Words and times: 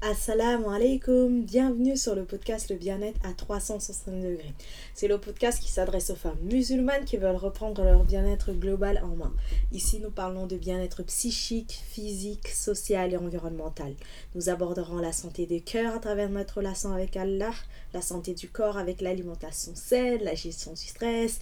Assalamu 0.00 0.66
alaikum, 0.72 1.42
bienvenue 1.42 1.96
sur 1.96 2.14
le 2.14 2.24
podcast 2.24 2.70
Le 2.70 2.76
bien-être 2.76 3.18
à 3.24 3.32
360 3.32 4.14
degrés. 4.14 4.54
C'est 4.94 5.08
le 5.08 5.18
podcast 5.18 5.60
qui 5.60 5.72
s'adresse 5.72 6.10
aux 6.10 6.14
femmes 6.14 6.38
musulmanes 6.40 7.04
qui 7.04 7.16
veulent 7.16 7.34
reprendre 7.34 7.82
leur 7.82 8.04
bien-être 8.04 8.52
global 8.52 9.02
en 9.02 9.16
main. 9.16 9.32
Ici, 9.72 9.98
nous 9.98 10.12
parlons 10.12 10.46
de 10.46 10.56
bien-être 10.56 11.02
psychique, 11.02 11.82
physique, 11.90 12.46
social 12.46 13.12
et 13.12 13.16
environnemental. 13.16 13.92
Nous 14.36 14.48
aborderons 14.48 14.98
la 14.98 15.10
santé 15.10 15.46
des 15.46 15.62
cœurs 15.62 15.96
à 15.96 15.98
travers 15.98 16.30
notre 16.30 16.58
relation 16.58 16.92
avec 16.92 17.16
Allah, 17.16 17.50
la 17.92 18.00
santé 18.00 18.34
du 18.34 18.48
corps 18.48 18.78
avec 18.78 19.00
l'alimentation 19.00 19.72
saine, 19.74 20.22
la 20.22 20.36
gestion 20.36 20.74
du 20.74 20.86
stress, 20.86 21.40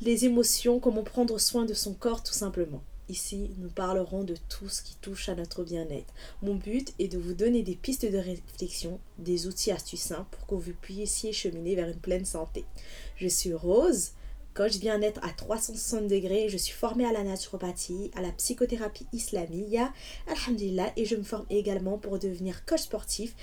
les 0.00 0.24
émotions, 0.24 0.80
comment 0.80 1.04
prendre 1.04 1.38
soin 1.38 1.66
de 1.66 1.74
son 1.74 1.94
corps 1.94 2.24
tout 2.24 2.34
simplement. 2.34 2.82
Ici, 3.08 3.50
nous 3.58 3.68
parlerons 3.68 4.24
de 4.24 4.36
tout 4.48 4.68
ce 4.68 4.82
qui 4.82 4.94
touche 4.96 5.28
à 5.28 5.34
notre 5.34 5.64
bien-être. 5.64 6.14
Mon 6.40 6.54
but 6.54 6.94
est 6.98 7.08
de 7.08 7.18
vous 7.18 7.34
donner 7.34 7.62
des 7.62 7.74
pistes 7.74 8.10
de 8.10 8.16
réflexion, 8.16 9.00
des 9.18 9.46
outils 9.46 9.72
simples 9.96 10.36
pour 10.36 10.46
que 10.46 10.54
vous 10.54 10.72
puissiez 10.80 11.32
cheminer 11.32 11.74
vers 11.74 11.88
une 11.88 12.00
pleine 12.00 12.24
santé. 12.24 12.64
Je 13.16 13.28
suis 13.28 13.52
Rose, 13.52 14.12
coach 14.54 14.78
bien-être 14.78 15.20
à 15.24 15.30
360 15.30 16.06
degrés. 16.06 16.48
Je 16.48 16.56
suis 16.56 16.74
formée 16.74 17.04
à 17.04 17.12
la 17.12 17.24
naturopathie, 17.24 18.10
à 18.14 18.22
la 18.22 18.32
psychothérapie 18.32 19.06
islamique, 19.12 19.78
alhamdulillah, 20.28 20.92
et 20.96 21.04
je 21.04 21.16
me 21.16 21.22
forme 21.22 21.46
également 21.50 21.98
pour 21.98 22.18
devenir 22.18 22.64
coach 22.64 22.82
sportif 22.82 23.34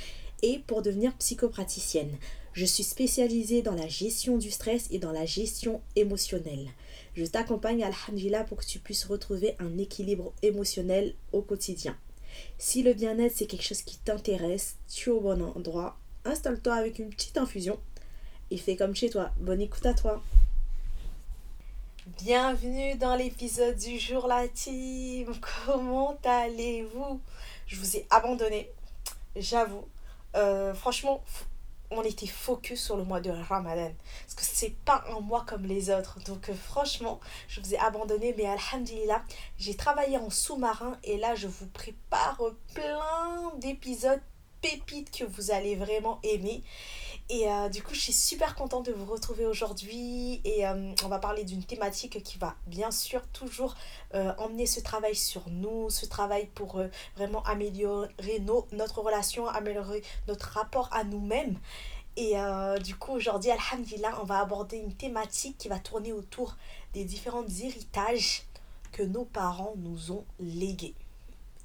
et 0.41 0.59
pour 0.59 0.81
devenir 0.81 1.15
psychopraticienne. 1.17 2.15
Je 2.53 2.65
suis 2.65 2.83
spécialisée 2.83 3.61
dans 3.61 3.75
la 3.75 3.87
gestion 3.87 4.37
du 4.37 4.51
stress 4.51 4.87
et 4.91 4.99
dans 4.99 5.11
la 5.11 5.25
gestion 5.25 5.81
émotionnelle. 5.95 6.69
Je 7.19 7.25
t'accompagne, 7.25 7.83
Alhamdulillah, 7.83 8.45
pour 8.45 8.59
que 8.59 8.65
tu 8.65 8.79
puisses 8.79 9.03
retrouver 9.03 9.53
un 9.59 9.77
équilibre 9.77 10.31
émotionnel 10.41 11.15
au 11.33 11.41
quotidien. 11.41 11.97
Si 12.57 12.81
le 12.81 12.93
bien-être, 12.93 13.35
c'est 13.35 13.45
quelque 13.45 13.65
chose 13.65 13.81
qui 13.81 13.97
t'intéresse, 13.97 14.77
tu 14.87 15.09
es 15.09 15.11
au 15.11 15.19
bon 15.19 15.41
endroit. 15.41 15.97
Installe-toi 16.23 16.73
avec 16.73 16.97
une 16.97 17.09
petite 17.09 17.37
infusion 17.37 17.77
et 18.51 18.57
fais 18.57 18.77
comme 18.77 18.95
chez 18.95 19.09
toi. 19.09 19.31
Bonne 19.37 19.59
écoute 19.59 19.85
à 19.85 19.93
toi. 19.93 20.23
Bienvenue 22.23 22.95
dans 22.95 23.17
l'épisode 23.17 23.75
du 23.75 23.99
jour, 23.99 24.25
la 24.25 24.47
team. 24.47 25.33
Comment 25.65 26.17
allez-vous? 26.23 27.19
Je 27.67 27.75
vous 27.75 27.97
ai 27.97 28.07
abandonné, 28.11 28.71
j'avoue. 29.35 29.83
Euh, 30.37 30.73
franchement, 30.73 31.21
on 31.91 32.03
était 32.03 32.27
focus 32.27 32.83
sur 32.83 32.97
le 32.97 33.03
mois 33.03 33.19
de 33.19 33.31
Ramadan. 33.31 33.91
Parce 34.23 34.35
que 34.35 34.43
c'est 34.43 34.75
pas 34.85 35.03
un 35.15 35.19
mois 35.21 35.43
comme 35.47 35.63
les 35.63 35.89
autres. 35.89 36.19
Donc 36.25 36.49
euh, 36.49 36.53
franchement, 36.53 37.19
je 37.47 37.61
vous 37.61 37.73
ai 37.73 37.79
abandonné. 37.79 38.33
Mais 38.37 38.45
alhamdulillah, 38.45 39.23
j'ai 39.57 39.75
travaillé 39.75 40.17
en 40.17 40.29
sous-marin. 40.29 40.97
Et 41.03 41.17
là, 41.17 41.35
je 41.35 41.47
vous 41.47 41.67
prépare 41.67 42.39
plein 42.73 43.51
d'épisodes 43.57 44.21
pépites 44.61 45.11
que 45.11 45.23
vous 45.23 45.51
allez 45.51 45.75
vraiment 45.75 46.19
aimer. 46.23 46.63
Et 47.29 47.47
euh, 47.47 47.69
du 47.69 47.83
coup, 47.83 47.93
je 47.93 47.99
suis 47.99 48.13
super 48.13 48.55
contente 48.55 48.87
de 48.87 48.91
vous 48.91 49.05
retrouver 49.05 49.45
aujourd'hui 49.45 50.41
et 50.43 50.65
euh, 50.65 50.91
on 51.03 51.07
va 51.07 51.19
parler 51.19 51.43
d'une 51.43 51.63
thématique 51.63 52.23
qui 52.23 52.39
va 52.39 52.55
bien 52.65 52.89
sûr 52.89 53.21
toujours 53.27 53.75
euh, 54.15 54.33
emmener 54.39 54.65
ce 54.65 54.79
travail 54.79 55.15
sur 55.15 55.47
nous, 55.49 55.91
ce 55.91 56.07
travail 56.07 56.47
pour 56.55 56.81
vraiment 57.15 57.43
améliorer 57.43 58.39
nos, 58.41 58.67
notre 58.71 59.01
relation, 59.01 59.47
améliorer 59.47 60.01
notre 60.27 60.47
rapport 60.47 60.89
à 60.91 61.03
nous-mêmes. 61.03 61.59
Et 62.17 62.33
du 62.83 62.97
coup, 62.97 63.13
aujourd'hui, 63.13 63.49
Alhamdulillah, 63.49 64.19
on 64.21 64.25
va 64.25 64.39
aborder 64.39 64.75
une 64.75 64.93
thématique 64.93 65.57
qui 65.57 65.69
va 65.69 65.79
tourner 65.79 66.11
autour 66.11 66.57
des 66.93 67.05
différents 67.05 67.47
héritages 67.47 68.43
que 68.91 69.03
nos 69.03 69.23
parents 69.23 69.75
nous 69.77 70.11
ont 70.11 70.25
légués 70.37 70.95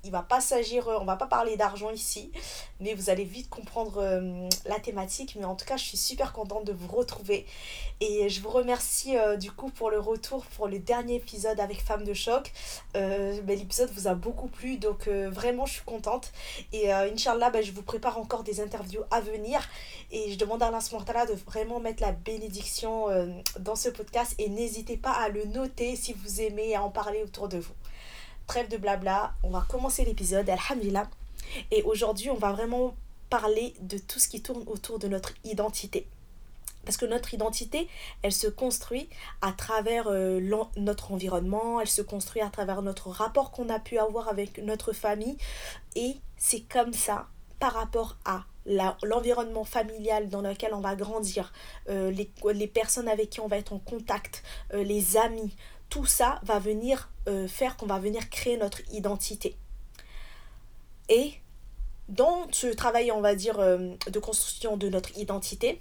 il 0.04 0.10
va 0.10 0.22
pas 0.22 0.40
s'agir, 0.40 0.88
euh, 0.88 0.98
on 1.00 1.04
va 1.04 1.16
pas 1.16 1.26
parler 1.26 1.56
d'argent 1.56 1.90
ici, 1.90 2.30
mais 2.80 2.94
vous 2.94 3.10
allez 3.10 3.24
vite 3.24 3.48
comprendre 3.48 3.98
euh, 3.98 4.48
la 4.66 4.78
thématique. 4.78 5.36
Mais 5.38 5.44
en 5.44 5.54
tout 5.54 5.64
cas, 5.64 5.76
je 5.76 5.84
suis 5.84 5.96
super 5.96 6.32
contente 6.32 6.64
de 6.64 6.72
vous 6.72 6.88
retrouver. 6.88 7.46
Et 8.00 8.28
je 8.28 8.40
vous 8.42 8.50
remercie 8.50 9.16
euh, 9.16 9.36
du 9.36 9.50
coup 9.50 9.70
pour 9.70 9.90
le 9.90 9.98
retour, 9.98 10.44
pour 10.46 10.68
le 10.68 10.78
dernier 10.78 11.16
épisode 11.16 11.58
avec 11.58 11.80
Femme 11.80 12.04
de 12.04 12.14
choc. 12.14 12.52
L'épisode 12.94 13.90
vous 13.92 14.08
a 14.08 14.14
beaucoup 14.14 14.48
plu, 14.48 14.76
donc 14.76 15.08
vraiment 15.08 15.64
je 15.64 15.74
suis 15.74 15.84
contente. 15.84 16.32
Et 16.72 16.92
Inch'Allah, 16.92 17.50
ben, 17.50 17.62
je 17.62 17.72
vous 17.72 17.82
prépare 17.82 18.18
encore 18.18 18.42
des 18.42 18.60
interviews 18.60 19.02
à 19.10 19.20
venir. 19.20 19.60
Et 20.10 20.32
je 20.32 20.38
demande 20.38 20.62
à 20.62 20.66
Allah 20.66 21.26
de 21.26 21.34
vraiment 21.34 21.80
mettre 21.80 22.02
la 22.02 22.12
bénédiction 22.12 23.06
dans 23.58 23.76
ce 23.76 23.88
podcast. 23.88 24.34
Et 24.38 24.48
n'hésitez 24.48 24.96
pas 24.96 25.12
à 25.12 25.28
le 25.28 25.44
noter 25.44 25.96
si 25.96 26.12
vous 26.12 26.40
aimez 26.40 26.70
et 26.70 26.76
à 26.76 26.82
en 26.82 26.90
parler 26.90 27.22
autour 27.22 27.48
de 27.48 27.58
vous 27.58 27.74
trêve 28.46 28.68
de 28.68 28.76
blabla, 28.76 29.34
on 29.42 29.50
va 29.50 29.64
commencer 29.68 30.04
l'épisode, 30.04 30.48
alhamdulillah. 30.48 31.08
Et 31.70 31.82
aujourd'hui, 31.82 32.30
on 32.30 32.36
va 32.36 32.52
vraiment 32.52 32.94
parler 33.30 33.74
de 33.80 33.98
tout 33.98 34.18
ce 34.18 34.28
qui 34.28 34.42
tourne 34.42 34.64
autour 34.66 34.98
de 34.98 35.08
notre 35.08 35.32
identité. 35.44 36.06
Parce 36.84 36.96
que 36.96 37.06
notre 37.06 37.32
identité, 37.32 37.88
elle 38.22 38.32
se 38.32 38.46
construit 38.46 39.08
à 39.40 39.52
travers 39.52 40.06
euh, 40.08 40.40
notre 40.76 41.12
environnement, 41.12 41.80
elle 41.80 41.88
se 41.88 42.02
construit 42.02 42.42
à 42.42 42.50
travers 42.50 42.82
notre 42.82 43.08
rapport 43.08 43.50
qu'on 43.50 43.68
a 43.70 43.78
pu 43.78 43.98
avoir 43.98 44.28
avec 44.28 44.58
notre 44.58 44.92
famille. 44.92 45.36
Et 45.96 46.16
c'est 46.36 46.60
comme 46.60 46.92
ça, 46.92 47.28
par 47.58 47.72
rapport 47.72 48.16
à 48.24 48.44
l'environnement 49.02 49.64
familial 49.64 50.28
dans 50.28 50.40
lequel 50.40 50.72
on 50.72 50.80
va 50.80 50.96
grandir, 50.96 51.52
euh, 51.88 52.10
les, 52.10 52.30
les, 52.54 52.66
personnes 52.66 53.08
avec 53.08 53.30
qui 53.30 53.40
on 53.40 53.46
va 53.46 53.58
être 53.58 53.72
en 53.74 53.78
contact, 53.78 54.42
euh, 54.72 54.82
les 54.82 55.16
amis, 55.16 55.54
tout 55.88 56.06
ça 56.06 56.40
va 56.42 56.58
venir 56.58 57.10
euh, 57.26 57.48
faire 57.48 57.78
qu'on 57.78 57.86
va 57.86 57.98
venir 57.98 58.28
créer 58.28 58.58
notre 58.58 58.80
identité. 58.92 59.56
Et 61.08 61.32
dans 62.08 62.46
ce 62.52 62.66
travail, 62.66 63.10
on 63.12 63.22
va 63.22 63.34
dire, 63.34 63.58
euh, 63.60 63.94
de 64.10 64.18
construction 64.18 64.76
de 64.76 64.90
notre 64.90 65.16
identité, 65.16 65.80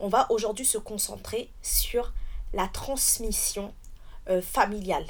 on 0.00 0.08
va 0.08 0.26
aujourd'hui 0.30 0.66
se 0.66 0.76
concentrer 0.76 1.50
sur 1.62 2.12
la 2.52 2.68
transmission 2.68 3.72
euh, 4.28 4.42
familiale. 4.42 5.06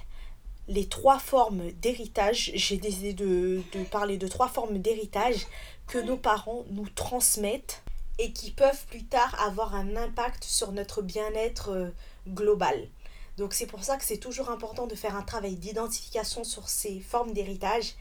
Les 0.69 0.87
trois 0.87 1.19
formes 1.19 1.73
d'héritage, 1.73 2.53
j'ai 2.55 2.77
décidé 2.77 3.13
de, 3.13 3.63
de 3.73 3.83
parler 3.85 4.19
de 4.19 4.29
trois 4.29 4.49
formes 4.49 4.79
d'héritage 4.79 5.49
que 5.89 5.99
nos 5.99 6.17
parents 6.17 6.65
nous 6.71 6.89
transmettent 6.91 7.83
et 8.19 8.33
qui 8.33 8.53
peuvent 8.53 8.87
plus 8.87 9.05
tard 9.05 9.37
avoir 9.45 9.75
un 9.75 9.97
impact 9.97 10.45
sur 10.45 10.71
notre 10.71 11.03
bien-être 11.03 11.93
global. 12.29 12.89
Donc 13.37 13.53
c'est 13.53 13.67
pour 13.67 13.85
ça 13.85 13.97
que 13.97 14.05
c'est 14.05 14.17
toujours 14.17 14.51
important 14.51 14.87
de 14.87 14.95
faire 14.95 15.17
un 15.17 15.23
travail 15.23 15.57
d'identification 15.57 16.45
sur 16.45 16.69
ces 16.69 17.01
formes 17.01 17.33
d'héritage 17.33 17.95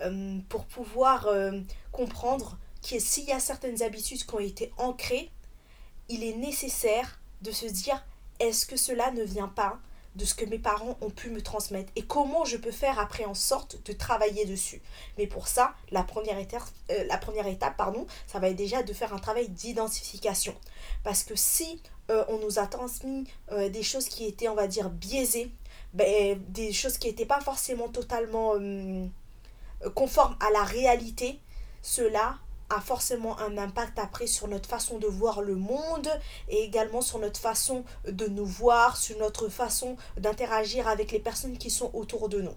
euh, 0.00 0.38
pour 0.48 0.64
pouvoir 0.64 1.26
euh, 1.26 1.60
comprendre 1.92 2.56
que 2.82 2.98
s'il 2.98 3.24
y 3.24 3.32
a 3.32 3.40
certaines 3.40 3.82
habitudes 3.82 4.24
qui 4.24 4.34
ont 4.34 4.40
été 4.40 4.72
ancrées, 4.78 5.30
il 6.08 6.22
est 6.24 6.36
nécessaire 6.36 7.20
de 7.42 7.52
se 7.52 7.66
dire 7.66 8.04
est-ce 8.40 8.66
que 8.66 8.76
cela 8.76 9.10
ne 9.10 9.22
vient 9.22 9.48
pas 9.48 9.78
de 10.14 10.24
ce 10.24 10.34
que 10.34 10.44
mes 10.44 10.58
parents 10.58 10.96
ont 11.00 11.10
pu 11.10 11.30
me 11.30 11.42
transmettre? 11.42 11.92
Et 11.96 12.02
comment 12.02 12.44
je 12.44 12.56
peux 12.56 12.70
faire 12.70 12.98
après 12.98 13.24
en 13.24 13.34
sorte 13.34 13.84
de 13.84 13.92
travailler 13.92 14.46
dessus? 14.46 14.80
Mais 15.18 15.26
pour 15.26 15.48
ça, 15.48 15.74
la 15.90 16.02
première 16.02 16.38
étape, 16.38 16.62
euh, 16.90 17.04
la 17.08 17.18
première 17.18 17.46
étape 17.46 17.76
pardon, 17.76 18.06
ça 18.26 18.38
va 18.38 18.48
être 18.48 18.56
déjà 18.56 18.82
de 18.82 18.92
faire 18.92 19.12
un 19.12 19.18
travail 19.18 19.48
d'identification. 19.48 20.54
Parce 21.04 21.24
que 21.24 21.34
si 21.36 21.82
euh, 22.10 22.24
on 22.28 22.38
nous 22.38 22.58
a 22.58 22.66
transmis 22.66 23.24
euh, 23.52 23.68
des 23.68 23.82
choses 23.82 24.08
qui 24.08 24.26
étaient, 24.26 24.48
on 24.48 24.54
va 24.54 24.66
dire, 24.66 24.88
biaisées, 24.88 25.50
ben, 25.92 26.42
des 26.48 26.72
choses 26.72 26.98
qui 26.98 27.08
n'étaient 27.08 27.26
pas 27.26 27.40
forcément 27.40 27.88
totalement 27.88 28.54
euh, 28.54 29.06
conformes 29.94 30.36
à 30.40 30.50
la 30.50 30.64
réalité, 30.64 31.38
cela 31.82 32.38
a 32.70 32.80
forcément 32.80 33.38
un 33.38 33.56
impact 33.56 33.98
après 33.98 34.26
sur 34.26 34.48
notre 34.48 34.68
façon 34.68 34.98
de 34.98 35.06
voir 35.06 35.40
le 35.40 35.54
monde 35.54 36.08
et 36.48 36.64
également 36.64 37.00
sur 37.00 37.18
notre 37.18 37.40
façon 37.40 37.84
de 38.06 38.26
nous 38.26 38.44
voir, 38.44 38.96
sur 38.96 39.18
notre 39.18 39.48
façon 39.48 39.96
d'interagir 40.18 40.86
avec 40.86 41.12
les 41.12 41.18
personnes 41.18 41.56
qui 41.56 41.70
sont 41.70 41.90
autour 41.94 42.28
de 42.28 42.42
nous. 42.42 42.54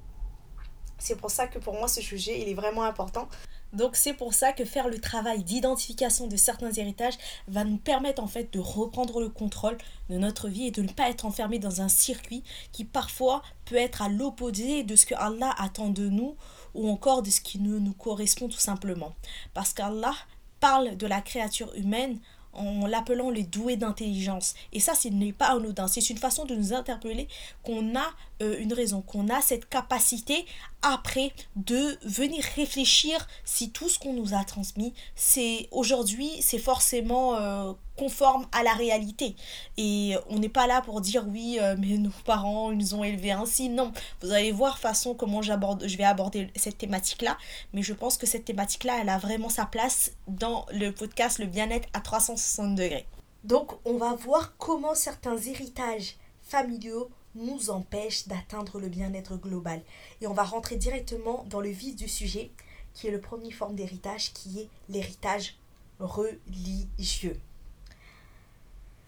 C'est 0.98 1.16
pour 1.16 1.32
ça 1.32 1.48
que 1.48 1.60
pour 1.60 1.74
moi 1.74 1.88
ce 1.88 2.02
sujet 2.02 2.40
il 2.40 2.50
est 2.50 2.54
vraiment 2.54 2.84
important 2.84 3.30
donc 3.74 3.96
c'est 3.96 4.14
pour 4.14 4.34
ça 4.34 4.54
que 4.54 4.66
faire 4.66 4.88
le 4.88 5.00
travail 5.00 5.44
d'identification 5.44 6.28
de 6.28 6.36
certains 6.36 6.72
héritages 6.72 7.18
va 7.48 7.64
nous 7.64 7.78
permettre 7.78 8.22
en 8.22 8.28
fait 8.28 8.52
de 8.54 8.60
reprendre 8.60 9.22
le 9.22 9.30
contrôle 9.30 9.78
de 10.10 10.18
notre 10.18 10.50
vie 10.50 10.68
et 10.68 10.72
de 10.72 10.82
ne 10.82 10.90
pas 10.90 11.10
être 11.10 11.26
enfermé 11.26 11.60
dans 11.60 11.82
un 11.82 11.90
circuit 11.90 12.44
qui 12.72 12.84
parfois 12.86 13.42
peut 13.66 13.76
être 13.76 14.02
à 14.02 14.10
l'opposé 14.10 14.84
de 14.84 14.96
ce 14.96 15.06
que 15.06 15.16
Allah 15.16 15.54
attend 15.58 15.90
de 15.90 16.10
nous 16.10 16.36
ou 16.74 16.90
encore 16.90 17.22
de 17.24 17.30
ce 17.30 17.42
qui 17.42 17.60
ne 17.60 17.80
nous 17.80 17.94
correspond 17.94 18.48
tout 18.48 18.60
simplement. 18.60 19.14
Parce 19.54 19.74
qu'Allah 19.74 20.16
parle 20.60 20.98
de 20.98 21.08
la 21.08 21.22
créature 21.22 21.74
humaine 21.76 22.20
en 22.54 22.86
l'appelant 22.86 23.30
les 23.30 23.44
doués 23.44 23.78
d'intelligence. 23.78 24.54
Et 24.74 24.80
ça, 24.80 24.94
ce 24.94 25.08
n'est 25.08 25.34
pas 25.34 25.52
anodin. 25.52 25.88
C'est 25.88 26.10
une 26.10 26.18
façon 26.18 26.46
de 26.46 26.56
nous 26.56 26.74
interpeller 26.74 27.28
qu'on 27.64 27.96
a 27.96 28.10
euh, 28.42 28.58
une 28.60 28.74
raison, 28.74 29.02
qu'on 29.02 29.30
a 29.30 29.42
cette 29.42 29.70
capacité 29.70 30.46
après 30.82 31.32
de 31.56 31.98
venir 32.04 32.44
réfléchir 32.56 33.28
si 33.46 33.72
tout 33.72 33.88
ce 33.88 34.00
qu'on 34.00 34.14
nous 34.14 34.34
a 34.34 34.44
transmis, 34.44 34.94
c'est 35.16 35.68
aujourd'hui, 35.72 36.30
c'est 36.42 36.58
forcément 36.58 37.36
euh, 37.36 37.74
conforme 37.98 38.48
à 38.52 38.64
la 38.64 38.74
réalité. 38.74 39.36
Et 39.78 40.16
on 40.30 40.40
n'est 40.40 40.50
pas 40.50 40.66
là 40.66 40.82
pour 40.82 41.02
dire 41.02 41.26
oui, 41.28 41.60
euh, 41.62 41.76
mais 41.78 41.98
nos 41.98 42.10
parents, 42.26 42.72
ils 42.72 42.78
nous 42.78 42.96
ont 42.96 43.04
élevés 43.04 43.32
ainsi. 43.32 43.70
Non, 43.70 43.92
vous 44.22 44.32
allez 44.32 44.52
voir 44.52 44.80
façon 44.80 45.14
comment 45.14 45.42
j'aborde, 45.42 45.88
je 45.88 45.98
vais 45.98 46.04
aborder 46.04 46.50
cette 46.56 46.80
thématique-là. 46.80 47.38
Mais 47.74 47.84
je 47.84 47.94
pense 47.94 48.18
que 48.18 48.26
cette 48.26 48.46
thématique-là, 48.46 49.00
elle 49.02 49.10
a 49.10 49.20
vraiment 49.20 49.50
sa 49.50 49.66
place 49.66 50.14
dans 50.28 50.66
le 50.74 50.92
podcast 50.92 51.38
Le 51.38 51.46
bien-être 51.46 51.88
à 51.94 52.02
360 52.02 52.76
degrés. 52.76 53.06
Donc, 53.44 53.72
on 53.86 53.98
va 53.98 54.14
voir 54.14 54.56
comment 54.58 54.96
certains 54.96 55.38
héritages 55.38 56.16
familiaux 56.42 57.10
nous 57.36 57.70
empêchent 57.70 58.28
d'atteindre 58.28 58.80
le 58.80 58.90
bien-être 58.90 59.38
global. 59.38 59.82
Et 60.22 60.28
on 60.28 60.34
va 60.34 60.44
rentrer 60.44 60.76
directement 60.76 61.46
dans 61.50 61.62
le 61.62 61.70
vif 61.70 61.96
du 61.96 62.08
sujet, 62.08 62.52
qui 62.94 63.08
est 63.08 63.12
le 63.12 63.22
premier 63.22 63.52
forme 63.52 63.76
d'héritage, 63.76 64.34
qui 64.34 64.62
est 64.62 64.70
l'héritage 64.90 65.58
religieux. 66.00 67.40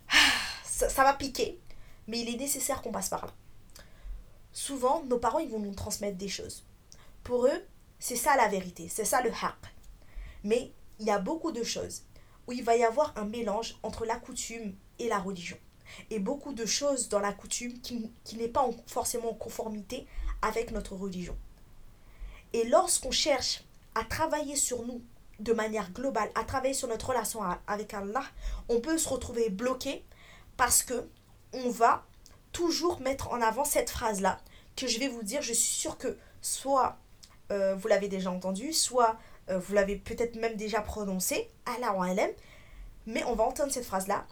Ah, 0.09 0.15
ça, 0.63 0.89
ça, 0.89 1.03
va 1.03 1.13
piquer, 1.13 1.59
mais 2.07 2.19
il 2.19 2.29
est 2.29 2.37
nécessaire 2.37 2.81
qu'on 2.81 2.91
passe 2.91 3.09
par 3.09 3.25
là. 3.25 3.33
Souvent, 4.51 5.03
nos 5.05 5.17
parents, 5.17 5.39
ils 5.39 5.49
vont 5.49 5.59
nous 5.59 5.73
transmettre 5.73 6.17
des 6.17 6.27
choses. 6.27 6.63
Pour 7.23 7.47
eux, 7.47 7.65
c'est 7.99 8.15
ça 8.15 8.35
la 8.35 8.47
vérité, 8.47 8.87
c'est 8.89 9.05
ça 9.05 9.21
le 9.21 9.31
haq. 9.31 9.55
Mais 10.43 10.71
il 10.99 11.07
y 11.07 11.11
a 11.11 11.19
beaucoup 11.19 11.51
de 11.51 11.63
choses 11.63 12.03
où 12.47 12.51
il 12.51 12.63
va 12.63 12.75
y 12.75 12.83
avoir 12.83 13.13
un 13.17 13.25
mélange 13.25 13.77
entre 13.81 14.05
la 14.05 14.17
coutume 14.17 14.75
et 14.99 15.07
la 15.07 15.19
religion. 15.19 15.57
Et 16.09 16.19
beaucoup 16.19 16.53
de 16.53 16.65
choses 16.65 17.09
dans 17.09 17.19
la 17.19 17.33
coutume 17.33 17.79
qui, 17.81 18.11
qui 18.23 18.37
n'est 18.37 18.47
pas 18.47 18.67
forcément 18.87 19.31
en 19.31 19.35
conformité 19.35 20.07
avec 20.41 20.71
notre 20.71 20.95
religion. 20.95 21.37
Et 22.53 22.65
lorsqu'on 22.65 23.11
cherche 23.11 23.63
à 23.95 24.03
travailler 24.03 24.55
sur 24.55 24.85
nous 24.85 25.01
de 25.39 25.53
manière 25.53 25.91
globale, 25.91 26.29
à 26.35 26.43
travailler 26.43 26.73
sur 26.73 26.87
notre 26.87 27.09
relation 27.09 27.41
avec 27.67 27.93
Allah, 27.93 28.23
on 28.69 28.79
peut 28.79 28.97
se 28.97 29.09
retrouver 29.09 29.49
bloqué 29.49 30.03
parce 30.57 30.83
que 30.83 31.07
on 31.53 31.69
va 31.69 32.05
toujours 32.51 33.01
mettre 33.01 33.31
en 33.31 33.41
avant 33.41 33.65
cette 33.65 33.89
phrase-là 33.89 34.39
que 34.75 34.87
je 34.87 34.99
vais 34.99 35.07
vous 35.07 35.23
dire. 35.23 35.41
Je 35.41 35.53
suis 35.53 35.73
sûre 35.75 35.97
que 35.97 36.17
soit 36.41 36.97
euh, 37.51 37.75
vous 37.75 37.87
l'avez 37.87 38.07
déjà 38.07 38.31
entendu, 38.31 38.73
soit 38.73 39.17
euh, 39.49 39.57
vous 39.57 39.73
l'avez 39.73 39.95
peut-être 39.95 40.35
même 40.35 40.55
déjà 40.55 40.81
prononcé, 40.81 41.49
Allah 41.65 41.93
wa 41.93 42.07
mais 43.05 43.23
on 43.25 43.35
va 43.35 43.43
entendre 43.43 43.71
cette 43.71 43.85
phrase-là. 43.85 44.25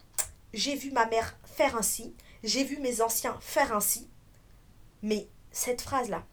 J'ai 0.54 0.76
vu 0.76 0.92
ma 0.92 1.06
mère 1.08 1.38
faire 1.62 1.78
ainsi, 1.78 2.16
j'ai 2.44 2.64
vu 2.64 2.80
mes 2.80 3.02
anciens 3.02 3.38
faire 3.40 3.76
ainsi, 3.76 4.10
mais 5.04 5.28
cette 5.52 5.82
phrase-là, 5.82 6.26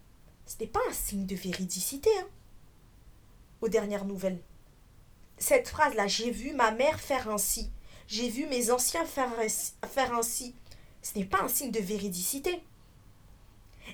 ce 0.47 0.55
n'est 0.59 0.67
pas 0.67 0.79
un 0.89 0.93
signe 0.93 1.27
de 1.27 1.35
véridicité. 1.35 2.09
Hein, 2.17 2.27
aux 3.61 3.69
dernières 3.69 4.05
nouvelles 4.05 4.39
cette 5.37 5.69
phrase-là, 5.69 6.07
j'ai 6.07 6.31
vu 6.31 6.53
ma 6.53 6.71
mère 6.71 6.99
faire 6.99 7.29
ainsi, 7.29 7.71
j'ai 8.07 8.29
vu 8.29 8.45
mes 8.47 8.71
anciens 8.71 9.05
faire, 9.05 9.31
faire 9.87 10.13
ainsi, 10.13 10.53
ce 11.01 11.17
n'est 11.17 11.25
pas 11.25 11.41
un 11.41 11.47
signe 11.47 11.71
de 11.71 11.79
véridicité. 11.79 12.61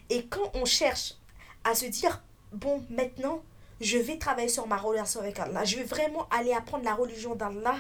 Et 0.10 0.26
quand 0.26 0.50
on 0.56 0.66
cherche 0.66 1.16
à 1.64 1.76
se 1.76 1.86
dire, 1.86 2.24
bon, 2.52 2.84
maintenant, 2.90 3.44
je 3.80 3.98
vais 3.98 4.18
travailler 4.18 4.50
sur 4.50 4.66
ma 4.66 4.78
relation 4.78 5.20
avec 5.20 5.40
Allah, 5.40 5.66
je 5.66 5.78
vais 5.78 5.84
vraiment 5.84 6.28
aller 6.30 6.52
apprendre 6.52 6.84
la 6.84 6.96
religion 6.96 7.36
d'Allah, 7.36 7.78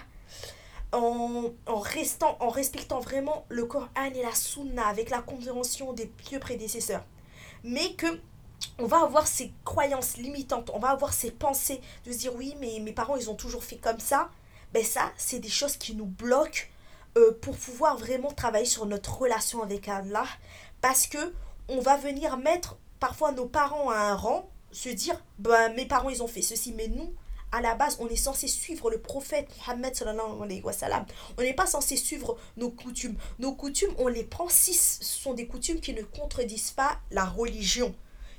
en, 0.91 1.51
restant, 1.67 2.37
en 2.39 2.49
respectant 2.49 2.99
vraiment 2.99 3.45
le 3.49 3.65
Coran 3.65 3.87
et 4.13 4.21
la 4.21 4.33
Sunna 4.33 4.87
avec 4.87 5.09
la 5.09 5.21
compréhension 5.21 5.93
des 5.93 6.05
pieux 6.05 6.39
prédécesseurs. 6.39 7.03
Mais 7.63 7.93
que 7.93 8.19
on 8.79 8.85
va 8.85 9.01
avoir 9.01 9.27
ces 9.27 9.53
croyances 9.63 10.17
limitantes, 10.17 10.71
on 10.73 10.79
va 10.79 10.89
avoir 10.89 11.13
ces 11.13 11.31
pensées 11.31 11.81
de 12.05 12.11
se 12.11 12.17
dire 12.17 12.35
oui, 12.35 12.55
mais 12.59 12.79
mes 12.79 12.93
parents, 12.93 13.15
ils 13.15 13.29
ont 13.29 13.35
toujours 13.35 13.63
fait 13.63 13.77
comme 13.77 13.99
ça. 13.99 14.29
Ben 14.73 14.83
ça, 14.83 15.11
c'est 15.17 15.39
des 15.39 15.49
choses 15.49 15.77
qui 15.77 15.95
nous 15.95 16.05
bloquent 16.05 16.63
euh, 17.17 17.37
pour 17.41 17.55
pouvoir 17.55 17.97
vraiment 17.97 18.31
travailler 18.31 18.65
sur 18.65 18.85
notre 18.85 19.17
relation 19.17 19.61
avec 19.61 19.87
Allah. 19.87 20.25
Parce 20.81 21.07
que 21.07 21.33
on 21.67 21.79
va 21.79 21.97
venir 21.97 22.37
mettre 22.37 22.77
parfois 22.99 23.31
nos 23.31 23.45
parents 23.45 23.89
à 23.89 23.97
un 23.97 24.15
rang, 24.15 24.49
se 24.71 24.89
dire, 24.89 25.21
ben 25.39 25.73
mes 25.73 25.85
parents, 25.85 26.09
ils 26.09 26.23
ont 26.23 26.27
fait 26.27 26.41
ceci, 26.41 26.73
mais 26.73 26.87
nous, 26.87 27.13
à 27.55 27.61
la 27.61 27.75
base, 27.75 27.95
on 27.99 28.09
est 28.09 28.17
censé 28.17 28.47
suivre 28.47 28.89
le 28.89 28.99
prophète 28.99 29.49
Mohammed. 29.67 29.93
On 31.37 31.41
n'est 31.41 31.53
pas 31.53 31.65
censé 31.65 31.95
suivre 31.95 32.37
nos 32.57 32.69
coutumes. 32.69 33.15
Nos 33.39 33.53
coutumes, 33.53 33.93
on 33.97 34.09
les 34.09 34.23
prend 34.23 34.49
si 34.49 34.73
ce 34.73 35.03
sont 35.03 35.33
des 35.33 35.47
coutumes 35.47 35.79
qui 35.79 35.93
ne 35.93 36.03
contredisent 36.03 36.71
pas 36.71 36.99
la 37.11 37.25
religion 37.25 37.95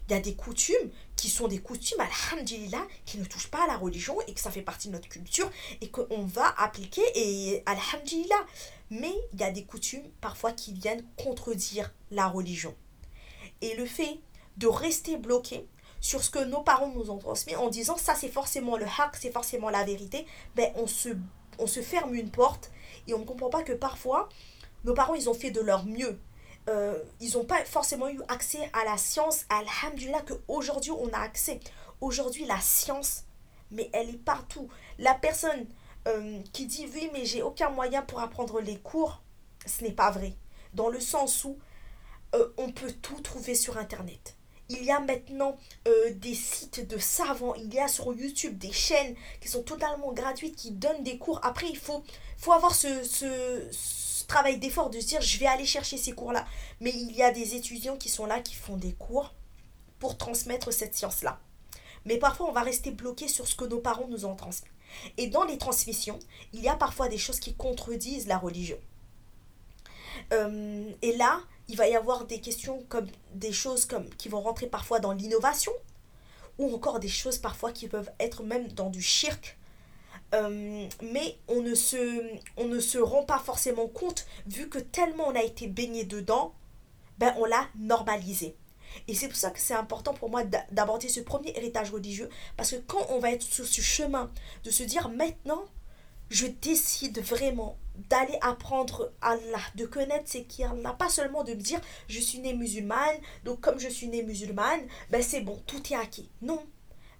il 0.09 0.13
y 0.13 0.15
a 0.15 0.21
des 0.21 0.35
coutumes 0.35 0.91
qui 1.17 1.29
sont 1.29 1.49
des 1.49 1.59
coutumes, 1.59 1.99
alhamdulillah, 1.99 2.87
qui 3.05 3.19
ne 3.19 3.25
touchent 3.25 3.51
pas 3.51 3.65
à 3.65 3.67
la 3.67 3.77
religion 3.77 4.17
et 4.29 4.35
que 4.35 4.41
ça 4.41 4.51
fait 4.51 4.63
partie 4.63 4.89
de 4.89 4.93
notre 4.93 5.09
culture 5.09 5.51
et 5.81 5.89
qu'on 5.89 6.25
va 6.27 6.55
appliquer 6.59 7.03
et 7.15 7.63
alhamdulillah. 7.67 8.47
Mais 8.91 9.13
il 9.33 9.41
y 9.41 9.43
a 9.43 9.51
des 9.51 9.65
coutumes 9.65 10.09
parfois 10.21 10.53
qui 10.53 10.73
viennent 10.73 11.05
contredire 11.17 11.93
la 12.11 12.29
religion. 12.29 12.75
Et 13.63 13.75
le 13.75 13.87
fait 13.87 14.21
de 14.59 14.69
rester 14.69 15.17
bloqué 15.17 15.67
sur 16.07 16.23
ce 16.23 16.31
que 16.31 16.39
nos 16.39 16.63
parents 16.63 16.89
nous 16.89 17.11
ont 17.11 17.19
transmis 17.19 17.57
en 17.57 17.69
disant 17.69 17.97
ça 17.97 18.15
c'est 18.15 18.29
forcément 18.29 18.77
le 18.77 18.87
haq, 18.87 19.17
c'est 19.21 19.33
forcément 19.33 19.71
la 19.71 19.83
vérité, 19.83 20.25
ben 20.55 20.71
on 20.77 20.87
se, 20.87 21.09
on 21.59 21.67
se 21.67 21.83
ferme 21.83 22.15
une 22.15 22.31
porte 22.31 22.71
et 23.09 23.15
on 23.15 23.19
ne 23.19 23.25
comprend 23.25 23.51
pas 23.51 23.65
que 23.65 23.73
parfois 23.73 24.29
nos 24.85 24.95
parents 24.95 25.15
ils 25.15 25.29
ont 25.29 25.35
fait 25.35 25.51
de 25.51 25.61
leur 25.61 25.85
mieux 25.85 26.21
euh, 26.69 27.03
ils 27.21 27.33
n'ont 27.35 27.45
pas 27.45 27.65
forcément 27.65 28.09
eu 28.09 28.21
accès 28.29 28.71
à 28.73 28.85
la 28.85 28.97
science. 28.97 29.45
Alhamdulillah 29.49 30.23
qu'aujourd'hui 30.23 30.91
on 30.91 31.09
a 31.13 31.19
accès. 31.19 31.61
Aujourd'hui 32.01 32.45
la 32.45 32.61
science, 32.61 33.25
mais 33.71 33.89
elle 33.93 34.11
est 34.11 34.25
partout. 34.25 34.69
La 34.99 35.15
personne 35.15 35.67
euh, 36.09 36.41
qui 36.53 36.67
dit 36.67 36.89
oui 36.93 37.11
mais 37.13 37.25
j'ai 37.25 37.43
aucun 37.43 37.71
moyen 37.71 38.03
pour 38.03 38.21
apprendre 38.21 38.61
les 38.61 38.79
cours, 38.79 39.23
ce 39.65 39.83
n'est 39.85 39.93
pas 39.93 40.11
vrai. 40.11 40.35
Dans 40.75 40.89
le 40.89 41.01
sens 41.01 41.45
où 41.45 41.59
euh, 42.35 42.49
on 42.59 42.71
peut 42.71 42.93
tout 42.93 43.21
trouver 43.21 43.55
sur 43.55 43.79
Internet. 43.79 44.36
Il 44.69 44.85
y 44.85 44.91
a 44.91 45.01
maintenant 45.01 45.57
des 45.85 46.35
sites 46.35 46.89
de 46.89 46.99
savants, 46.99 47.55
il 47.55 47.73
y 47.73 47.79
a 47.79 47.87
sur 47.87 48.13
YouTube 48.13 48.59
des 48.59 48.73
chaînes 48.73 49.15
qui 49.41 49.49
sont 49.49 49.63
totalement 49.63 50.13
gratuites, 50.13 50.57
qui 50.57 50.73
donnent 50.73 51.05
des 51.05 51.19
cours. 51.19 51.39
Après, 51.45 51.69
il 51.69 51.77
faut, 51.77 52.03
avoir 52.51 52.75
ce, 52.75 53.05
ce 53.05 54.27
travail 54.27 54.59
d'effort 54.59 54.91
de 54.91 54.99
se 54.99 55.07
dire 55.07 55.21
je 55.21 55.39
vais 55.39 55.47
aller 55.47 55.67
chercher 55.67 55.97
ces 55.97 56.13
cours-là. 56.13 56.45
Mais 56.81 56.91
il 56.91 57.13
y 57.13 57.23
a 57.23 57.31
des 57.31 57.55
étudiants 57.55 57.97
qui 57.97 58.09
sont 58.09 58.27
là, 58.27 58.41
qui 58.41 58.55
font 58.55 58.77
des 58.77 58.93
cours 58.93 59.35
pour 59.99 60.19
transmettre 60.19 60.73
cette 60.73 60.95
science-là. 60.95 61.39
Mais 62.05 62.19
parfois, 62.19 62.49
on 62.49 62.53
va 62.53 62.63
rester 62.63 62.91
bloqué 62.91 63.29
sur 63.29 63.47
ce 63.47 63.55
que 63.55 63.65
nos 63.65 63.81
parents 63.81 64.09
nous 64.09 64.25
ont 64.25 64.37
transmis. 64.37 64.71
Et 65.17 65.27
dans 65.27 65.45
les 65.45 65.59
transmissions, 65.59 66.19
il 66.53 66.61
y 66.61 66.69
a 66.69 66.77
parfois 66.77 67.09
des 67.09 67.19
choses 67.19 67.41
qui 67.41 67.55
contredisent 67.55 68.29
la 68.29 68.39
religion. 68.39 68.79
Euh, 70.33 70.91
et 71.03 71.17
là, 71.17 71.41
il 71.69 71.77
va 71.77 71.89
y 71.89 71.97
avoir 71.97 72.27
des 72.27 72.41
questions 72.41 72.85
comme 72.89 73.07
des 73.35 73.53
choses 73.53 73.85
comme 73.85 74.09
qui 74.11 74.29
vont 74.29 74.41
rentrer 74.41 74.67
parfois 74.67 75.01
dans 75.01 75.13
l'innovation, 75.13 75.73
ou 76.59 76.75
encore 76.75 77.01
des 77.01 77.09
choses 77.09 77.39
parfois 77.39 77.73
qui 77.73 77.89
peuvent 77.89 78.11
être 78.19 78.43
même 78.43 78.69
dans 78.69 78.91
du 78.91 79.03
shirk, 79.03 79.59
euh, 80.35 80.89
mais 81.03 81.39
on 81.49 81.61
ne, 81.61 81.75
se, 81.75 82.23
on 82.57 82.67
ne 82.67 82.81
se 82.81 82.99
rend 82.99 83.25
pas 83.25 83.39
forcément 83.39 83.89
compte, 83.89 84.27
vu 84.47 84.69
que 84.69 84.79
tellement 84.79 85.29
on 85.29 85.35
a 85.35 85.43
été 85.43 85.67
baigné 85.67 86.05
dedans, 86.05 86.55
ben 87.19 87.35
on 87.39 87.45
l'a 87.45 87.69
normalisé. 87.79 88.57
Et 89.09 89.15
c'est 89.15 89.29
pour 89.29 89.37
ça 89.37 89.51
que 89.51 89.61
c'est 89.61 89.75
important 89.75 90.15
pour 90.15 90.31
moi 90.31 90.43
d'aborder 90.71 91.09
ce 91.09 91.21
premier 91.21 91.57
héritage 91.57 91.91
religieux, 91.91 92.29
parce 92.57 92.71
que 92.71 92.77
quand 92.77 93.07
on 93.11 93.19
va 93.19 93.31
être 93.31 93.43
sur 93.43 93.67
ce 93.67 93.81
chemin 93.81 94.31
de 94.65 94.71
se 94.71 94.83
dire 94.83 95.09
maintenant, 95.11 95.65
je 96.29 96.47
décide 96.47 97.21
vraiment 97.21 97.77
d'aller 98.09 98.39
apprendre 98.41 99.13
Allah, 99.21 99.61
de 99.75 99.87
connaître 99.87 100.31
ce 100.31 100.39
qui 100.39 100.65
Allah, 100.65 100.93
pas 100.93 101.09
seulement 101.09 101.45
de 101.45 101.55
me 101.55 101.61
dire 101.61 101.81
je 102.09 102.21
suis 102.21 102.39
née 102.39 102.55
musulmane, 102.55 103.17
donc 103.45 103.61
comme 103.61 103.79
je 103.79 103.89
suis 103.89 104.09
née 104.09 104.23
musulmane, 104.23 104.81
ben 105.11 105.23
c'est 105.23 105.41
bon, 105.41 105.61
tout 105.67 105.83
est 105.93 105.97
acquis. 105.97 106.31
Non, 106.43 106.63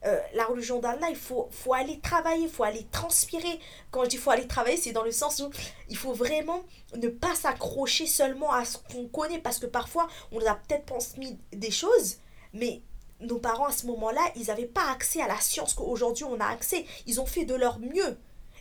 euh, 0.05 0.19
la 0.35 0.45
religion 0.45 0.79
d'Allah, 0.79 1.09
il 1.11 1.17
faut, 1.17 1.49
faut 1.51 1.75
aller 1.75 1.99
travailler, 2.01 2.45
il 2.45 2.51
faut 2.51 2.63
aller 2.63 2.87
transpirer. 2.93 3.59
Quand 3.91 4.05
je 4.05 4.11
dis 4.11 4.17
faut 4.17 4.31
aller 4.31 4.47
travailler, 4.47 4.77
c'est 4.77 4.93
dans 4.93 5.03
le 5.03 5.11
sens 5.11 5.41
où 5.41 5.51
il 5.89 5.97
faut 5.97 6.13
vraiment 6.13 6.63
ne 6.97 7.09
pas 7.09 7.35
s'accrocher 7.35 8.07
seulement 8.07 8.53
à 8.53 8.65
ce 8.65 8.79
qu'on 8.79 9.09
connaît, 9.09 9.41
parce 9.41 9.59
que 9.59 9.67
parfois, 9.67 10.07
on 10.33 10.45
a 10.45 10.55
peut-être 10.55 10.87
transmis 10.87 11.39
des 11.53 11.71
choses, 11.71 12.17
mais 12.53 12.83
nos 13.21 13.39
parents 13.39 13.67
à 13.67 13.73
ce 13.73 13.87
moment-là, 13.87 14.21
ils 14.37 14.47
n'avaient 14.47 14.67
pas 14.67 14.91
accès 14.91 15.23
à 15.23 15.29
la 15.29 15.41
science 15.41 15.75
qu'aujourd'hui 15.75 16.25
on 16.25 16.39
a 16.39 16.47
accès. 16.47 16.85
Ils 17.07 17.21
ont 17.21 17.27
fait 17.27 17.45
de 17.45 17.55
leur 17.55 17.79
mieux. 17.79 18.19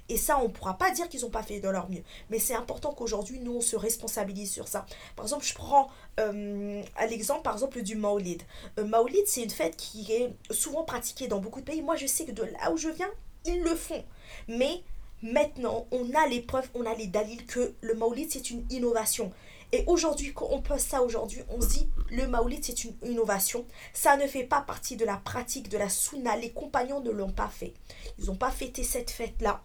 Et 0.10 0.18
ça, 0.18 0.40
on 0.40 0.44
ne 0.44 0.48
pourra 0.54 0.78
pas 0.78 0.92
dire 0.92 1.10
qu'ils 1.10 1.22
n'ont 1.22 1.30
pas 1.30 1.44
fait 1.44 1.60
de 1.60 1.70
leur 1.70 1.90
mieux. 1.90 2.04
Mais 2.30 2.40
c'est 2.40 2.54
important 2.54 2.94
qu'aujourd'hui, 2.94 3.40
nous, 3.40 3.56
on 3.56 3.62
se 3.62 3.76
responsabilise 3.76 4.52
sur 4.52 4.68
ça. 4.68 4.86
Par 5.16 5.26
exemple, 5.26 5.46
je 5.46 5.54
prends 5.56 5.88
euh, 6.20 6.84
l'exemple, 7.10 7.42
par 7.42 7.54
exemple, 7.54 7.82
du 7.82 7.96
Maulid. 7.96 8.44
Euh, 8.80 8.86
Maulid, 8.86 9.26
c'est 9.26 9.44
une 9.44 9.50
fête 9.50 9.76
qui 9.76 10.12
est 10.12 10.34
souvent 10.52 10.84
pratiquée 10.84 11.28
dans 11.28 11.40
beaucoup 11.40 11.60
de 11.60 11.66
pays. 11.66 11.82
Moi, 11.82 11.96
je 11.96 12.06
sais 12.06 12.26
que 12.26 12.32
de 12.32 12.44
là 12.44 12.72
où 12.72 12.78
je 12.78 12.90
viens, 12.90 13.10
ils 13.46 13.62
le 13.62 13.76
font. 13.76 14.04
Mais 14.48 14.84
maintenant, 15.24 15.88
on 15.92 16.14
a 16.14 16.28
les 16.28 16.42
preuves, 16.42 16.70
on 16.76 16.86
a 16.86 16.94
les 16.94 17.08
dalils 17.08 17.46
que 17.46 17.74
le 17.82 17.96
Maulid, 17.96 18.32
c'est 18.32 18.52
une 18.52 18.66
innovation. 18.70 19.32
Et 19.72 19.84
aujourd'hui, 19.88 20.34
quand 20.34 20.48
on 20.52 20.62
pose 20.62 20.80
ça 20.80 21.02
aujourd'hui, 21.02 21.42
on 21.50 21.60
se 21.60 21.68
dit 21.68 21.90
le 22.12 22.28
Maulid, 22.28 22.64
c'est 22.64 22.84
une 22.84 22.94
innovation. 23.04 23.66
Ça 23.94 24.16
ne 24.18 24.28
fait 24.28 24.44
pas 24.44 24.62
partie 24.62 24.96
de 24.96 25.06
la 25.06 25.18
pratique 25.18 25.68
de 25.68 25.78
la 25.78 25.90
Sunna. 25.90 26.38
Les 26.38 26.52
compagnons 26.52 27.02
ne 27.02 27.10
l'ont 27.10 27.32
pas 27.32 27.50
fait. 27.50 27.74
Ils 28.20 28.26
n'ont 28.26 28.36
pas 28.36 28.52
fêté 28.52 28.84
cette 28.84 29.10
fête-là. 29.10 29.64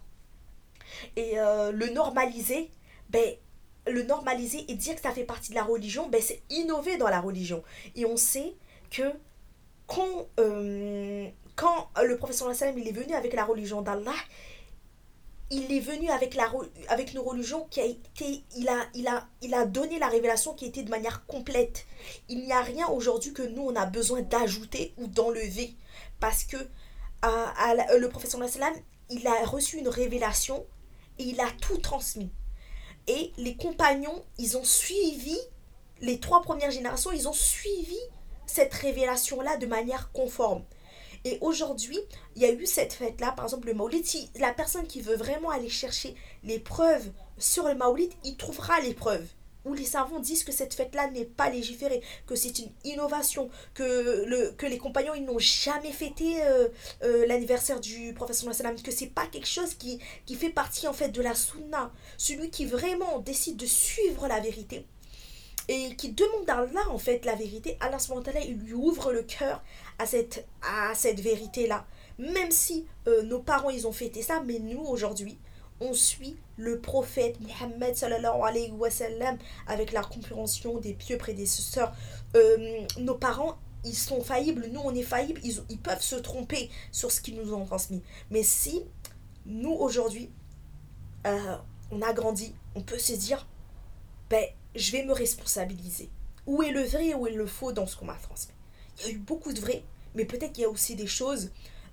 Et 1.16 1.38
euh, 1.38 1.72
le 1.72 1.90
normaliser, 1.90 2.70
ben, 3.10 3.34
le 3.86 4.02
normaliser 4.02 4.64
et 4.68 4.74
dire 4.74 4.94
que 4.94 5.00
ça 5.00 5.12
fait 5.12 5.24
partie 5.24 5.50
de 5.50 5.54
la 5.54 5.64
religion, 5.64 6.08
ben, 6.08 6.20
c'est 6.22 6.42
innover 6.50 6.96
dans 6.96 7.08
la 7.08 7.20
religion. 7.20 7.62
Et 7.96 8.04
on 8.06 8.16
sait 8.16 8.54
que 8.90 9.12
quand, 9.86 10.28
euh, 10.38 11.28
quand 11.56 11.88
le 12.02 12.16
professeur 12.16 12.54
sallam 12.54 12.78
il 12.78 12.88
est 12.88 12.92
venu 12.92 13.14
avec 13.14 13.32
la 13.32 13.44
religion 13.44 13.82
d'Allah, 13.82 14.14
il 15.52 15.72
est 15.72 15.80
venu 15.80 16.08
avec, 16.10 16.36
la, 16.36 16.48
avec 16.88 17.12
une 17.12 17.18
religion 17.18 17.66
qui 17.70 17.80
a 17.80 17.84
été. 17.84 18.44
Il 18.56 18.68
a, 18.68 18.86
il, 18.94 19.08
a, 19.08 19.26
il 19.42 19.52
a 19.52 19.66
donné 19.66 19.98
la 19.98 20.06
révélation 20.06 20.54
qui 20.54 20.66
était 20.66 20.84
de 20.84 20.90
manière 20.90 21.26
complète. 21.26 21.86
Il 22.28 22.44
n'y 22.44 22.52
a 22.52 22.60
rien 22.60 22.86
aujourd'hui 22.86 23.32
que 23.32 23.42
nous, 23.42 23.62
on 23.62 23.74
a 23.74 23.84
besoin 23.84 24.22
d'ajouter 24.22 24.94
ou 24.96 25.08
d'enlever. 25.08 25.74
Parce 26.20 26.44
que 26.44 26.56
à, 27.22 27.74
le 27.98 28.08
professeur 28.08 28.48
sallam 28.48 28.72
il 29.10 29.26
a 29.26 29.44
reçu 29.44 29.78
une 29.78 29.88
révélation 29.88 30.64
et 31.20 31.24
il 31.24 31.40
a 31.40 31.50
tout 31.60 31.76
transmis. 31.76 32.30
Et 33.06 33.32
les 33.36 33.56
compagnons, 33.56 34.24
ils 34.38 34.56
ont 34.56 34.64
suivi, 34.64 35.36
les 36.00 36.18
trois 36.18 36.40
premières 36.40 36.70
générations, 36.70 37.12
ils 37.12 37.28
ont 37.28 37.34
suivi 37.34 37.98
cette 38.46 38.72
révélation-là 38.72 39.58
de 39.58 39.66
manière 39.66 40.10
conforme. 40.12 40.64
Et 41.24 41.36
aujourd'hui, 41.42 41.98
il 42.34 42.42
y 42.42 42.46
a 42.46 42.52
eu 42.52 42.66
cette 42.66 42.94
fête-là, 42.94 43.32
par 43.32 43.44
exemple 43.44 43.66
le 43.66 43.74
Maulid. 43.74 44.06
Si 44.06 44.30
la 44.36 44.54
personne 44.54 44.86
qui 44.86 45.02
veut 45.02 45.16
vraiment 45.16 45.50
aller 45.50 45.68
chercher 45.68 46.14
les 46.42 46.58
preuves 46.58 47.10
sur 47.36 47.68
le 47.68 47.74
Maulid, 47.74 48.12
il 48.24 48.38
trouvera 48.38 48.80
les 48.80 48.94
preuves. 48.94 49.28
Où 49.64 49.74
les 49.74 49.84
savants 49.84 50.20
disent 50.20 50.44
que 50.44 50.52
cette 50.52 50.74
fête-là 50.74 51.10
n'est 51.10 51.26
pas 51.26 51.50
légiférée, 51.50 52.02
que 52.26 52.34
c'est 52.34 52.58
une 52.58 52.70
innovation, 52.84 53.50
que, 53.74 54.24
le, 54.26 54.52
que 54.52 54.66
les 54.66 54.78
compagnons 54.78 55.14
ils 55.14 55.24
n'ont 55.24 55.38
jamais 55.38 55.92
fêté 55.92 56.42
euh, 56.42 56.68
euh, 57.02 57.26
l'anniversaire 57.26 57.80
du 57.80 58.14
professeur 58.14 58.54
sallam, 58.54 58.80
que 58.80 58.90
c'est 58.90 59.08
pas 59.08 59.26
quelque 59.26 59.48
chose 59.48 59.74
qui, 59.74 59.98
qui 60.24 60.34
fait 60.34 60.50
partie 60.50 60.88
en 60.88 60.92
fait 60.92 61.10
de 61.10 61.20
la 61.20 61.34
sunna. 61.34 61.92
Celui 62.16 62.50
qui 62.50 62.64
vraiment 62.64 63.18
décide 63.18 63.56
de 63.56 63.66
suivre 63.66 64.26
la 64.28 64.40
vérité, 64.40 64.86
et 65.68 65.94
qui 65.94 66.10
demande 66.10 66.48
à 66.48 66.58
Allah 66.58 66.88
en 66.90 66.98
fait 66.98 67.24
la 67.24 67.36
vérité, 67.36 67.76
Allah 67.80 67.98
il 68.44 68.56
lui 68.56 68.74
ouvre 68.74 69.12
le 69.12 69.22
cœur 69.22 69.62
à 69.98 70.06
cette, 70.06 70.46
à 70.62 70.94
cette 70.94 71.20
vérité-là. 71.20 71.86
Même 72.18 72.50
si 72.50 72.86
euh, 73.06 73.22
nos 73.22 73.38
parents 73.38 73.70
ils 73.70 73.86
ont 73.86 73.92
fêté 73.92 74.20
ça, 74.20 74.42
mais 74.44 74.58
nous 74.58 74.80
aujourd'hui, 74.80 75.38
on 75.80 75.92
suit 75.92 76.36
le 76.56 76.78
prophète 76.80 77.40
Muhammad 77.40 77.94
sallallahu 77.94 78.42
alayhi 78.42 78.70
wa 78.72 78.88
avec 79.66 79.92
la 79.92 80.02
compréhension 80.02 80.78
des 80.78 80.92
pieux 80.92 81.16
prédécesseurs. 81.16 81.92
Euh, 82.36 82.86
nos 82.98 83.14
parents, 83.14 83.56
ils 83.84 83.96
sont 83.96 84.20
faillibles, 84.20 84.66
nous 84.72 84.80
on 84.84 84.94
est 84.94 85.02
faillibles, 85.02 85.40
ils, 85.42 85.78
peuvent 85.78 86.02
se 86.02 86.16
tromper 86.16 86.70
sur 86.92 87.10
ce 87.10 87.20
qu'ils 87.20 87.36
nous 87.36 87.54
ont 87.54 87.64
transmis. 87.64 88.02
Mais 88.30 88.42
si 88.42 88.82
nous 89.46 89.72
aujourd'hui, 89.72 90.30
euh, 91.26 91.56
on 91.90 92.02
a 92.02 92.12
grandi, 92.12 92.54
on 92.74 92.82
peut 92.82 92.98
se 92.98 93.14
dire, 93.14 93.46
ben 94.28 94.44
je 94.74 94.92
vais 94.92 95.04
me 95.04 95.12
responsabiliser. 95.12 96.10
Où 96.46 96.62
est 96.62 96.72
le 96.72 96.82
vrai 96.82 97.08
et 97.08 97.14
où 97.14 97.26
est 97.26 97.32
le 97.32 97.46
faux 97.46 97.72
dans 97.72 97.86
ce 97.86 97.96
qu'on 97.96 98.04
m'a 98.04 98.14
transmis? 98.14 98.54
Il 98.98 99.06
y 99.06 99.08
a 99.10 99.12
eu 99.12 99.18
beaucoup 99.18 99.52
de 99.52 99.60
vrai, 99.60 99.82
mais 100.14 100.24
peut-être 100.26 100.52
qu'il 100.52 100.62
y 100.62 100.66
a 100.66 100.70
aussi 100.70 100.94
des 100.94 101.06
choses 101.06 101.50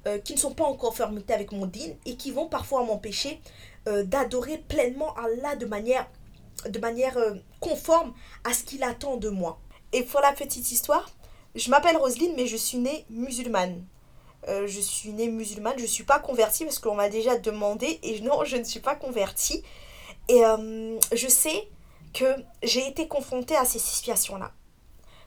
euh, 0.07 0.19
qui 0.19 0.33
ne 0.33 0.39
sont 0.39 0.53
pas 0.53 0.63
encore 0.63 0.95
fermées 0.95 1.23
avec 1.29 1.51
mon 1.51 1.65
din 1.65 1.91
et 2.05 2.15
qui 2.15 2.31
vont 2.31 2.47
parfois 2.47 2.83
m'empêcher 2.83 3.41
euh, 3.87 4.03
d'adorer 4.03 4.57
pleinement 4.57 5.15
Allah 5.15 5.55
de 5.55 5.65
manière, 5.65 6.07
de 6.67 6.79
manière 6.79 7.17
euh, 7.17 7.35
conforme 7.59 8.13
à 8.43 8.53
ce 8.53 8.63
qu'il 8.63 8.83
attend 8.83 9.17
de 9.17 9.29
moi. 9.29 9.59
Et 9.93 10.03
pour 10.03 10.21
la 10.21 10.33
petite 10.33 10.71
histoire, 10.71 11.09
je 11.55 11.69
m'appelle 11.69 11.97
Roselyne, 11.97 12.33
mais 12.35 12.47
je 12.47 12.57
suis 12.57 12.77
née 12.77 13.05
musulmane. 13.09 13.83
je 14.47 14.79
suis 14.79 15.09
née 15.09 15.29
musulmane, 15.29 15.73
je 15.77 15.83
ne 15.83 15.87
suis 15.87 16.03
pas 16.03 16.19
convertie 16.19 16.63
parce 16.63 16.79
qu'on 16.79 16.95
m'a 16.95 17.09
déjà 17.09 17.37
demandé 17.37 17.99
et 18.03 18.21
non, 18.27 18.43
je 18.43 18.57
ne 18.57 18.63
suis 18.63 18.79
pas 18.79 18.95
convertie. 18.95 19.63
Et 20.29 20.41
je 21.13 21.27
sais 21.27 21.69
que 22.13 22.25
j'ai 22.63 22.85
été 22.87 23.07
confrontée 23.07 23.55
à 23.55 23.65
ces 23.65 23.79
situations-là. 23.79 24.51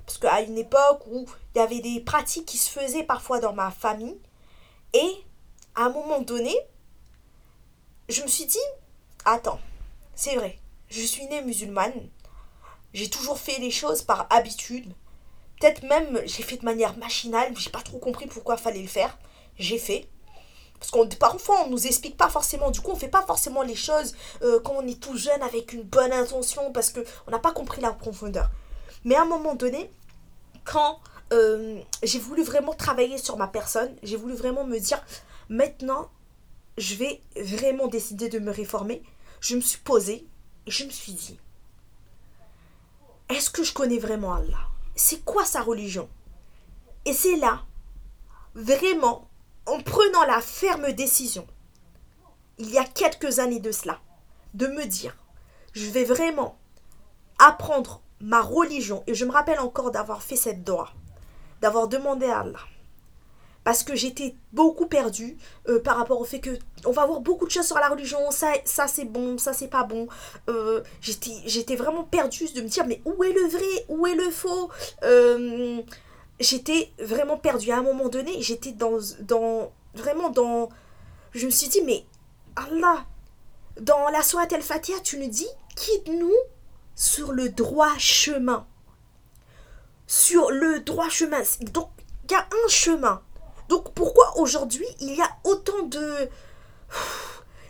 Parce 0.06 0.18
qu'à 0.18 0.42
une 0.42 0.58
époque 0.58 1.06
où 1.06 1.26
il 1.54 1.58
y 1.58 1.60
avait 1.60 1.80
des 1.80 2.00
pratiques 2.00 2.46
qui 2.46 2.58
se 2.58 2.70
faisaient 2.70 3.04
parfois 3.04 3.40
dans 3.40 3.52
ma 3.52 3.70
famille, 3.70 4.18
et 4.92 5.10
à 5.74 5.84
un 5.84 5.90
moment 5.90 6.20
donné, 6.20 6.54
je 8.10 8.22
me 8.22 8.28
suis 8.28 8.46
dit, 8.46 8.58
attends, 9.24 9.60
c'est 10.14 10.36
vrai, 10.36 10.58
je 10.88 11.02
suis 11.02 11.26
née 11.26 11.42
musulmane, 11.42 12.08
j'ai 12.92 13.08
toujours 13.08 13.38
fait 13.38 13.58
les 13.58 13.70
choses 13.70 14.02
par 14.02 14.26
habitude, 14.30 14.92
peut-être 15.60 15.82
même 15.84 16.20
j'ai 16.24 16.42
fait 16.42 16.56
de 16.56 16.64
manière 16.64 16.96
machinale, 16.96 17.56
j'ai 17.56 17.70
pas 17.70 17.82
trop 17.82 17.98
compris 17.98 18.26
pourquoi 18.26 18.56
fallait 18.56 18.82
le 18.82 18.88
faire, 18.88 19.18
j'ai 19.58 19.78
fait, 19.78 20.08
parce 20.78 20.90
qu'on 20.90 21.06
parfois 21.06 21.64
on 21.66 21.70
nous 21.70 21.86
explique 21.86 22.16
pas 22.16 22.30
forcément, 22.30 22.70
du 22.70 22.80
coup 22.80 22.90
on 22.90 22.96
fait 22.96 23.08
pas 23.08 23.22
forcément 23.22 23.62
les 23.62 23.74
choses 23.74 24.14
euh, 24.42 24.60
quand 24.60 24.74
on 24.76 24.86
est 24.86 25.00
tout 25.00 25.16
jeune 25.16 25.42
avec 25.42 25.72
une 25.72 25.82
bonne 25.82 26.12
intention 26.12 26.72
parce 26.72 26.90
que 26.90 27.04
on 27.26 27.30
n'a 27.30 27.38
pas 27.38 27.52
compris 27.52 27.82
la 27.82 27.92
profondeur. 27.92 28.50
Mais 29.04 29.14
à 29.14 29.22
un 29.22 29.26
moment 29.26 29.54
donné, 29.54 29.90
quand 30.64 30.98
euh, 31.32 31.80
j'ai 32.02 32.18
voulu 32.18 32.42
vraiment 32.42 32.74
travailler 32.74 33.18
sur 33.18 33.36
ma 33.36 33.46
personne, 33.46 33.94
j'ai 34.02 34.16
voulu 34.16 34.34
vraiment 34.34 34.64
me 34.64 34.78
dire 34.78 35.02
maintenant 35.48 36.10
je 36.78 36.94
vais 36.94 37.20
vraiment 37.36 37.88
décider 37.88 38.28
de 38.28 38.38
me 38.38 38.50
réformer, 38.50 39.02
je 39.40 39.56
me 39.56 39.60
suis 39.60 39.80
posée 39.80 40.26
et 40.66 40.70
je 40.70 40.84
me 40.84 40.90
suis 40.90 41.12
dit 41.12 41.38
est-ce 43.30 43.48
que 43.48 43.62
je 43.62 43.72
connais 43.72 43.98
vraiment 43.98 44.34
Allah? 44.34 44.66
C'est 44.96 45.24
quoi 45.24 45.44
sa 45.44 45.62
religion? 45.62 46.08
Et 47.04 47.12
c'est 47.12 47.36
là 47.36 47.64
vraiment 48.54 49.28
en 49.66 49.78
prenant 49.80 50.24
la 50.24 50.40
ferme 50.40 50.92
décision, 50.92 51.46
il 52.58 52.70
y 52.70 52.78
a 52.78 52.84
quelques 52.84 53.38
années 53.38 53.60
de 53.60 53.70
cela, 53.70 54.00
de 54.54 54.66
me 54.66 54.84
dire, 54.84 55.16
je 55.72 55.88
vais 55.90 56.02
vraiment 56.04 56.58
apprendre 57.38 58.02
ma 58.20 58.42
religion, 58.42 59.04
et 59.06 59.14
je 59.14 59.24
me 59.24 59.30
rappelle 59.30 59.60
encore 59.60 59.92
d'avoir 59.92 60.22
fait 60.22 60.36
cette 60.36 60.64
doigt, 60.64 60.92
d'avoir 61.60 61.86
demandé 61.86 62.26
à 62.26 62.40
Allah, 62.40 62.58
parce 63.70 63.84
que 63.84 63.94
j'étais 63.94 64.34
beaucoup 64.52 64.86
perdue 64.86 65.36
euh, 65.68 65.80
par 65.80 65.96
rapport 65.96 66.20
au 66.20 66.24
fait 66.24 66.40
que 66.40 66.50
on 66.84 66.90
va 66.90 67.06
voir 67.06 67.20
beaucoup 67.20 67.46
de 67.46 67.52
choses 67.52 67.68
sur 67.68 67.78
la 67.78 67.88
religion, 67.88 68.18
ça, 68.32 68.52
ça 68.64 68.88
c'est 68.88 69.04
bon, 69.04 69.38
ça 69.38 69.52
c'est 69.52 69.68
pas 69.68 69.84
bon. 69.84 70.08
Euh, 70.48 70.82
j'étais 71.00 71.76
vraiment 71.76 72.02
perdue 72.02 72.52
de 72.52 72.62
me 72.62 72.66
dire 72.66 72.84
mais 72.84 73.00
où 73.04 73.22
est 73.22 73.32
le 73.32 73.46
vrai, 73.46 73.84
où 73.88 74.08
est 74.08 74.16
le 74.16 74.28
faux? 74.32 74.70
Euh, 75.04 75.82
j'étais 76.40 76.90
vraiment 76.98 77.36
perdue. 77.36 77.70
À 77.70 77.76
un 77.76 77.82
moment 77.82 78.08
donné, 78.08 78.42
j'étais 78.42 78.72
dans, 78.72 78.98
dans. 79.20 79.70
Vraiment 79.94 80.30
dans. 80.30 80.68
Je 81.30 81.46
me 81.46 81.52
suis 81.52 81.68
dit, 81.68 81.82
mais 81.82 82.04
Allah, 82.56 83.04
dans 83.80 84.08
la 84.08 84.24
Sourate 84.24 84.52
El 84.52 84.62
Fatiha, 84.62 84.98
tu 84.98 85.16
nous 85.16 85.28
dis, 85.28 85.46
quitte-nous 85.76 86.34
sur 86.96 87.30
le 87.30 87.50
droit 87.50 87.96
chemin. 87.98 88.66
Sur 90.08 90.50
le 90.50 90.80
droit 90.80 91.08
chemin. 91.08 91.42
Donc, 91.70 91.88
il 92.24 92.32
y 92.32 92.34
a 92.34 92.48
un 92.64 92.68
chemin. 92.68 93.22
Donc, 93.70 93.94
pourquoi 93.94 94.36
aujourd'hui, 94.36 94.86
il 94.98 95.14
y 95.14 95.22
a 95.22 95.30
autant 95.44 95.84
de. 95.84 96.28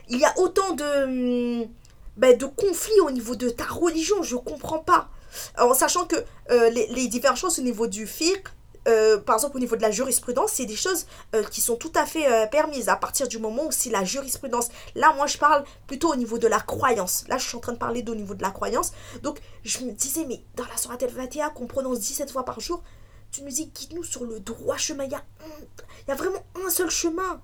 Il 0.09 0.19
y 0.19 0.25
a 0.25 0.37
autant 0.39 0.73
de. 0.73 1.69
Ben, 2.17 2.37
de 2.37 2.47
conflits 2.47 3.01
au 3.03 3.11
niveau 3.11 3.37
de 3.37 3.51
ta 3.51 3.65
religion, 3.65 4.23
je 4.23 4.35
comprends 4.35 4.81
pas. 4.81 5.09
En 5.59 5.75
sachant 5.75 6.07
que 6.07 6.17
euh, 6.51 6.71
les, 6.71 7.07
différences 7.07 7.59
au 7.59 7.63
niveau 7.63 7.87
du 7.87 8.07
fiqh, 8.07 8.49
euh, 8.89 9.19
par 9.19 9.37
exemple 9.37 9.59
au 9.59 9.61
niveau 9.61 9.77
de 9.77 9.83
la 9.83 9.91
jurisprudence, 9.91 10.53
c'est 10.55 10.67
des 10.67 10.75
choses 10.75 11.07
euh, 11.35 11.45
qui 11.45 11.61
sont 11.61 11.77
tout 11.77 11.93
à 11.95 12.07
fait 12.07 12.27
permises 12.51 12.89
à 12.89 12.97
partir 12.97 13.29
du 13.29 13.39
moment 13.39 13.67
où 13.67 13.71
c'est 13.71 13.91
la 13.91 14.03
jurisprudence. 14.03 14.69
Là, 14.95 15.13
moi, 15.15 15.27
je 15.27 15.39
parle 15.39 15.65
plutôt 15.87 16.13
au 16.13 16.17
niveau 16.17 16.39
de 16.39 16.49
la 16.49 16.61
croyance. 16.61 17.25
Là, 17.29 17.39
je 17.39 17.47
suis 17.47 17.57
en 17.57 17.61
train 17.61 17.75
de 17.75 17.79
parler 17.79 18.03
au 18.09 18.15
niveau 18.15 18.35
de 18.35 18.43
la 18.43 18.51
croyance. 18.51 18.93
Donc, 19.23 19.39
je 19.65 19.79
me 19.81 19.93
disais, 19.93 20.25
mais 20.27 20.43
dans 20.57 20.65
la 20.65 20.77
Sourate 20.77 21.03
El-Fatiha 21.03 21.51
qu'on 21.51 21.67
prononce 21.67 22.01
17 22.01 22.33
fois 22.33 22.45
par 22.45 22.59
jour, 22.59 22.83
tu 23.31 23.43
nous 23.43 23.51
dis, 23.51 23.67
guide-nous 23.67 24.05
sur 24.05 24.25
le 24.25 24.41
droit 24.41 24.77
chemin. 24.77 25.05
Il 25.05 25.13
y, 25.13 26.11
a 26.11 26.15
vraiment 26.15 26.45
un 26.65 26.71
seul 26.71 26.91
chemin. 26.91 27.41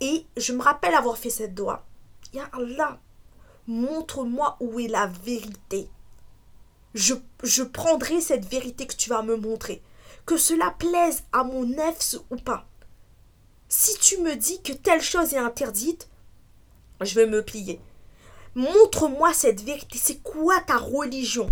Et 0.00 0.26
je 0.36 0.52
me 0.52 0.62
rappelle 0.62 0.94
avoir 0.94 1.18
fait 1.18 1.30
cette 1.30 1.54
doigt. 1.54 1.84
Ya 2.32 2.48
Allah, 2.52 3.00
montre-moi 3.66 4.56
où 4.60 4.80
est 4.80 4.88
la 4.88 5.06
vérité. 5.06 5.88
Je, 6.94 7.14
je 7.42 7.62
prendrai 7.62 8.20
cette 8.20 8.46
vérité 8.46 8.86
que 8.86 8.96
tu 8.96 9.10
vas 9.10 9.22
me 9.22 9.36
montrer 9.36 9.82
que 10.30 10.36
cela 10.36 10.74
plaise 10.78 11.24
à 11.32 11.42
mon 11.42 11.64
nefs 11.64 12.14
ou 12.30 12.36
pas. 12.36 12.64
Si 13.68 13.98
tu 13.98 14.18
me 14.18 14.36
dis 14.36 14.62
que 14.62 14.72
telle 14.72 15.02
chose 15.02 15.34
est 15.34 15.38
interdite, 15.38 16.08
je 17.00 17.14
vais 17.16 17.26
me 17.26 17.44
plier. 17.44 17.80
Montre-moi 18.54 19.32
cette 19.32 19.60
vérité. 19.60 19.98
C'est 19.98 20.22
quoi 20.22 20.60
ta 20.60 20.76
religion? 20.76 21.50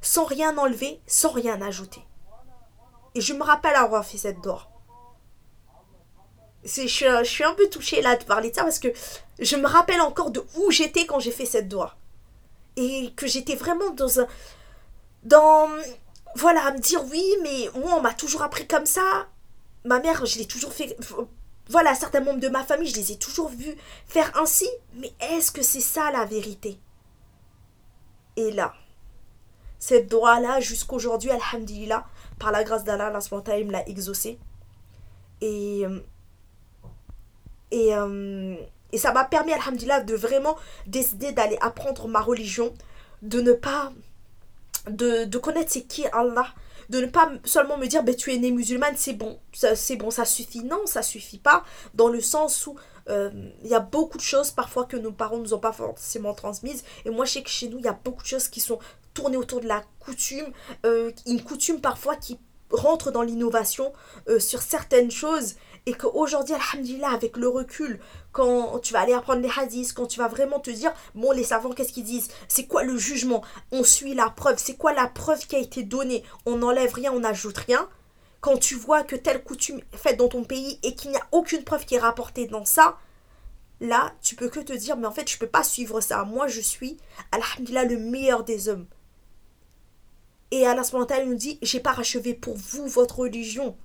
Sans 0.00 0.24
rien 0.24 0.58
enlever, 0.58 1.00
sans 1.06 1.30
rien 1.30 1.62
ajouter. 1.62 2.02
Je 3.16 3.32
me 3.32 3.42
rappelle 3.42 3.74
avoir 3.74 4.04
fait 4.04 4.18
cette 4.18 4.40
doigt. 4.40 4.68
Je, 6.64 6.86
je, 6.86 7.24
suis 7.24 7.44
un 7.44 7.54
peu 7.54 7.68
touchée 7.68 8.02
là 8.02 8.16
de 8.16 8.24
parler 8.24 8.50
de 8.50 8.54
ça 8.54 8.64
parce 8.64 8.78
que 8.78 8.88
je 9.38 9.56
me 9.56 9.66
rappelle 9.66 10.00
encore 10.00 10.30
de 10.30 10.44
où 10.56 10.70
j'étais 10.70 11.06
quand 11.06 11.20
j'ai 11.20 11.30
fait 11.30 11.46
cette 11.46 11.68
doigt. 11.68 11.96
Et 12.76 13.12
que 13.16 13.26
j'étais 13.26 13.56
vraiment 13.56 13.90
dans 13.90 14.20
un. 14.20 14.26
Dans 15.24 15.68
voilà, 16.36 16.66
à 16.66 16.72
me 16.72 16.78
dire 16.78 17.02
oui, 17.10 17.24
mais 17.42 17.68
moi, 17.80 17.94
on 17.96 18.00
m'a 18.00 18.14
toujours 18.14 18.42
appris 18.42 18.66
comme 18.66 18.86
ça. 18.86 19.26
Ma 19.84 20.00
mère, 20.00 20.24
je 20.26 20.38
l'ai 20.38 20.46
toujours 20.46 20.72
fait. 20.72 20.96
voilà, 21.68 21.94
certains 21.94 22.20
membres 22.20 22.40
de 22.40 22.48
ma 22.48 22.64
famille, 22.64 22.88
je 22.88 22.96
les 22.96 23.12
ai 23.12 23.18
toujours 23.18 23.48
vus 23.48 23.76
faire 24.06 24.30
ainsi, 24.36 24.68
mais 24.94 25.12
est-ce 25.20 25.50
que 25.50 25.62
c'est 25.62 25.80
ça 25.80 26.10
la 26.10 26.24
vérité? 26.24 26.78
Et 28.36 28.52
là, 28.52 28.74
cette 29.78 30.08
droit-là, 30.08 30.60
jusqu'aujourd'hui, 30.60 31.30
Alhamdulillah, 31.30 32.06
par 32.38 32.52
la 32.52 32.64
grâce 32.64 32.84
d'Allah, 32.84 33.06
Allah 33.06 33.64
me 33.64 33.72
l'a 33.72 33.88
exaucé. 33.88 34.38
Et, 35.40 35.84
euh, 35.86 36.00
et, 37.70 37.94
euh, 37.94 38.56
et 38.92 38.98
ça 38.98 39.12
m'a 39.12 39.24
permis, 39.24 39.52
Alhamdulillah, 39.52 40.00
de 40.00 40.14
vraiment 40.14 40.56
décider 40.86 41.32
d'aller 41.32 41.58
apprendre 41.60 42.08
ma 42.08 42.20
religion, 42.20 42.72
de 43.22 43.40
ne 43.40 43.52
pas. 43.52 43.92
de, 44.88 45.24
de 45.24 45.38
connaître 45.38 45.70
c'est 45.72 45.82
qui 45.82 46.06
Allah, 46.12 46.46
de 46.88 47.00
ne 47.00 47.06
pas 47.06 47.30
seulement 47.44 47.76
me 47.76 47.86
dire 47.86 48.02
ben, 48.02 48.14
tu 48.14 48.32
es 48.32 48.38
né 48.38 48.50
musulmane, 48.50 48.96
c'est 48.96 49.12
bon, 49.12 49.38
c'est 49.52 49.96
bon, 49.96 50.10
ça 50.10 50.24
suffit. 50.24 50.64
Non, 50.64 50.86
ça 50.86 51.02
suffit 51.02 51.38
pas, 51.38 51.64
dans 51.94 52.08
le 52.08 52.20
sens 52.20 52.66
où 52.66 52.76
euh, 53.08 53.30
il 53.62 53.68
y 53.68 53.74
a 53.74 53.80
beaucoup 53.80 54.18
de 54.18 54.22
choses 54.22 54.50
parfois 54.50 54.84
que 54.84 54.96
nos 54.96 55.12
parents 55.12 55.38
nous 55.38 55.54
ont 55.54 55.58
pas 55.58 55.72
forcément 55.72 56.34
transmises. 56.34 56.84
Et 57.04 57.10
moi, 57.10 57.24
je 57.24 57.32
sais 57.32 57.42
que 57.42 57.50
chez 57.50 57.68
nous, 57.68 57.78
il 57.78 57.84
y 57.84 57.88
a 57.88 57.98
beaucoup 58.04 58.22
de 58.22 58.28
choses 58.28 58.48
qui 58.48 58.60
sont 58.60 58.78
tournées 59.18 59.36
autour 59.36 59.60
de 59.60 59.66
la 59.66 59.82
coutume, 59.98 60.52
euh, 60.86 61.10
une 61.26 61.42
coutume 61.42 61.80
parfois 61.80 62.14
qui 62.14 62.38
rentre 62.70 63.10
dans 63.10 63.22
l'innovation 63.22 63.92
euh, 64.28 64.38
sur 64.38 64.62
certaines 64.62 65.10
choses 65.10 65.56
et 65.86 65.94
qu'aujourd'hui, 65.94 66.54
alhamdulillah, 66.54 67.10
avec 67.10 67.36
le 67.36 67.48
recul, 67.48 67.98
quand 68.30 68.78
tu 68.80 68.92
vas 68.92 69.00
aller 69.00 69.14
apprendre 69.14 69.40
les 69.40 69.50
hadiths, 69.56 69.92
quand 69.92 70.06
tu 70.06 70.18
vas 70.18 70.28
vraiment 70.28 70.60
te 70.60 70.70
dire, 70.70 70.92
bon, 71.14 71.32
les 71.32 71.44
savants, 71.44 71.70
qu'est-ce 71.70 71.92
qu'ils 71.92 72.04
disent? 72.04 72.28
C'est 72.46 72.66
quoi 72.66 72.84
le 72.84 72.96
jugement? 72.96 73.42
On 73.72 73.82
suit 73.82 74.14
la 74.14 74.30
preuve. 74.30 74.58
C'est 74.58 74.76
quoi 74.76 74.92
la 74.92 75.08
preuve 75.08 75.46
qui 75.46 75.56
a 75.56 75.58
été 75.58 75.82
donnée? 75.82 76.22
On 76.46 76.56
n'enlève 76.56 76.92
rien, 76.92 77.10
on 77.12 77.20
n'ajoute 77.20 77.58
rien. 77.58 77.88
Quand 78.40 78.58
tu 78.58 78.74
vois 78.74 79.02
que 79.02 79.16
telle 79.16 79.42
coutume 79.42 79.80
est 79.92 79.96
faite 79.96 80.18
dans 80.18 80.28
ton 80.28 80.44
pays 80.44 80.78
et 80.82 80.94
qu'il 80.94 81.10
n'y 81.10 81.16
a 81.16 81.26
aucune 81.32 81.64
preuve 81.64 81.86
qui 81.86 81.96
est 81.96 82.00
rapportée 82.00 82.46
dans 82.46 82.66
ça, 82.66 82.98
là, 83.80 84.12
tu 84.22 84.36
peux 84.36 84.48
que 84.48 84.60
te 84.60 84.74
dire, 84.74 84.96
mais 84.96 85.06
en 85.06 85.12
fait, 85.12 85.28
je 85.28 85.36
ne 85.36 85.40
peux 85.40 85.48
pas 85.48 85.64
suivre 85.64 86.00
ça. 86.02 86.22
Moi, 86.24 86.46
je 86.48 86.60
suis, 86.60 86.98
alhamdulillah, 87.32 87.84
le 87.84 87.98
meilleur 87.98 88.44
des 88.44 88.68
hommes. 88.68 88.86
Et 90.50 90.66
Allah 90.66 90.82
nous 91.24 91.34
dit, 91.34 91.58
j'ai 91.62 91.80
parachevé 91.80 92.34
pour 92.34 92.56
vous 92.56 92.86
votre 92.86 93.20
religion. 93.20 93.76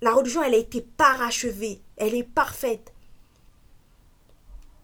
La 0.00 0.12
religion, 0.12 0.42
elle 0.42 0.54
a 0.54 0.58
été 0.58 0.82
parachevée. 0.82 1.80
Elle 1.96 2.14
est 2.14 2.22
parfaite. 2.22 2.92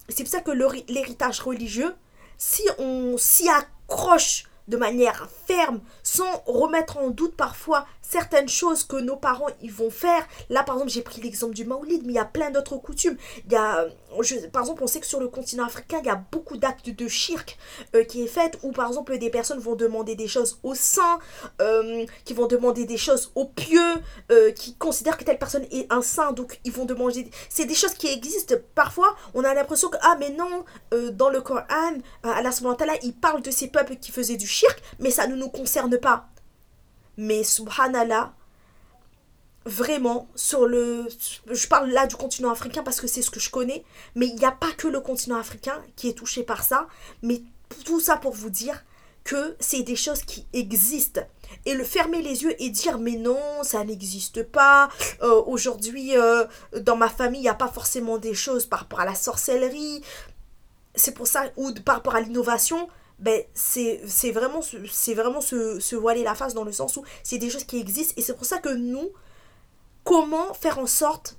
C'est 0.08 0.24
pour 0.24 0.32
ça 0.32 0.40
que 0.40 0.50
l'héritage 0.90 1.40
religieux, 1.40 1.94
si 2.38 2.62
on 2.78 3.16
s'y 3.18 3.48
accroche 3.48 4.44
de 4.68 4.76
manière 4.76 5.28
ferme, 5.46 5.80
sans 6.02 6.42
remettre 6.46 6.98
en 6.98 7.10
doute 7.10 7.36
parfois 7.36 7.86
certaines 8.12 8.48
choses 8.48 8.84
que 8.84 8.96
nos 8.96 9.16
parents 9.16 9.48
ils 9.62 9.72
vont 9.72 9.90
faire. 9.90 10.26
Là, 10.50 10.62
par 10.62 10.76
exemple, 10.76 10.92
j'ai 10.92 11.00
pris 11.00 11.22
l'exemple 11.22 11.54
du 11.54 11.64
Maoulid, 11.64 12.02
mais 12.04 12.12
il 12.12 12.16
y 12.16 12.18
a 12.18 12.26
plein 12.26 12.50
d'autres 12.50 12.76
coutumes. 12.76 13.16
Il 13.46 13.52
y 13.52 13.56
a, 13.56 13.86
par 14.52 14.62
exemple, 14.62 14.82
on 14.82 14.86
sait 14.86 15.00
que 15.00 15.06
sur 15.06 15.18
le 15.18 15.28
continent 15.28 15.64
africain, 15.64 15.98
il 16.02 16.06
y 16.06 16.10
a 16.10 16.22
beaucoup 16.30 16.58
d'actes 16.58 16.90
de 16.90 17.08
shirk 17.08 17.56
euh, 17.94 18.04
qui 18.04 18.22
est 18.22 18.26
fait, 18.26 18.58
où 18.62 18.72
par 18.72 18.88
exemple, 18.88 19.16
des 19.16 19.30
personnes 19.30 19.60
vont 19.60 19.76
demander 19.76 20.14
des 20.14 20.28
choses 20.28 20.58
aux 20.62 20.74
saints, 20.74 21.18
euh, 21.62 22.04
qui 22.26 22.34
vont 22.34 22.46
demander 22.46 22.84
des 22.84 22.98
choses 22.98 23.32
aux 23.34 23.46
pieux, 23.46 23.94
euh, 24.30 24.52
qui 24.52 24.74
considèrent 24.76 25.16
que 25.16 25.24
telle 25.24 25.38
personne 25.38 25.64
est 25.70 25.90
un 25.90 26.02
saint, 26.02 26.32
donc 26.32 26.60
ils 26.64 26.72
vont 26.72 26.84
demander. 26.84 27.30
C'est 27.48 27.64
des 27.64 27.74
choses 27.74 27.94
qui 27.94 28.08
existent. 28.08 28.56
Parfois, 28.74 29.16
on 29.32 29.42
a 29.42 29.54
l'impression 29.54 29.88
que, 29.88 29.96
ah, 30.02 30.16
mais 30.18 30.30
non, 30.30 30.64
dans 31.12 31.30
le 31.30 31.40
Coran, 31.40 31.94
à 32.22 32.42
la 32.42 32.50
là 32.50 32.94
il 33.02 33.14
parle 33.14 33.40
de 33.40 33.50
ces 33.50 33.68
peuples 33.68 33.96
qui 33.96 34.12
faisaient 34.12 34.36
du 34.36 34.46
shirk, 34.46 34.82
mais 34.98 35.10
ça 35.10 35.26
ne 35.26 35.34
nous 35.34 35.48
concerne 35.48 35.96
pas. 35.98 36.31
Mais 37.16 37.44
subhanallah, 37.44 38.34
vraiment, 39.64 40.28
sur 40.34 40.66
le. 40.66 41.06
Je 41.50 41.66
parle 41.66 41.90
là 41.90 42.06
du 42.06 42.16
continent 42.16 42.50
africain 42.50 42.82
parce 42.82 43.00
que 43.00 43.06
c'est 43.06 43.22
ce 43.22 43.30
que 43.30 43.40
je 43.40 43.50
connais, 43.50 43.84
mais 44.14 44.26
il 44.26 44.36
n'y 44.36 44.44
a 44.44 44.52
pas 44.52 44.72
que 44.72 44.88
le 44.88 45.00
continent 45.00 45.36
africain 45.36 45.82
qui 45.96 46.08
est 46.08 46.14
touché 46.14 46.42
par 46.42 46.64
ça, 46.64 46.88
mais 47.22 47.42
tout 47.84 48.00
ça 48.00 48.16
pour 48.16 48.32
vous 48.32 48.50
dire 48.50 48.82
que 49.24 49.56
c'est 49.60 49.82
des 49.82 49.96
choses 49.96 50.22
qui 50.22 50.46
existent. 50.52 51.20
Et 51.66 51.74
le 51.74 51.84
fermer 51.84 52.22
les 52.22 52.42
yeux 52.42 52.60
et 52.60 52.70
dire 52.70 52.98
mais 52.98 53.16
non, 53.16 53.38
ça 53.62 53.84
n'existe 53.84 54.42
pas. 54.42 54.88
Euh, 55.22 55.42
aujourd'hui, 55.46 56.16
euh, 56.16 56.44
dans 56.80 56.96
ma 56.96 57.08
famille, 57.08 57.40
il 57.40 57.44
n'y 57.44 57.48
a 57.48 57.54
pas 57.54 57.68
forcément 57.68 58.18
des 58.18 58.34
choses 58.34 58.66
par 58.66 58.80
rapport 58.80 59.00
à 59.00 59.04
la 59.04 59.14
sorcellerie. 59.14 60.02
C'est 60.94 61.14
pour 61.14 61.26
ça, 61.26 61.44
ou 61.56 61.72
par 61.72 61.96
rapport 61.96 62.16
à 62.16 62.20
l'innovation, 62.20 62.88
ben, 63.22 63.40
c'est 63.54 64.00
vraiment, 64.32 64.60
c'est 64.90 65.14
vraiment 65.14 65.40
se, 65.40 65.78
se 65.78 65.94
voiler 65.94 66.24
la 66.24 66.34
face 66.34 66.54
dans 66.54 66.64
le 66.64 66.72
sens 66.72 66.96
où 66.96 67.04
c'est 67.22 67.38
des 67.38 67.50
choses 67.50 67.62
qui 67.62 67.78
existent 67.78 68.14
et 68.16 68.22
c'est 68.22 68.34
pour 68.34 68.44
ça 68.44 68.58
que 68.58 68.68
nous, 68.68 69.10
comment 70.02 70.52
faire 70.54 70.80
en 70.80 70.88
sorte 70.88 71.38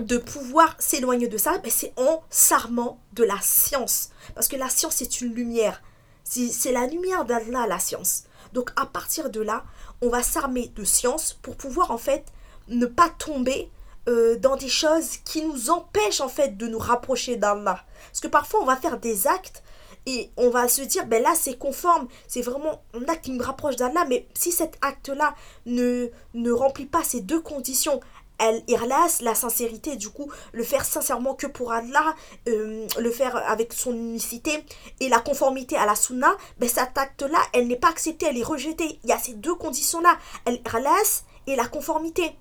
de 0.00 0.18
pouvoir 0.18 0.74
s'éloigner 0.80 1.28
de 1.28 1.38
ça? 1.38 1.58
Ben, 1.58 1.70
C'est 1.70 1.92
en 1.96 2.24
s'armant 2.28 3.00
de 3.12 3.22
la 3.22 3.38
science. 3.40 4.10
Parce 4.34 4.48
que 4.48 4.56
la 4.56 4.68
science, 4.68 4.96
c'est 4.96 5.20
une 5.20 5.32
lumière. 5.32 5.80
C'est 6.24 6.72
la 6.72 6.88
lumière 6.88 7.24
d'Allah, 7.24 7.68
la 7.68 7.78
science. 7.78 8.24
Donc 8.52 8.70
à 8.74 8.84
partir 8.84 9.30
de 9.30 9.40
là, 9.40 9.64
on 10.02 10.08
va 10.08 10.24
s'armer 10.24 10.68
de 10.74 10.82
science 10.82 11.34
pour 11.40 11.56
pouvoir 11.56 11.92
en 11.92 11.98
fait 11.98 12.24
ne 12.66 12.86
pas 12.86 13.10
tomber 13.10 13.70
euh, 14.08 14.36
dans 14.36 14.56
des 14.56 14.68
choses 14.68 15.18
qui 15.24 15.46
nous 15.46 15.70
empêchent 15.70 16.20
en 16.20 16.28
fait 16.28 16.56
de 16.56 16.66
nous 16.66 16.80
rapprocher 16.80 17.36
d'Allah. 17.36 17.84
Parce 18.08 18.20
que 18.20 18.28
parfois 18.28 18.60
on 18.60 18.66
va 18.66 18.76
faire 18.76 18.98
des 18.98 19.28
actes 19.28 19.62
et 20.06 20.30
on 20.36 20.50
va 20.50 20.68
se 20.68 20.82
dire, 20.82 21.06
ben 21.06 21.20
là, 21.20 21.34
c'est 21.34 21.58
conforme, 21.58 22.06
c'est 22.28 22.42
vraiment 22.42 22.80
un 22.94 23.02
acte 23.08 23.24
qui 23.24 23.32
me 23.32 23.42
rapproche 23.42 23.74
d'Allah. 23.74 24.04
Mais 24.08 24.26
si 24.34 24.52
cet 24.52 24.78
acte-là 24.80 25.34
ne, 25.66 26.08
ne 26.34 26.50
remplit 26.52 26.86
pas 26.86 27.02
ces 27.02 27.20
deux 27.20 27.40
conditions, 27.40 28.00
elle 28.38 28.62
irlas 28.68 29.18
la 29.22 29.34
sincérité, 29.34 29.96
du 29.96 30.10
coup, 30.10 30.30
le 30.52 30.62
faire 30.62 30.84
sincèrement 30.84 31.34
que 31.34 31.46
pour 31.46 31.72
Allah, 31.72 32.14
euh, 32.48 32.86
le 32.98 33.10
faire 33.10 33.36
avec 33.50 33.72
son 33.72 33.92
unicité 33.94 34.64
et 35.00 35.08
la 35.08 35.18
conformité 35.18 35.76
à 35.76 35.86
la 35.86 35.96
sunna, 35.96 36.36
ben 36.58 36.68
cet 36.68 36.96
acte-là, 36.96 37.38
elle 37.52 37.66
n'est 37.66 37.76
pas 37.76 37.88
acceptée, 37.88 38.26
elle 38.26 38.38
est 38.38 38.44
rejetée. 38.44 39.00
Il 39.02 39.10
y 39.10 39.12
a 39.12 39.18
ces 39.18 39.34
deux 39.34 39.54
conditions-là, 39.54 40.18
elle 40.44 40.60
irlas 40.66 41.24
et 41.48 41.56
la 41.56 41.66
conformité. 41.66 42.36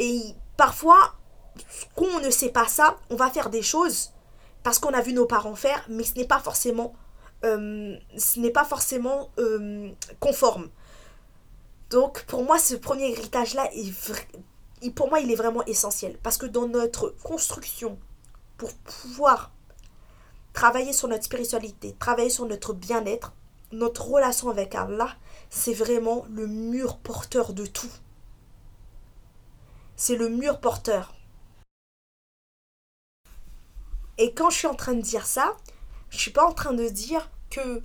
Et 0.00 0.22
parfois, 0.56 1.14
qu'on 1.94 2.18
ne 2.18 2.30
sait 2.30 2.48
pas 2.48 2.66
ça, 2.66 2.96
on 3.10 3.16
va 3.16 3.30
faire 3.30 3.50
des 3.50 3.62
choses 3.62 4.13
parce 4.64 4.80
qu'on 4.80 4.94
a 4.94 5.02
vu 5.02 5.12
nos 5.12 5.26
parents 5.26 5.54
faire, 5.54 5.84
mais 5.88 6.02
ce 6.02 6.14
n'est 6.14 6.26
pas 6.26 6.40
forcément, 6.40 6.94
euh, 7.44 7.96
ce 8.16 8.40
n'est 8.40 8.50
pas 8.50 8.64
forcément 8.64 9.30
euh, 9.38 9.90
conforme. 10.18 10.70
Donc 11.90 12.24
pour 12.24 12.42
moi, 12.42 12.58
ce 12.58 12.74
premier 12.74 13.10
héritage-là, 13.12 13.68
pour 14.96 15.10
moi, 15.10 15.20
il 15.20 15.30
est 15.30 15.36
vraiment 15.36 15.64
essentiel. 15.66 16.18
Parce 16.22 16.38
que 16.38 16.46
dans 16.46 16.66
notre 16.66 17.10
construction, 17.22 17.98
pour 18.56 18.72
pouvoir 18.74 19.52
travailler 20.54 20.94
sur 20.94 21.08
notre 21.08 21.24
spiritualité, 21.24 21.94
travailler 21.98 22.30
sur 22.30 22.46
notre 22.46 22.72
bien-être, 22.72 23.34
notre 23.70 24.06
relation 24.08 24.48
avec 24.48 24.74
Allah, 24.74 25.10
c'est 25.50 25.74
vraiment 25.74 26.24
le 26.30 26.46
mur 26.46 26.96
porteur 26.98 27.52
de 27.52 27.66
tout. 27.66 27.90
C'est 29.96 30.16
le 30.16 30.30
mur 30.30 30.58
porteur. 30.58 31.13
Et 34.18 34.32
quand 34.32 34.50
je 34.50 34.58
suis 34.58 34.66
en 34.66 34.74
train 34.74 34.94
de 34.94 35.00
dire 35.00 35.26
ça, 35.26 35.56
je 36.10 36.18
suis 36.18 36.30
pas 36.30 36.46
en 36.46 36.52
train 36.52 36.72
de 36.72 36.88
dire 36.88 37.30
que 37.50 37.82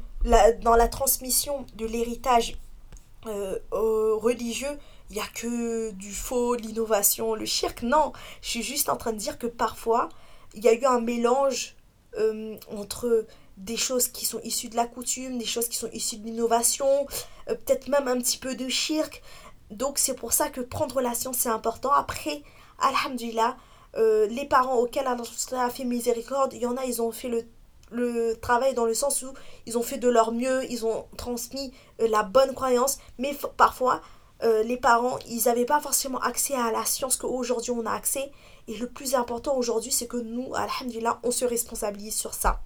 dans 0.61 0.75
la 0.75 0.87
transmission 0.87 1.65
de 1.75 1.85
l'héritage 1.85 2.57
euh, 3.25 3.57
religieux, 3.71 4.77
il 5.09 5.15
n'y 5.15 5.21
a 5.21 5.27
que 5.33 5.91
du 5.91 6.13
faux, 6.13 6.55
l'innovation, 6.55 7.33
le 7.33 7.45
shirk. 7.45 7.81
Non, 7.81 8.13
je 8.41 8.49
suis 8.49 8.63
juste 8.63 8.89
en 8.89 8.95
train 8.95 9.11
de 9.11 9.17
dire 9.17 9.39
que 9.39 9.47
parfois, 9.47 10.09
il 10.53 10.63
y 10.63 10.67
a 10.67 10.73
eu 10.73 10.85
un 10.85 11.01
mélange 11.01 11.75
euh, 12.17 12.57
entre 12.71 13.25
des 13.57 13.77
choses 13.77 14.07
qui 14.07 14.25
sont 14.25 14.39
issues 14.41 14.69
de 14.69 14.75
la 14.75 14.85
coutume, 14.85 15.37
des 15.37 15.45
choses 15.45 15.67
qui 15.67 15.77
sont 15.77 15.89
issues 15.91 16.17
de 16.17 16.25
l'innovation, 16.25 17.07
euh, 17.49 17.55
peut-être 17.55 17.87
même 17.87 18.07
un 18.07 18.17
petit 18.19 18.37
peu 18.37 18.55
de 18.55 18.69
shirk. 18.69 19.21
Donc 19.71 19.97
c'est 19.97 20.15
pour 20.15 20.33
ça 20.33 20.49
que 20.49 20.61
prendre 20.61 21.01
la 21.01 21.13
science 21.13 21.37
c'est 21.39 21.49
important. 21.49 21.91
Après, 21.91 22.43
alhamdulillah, 22.79 23.57
euh, 23.97 24.27
les 24.27 24.45
parents 24.45 24.75
auxquels 24.75 25.07
Allah 25.07 25.23
a 25.53 25.69
fait 25.69 25.83
miséricorde, 25.83 26.53
il 26.53 26.61
y 26.61 26.65
en 26.65 26.77
a, 26.77 26.85
ils 26.85 27.01
ont 27.01 27.11
fait 27.11 27.27
le, 27.27 27.43
le, 27.91 28.35
travail 28.35 28.73
dans 28.75 28.85
le 28.85 28.93
sens 28.93 29.23
où 29.23 29.33
ils 29.65 29.77
ont 29.77 29.83
fait 29.83 29.97
de 29.97 30.07
leur 30.07 30.31
mieux, 30.31 30.63
ils 30.71 30.85
ont 30.85 31.05
transmis 31.17 31.73
euh, 32.01 32.07
la 32.07 32.21
bonne 32.23 32.53
croyance, 32.53 32.99
mais 33.17 33.35
parfois, 33.57 34.01
euh, 34.43 34.61
les 34.63 34.77
parents, 34.77 35.17
ils 35.27 35.45
n'avaient 35.45 35.65
pas 35.65 35.79
forcément 35.81 36.19
accès 36.19 36.53
à 36.53 36.71
la 36.71 36.85
science 36.85 37.17
qu'aujourd'hui 37.17 37.71
on 37.71 37.85
a 37.85 37.91
accès. 37.91 38.31
Et 38.67 38.77
le 38.77 38.87
plus 38.87 39.15
important 39.15 39.55
aujourd'hui, 39.57 39.91
c'est 39.91 40.05
que 40.05 40.17
nous, 40.17 40.53
alhamdulillah, 40.53 41.19
on 41.23 41.31
se 41.31 41.43
responsabilise 41.43 42.15
sur 42.15 42.35
ça. 42.35 42.61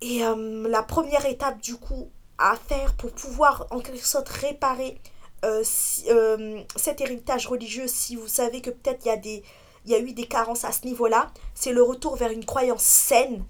Et 0.00 0.20
la 0.20 0.82
première 0.84 1.26
étape, 1.26 1.60
du 1.60 1.76
coup, 1.76 2.08
à 2.38 2.56
faire 2.68 2.94
pour 2.94 3.10
pouvoir 3.10 3.66
en 3.70 3.80
quelque 3.80 4.06
sorte 4.06 4.28
réparer 4.28 5.00
cet 5.64 7.00
héritage 7.00 7.48
religieux, 7.48 7.88
si 7.88 8.14
vous 8.14 8.28
savez 8.28 8.60
que 8.60 8.70
peut-être 8.70 9.04
il 9.04 9.08
y 9.08 9.10
a 9.10 9.16
des 9.16 9.42
il 9.84 9.92
y 9.92 9.94
a 9.94 9.98
eu 9.98 10.12
des 10.12 10.26
carences 10.26 10.64
à 10.64 10.72
ce 10.72 10.84
niveau-là. 10.86 11.30
C'est 11.54 11.72
le 11.72 11.82
retour 11.82 12.16
vers 12.16 12.30
une 12.30 12.44
croyance 12.44 12.82
saine, 12.82 13.44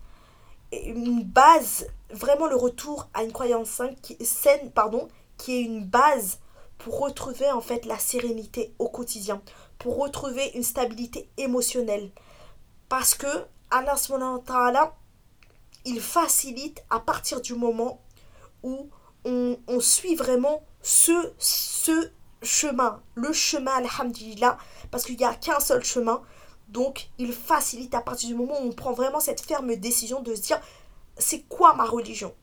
une 0.73 1.23
base, 1.23 1.87
vraiment 2.11 2.47
le 2.47 2.57
retour 2.57 3.09
à 3.14 3.23
une 3.23 3.33
croyance 3.33 3.81
saine, 4.21 4.71
pardon, 4.73 5.09
qui 5.37 5.57
est 5.57 5.62
une 5.62 5.85
base 5.85 6.38
pour 6.79 6.99
retrouver 7.01 7.51
en 7.51 7.61
fait 7.61 7.85
la 7.85 7.99
sérénité 7.99 8.75
au 8.79 8.88
quotidien, 8.88 9.42
pour 9.79 9.99
retrouver 9.99 10.51
une 10.55 10.62
stabilité 10.62 11.29
émotionnelle. 11.37 12.11
Parce 12.88 13.14
que 13.14 13.47
Allah 13.71 13.97
ta'ala, 14.45 14.95
il 15.85 16.01
facilite 16.01 16.85
à 16.90 17.01
partir 17.01 17.40
du 17.40 17.55
moment 17.55 18.01
où 18.62 18.88
on, 19.25 19.57
suit 19.81 20.14
vraiment 20.14 20.62
ce, 20.83 21.33
ce 21.38 22.11
chemin, 22.42 23.00
le 23.14 23.33
chemin, 23.33 23.72
alhamdulillah, 23.72 24.59
parce 24.90 25.05
qu'il 25.05 25.16
n'y 25.16 25.24
a 25.24 25.35
qu'un 25.35 25.61
seul 25.61 25.83
chemin. 25.85 26.22
Donc, 26.68 27.09
il 27.18 27.33
facilite 27.33 27.94
à 27.94 28.00
partir 28.00 28.28
du 28.31 28.35
moment 28.35 28.59
où 28.61 28.68
on 28.68 28.72
prend 28.72 28.92
vraiment 28.92 29.20
cette 29.20 29.40
ferme 29.40 29.74
décision 29.76 30.22
de 30.22 30.35
se 30.35 30.40
dire, 30.40 30.61
c'est 31.18 31.42
quoi 31.48 31.74
ma 31.74 31.85
religion? 31.85 32.35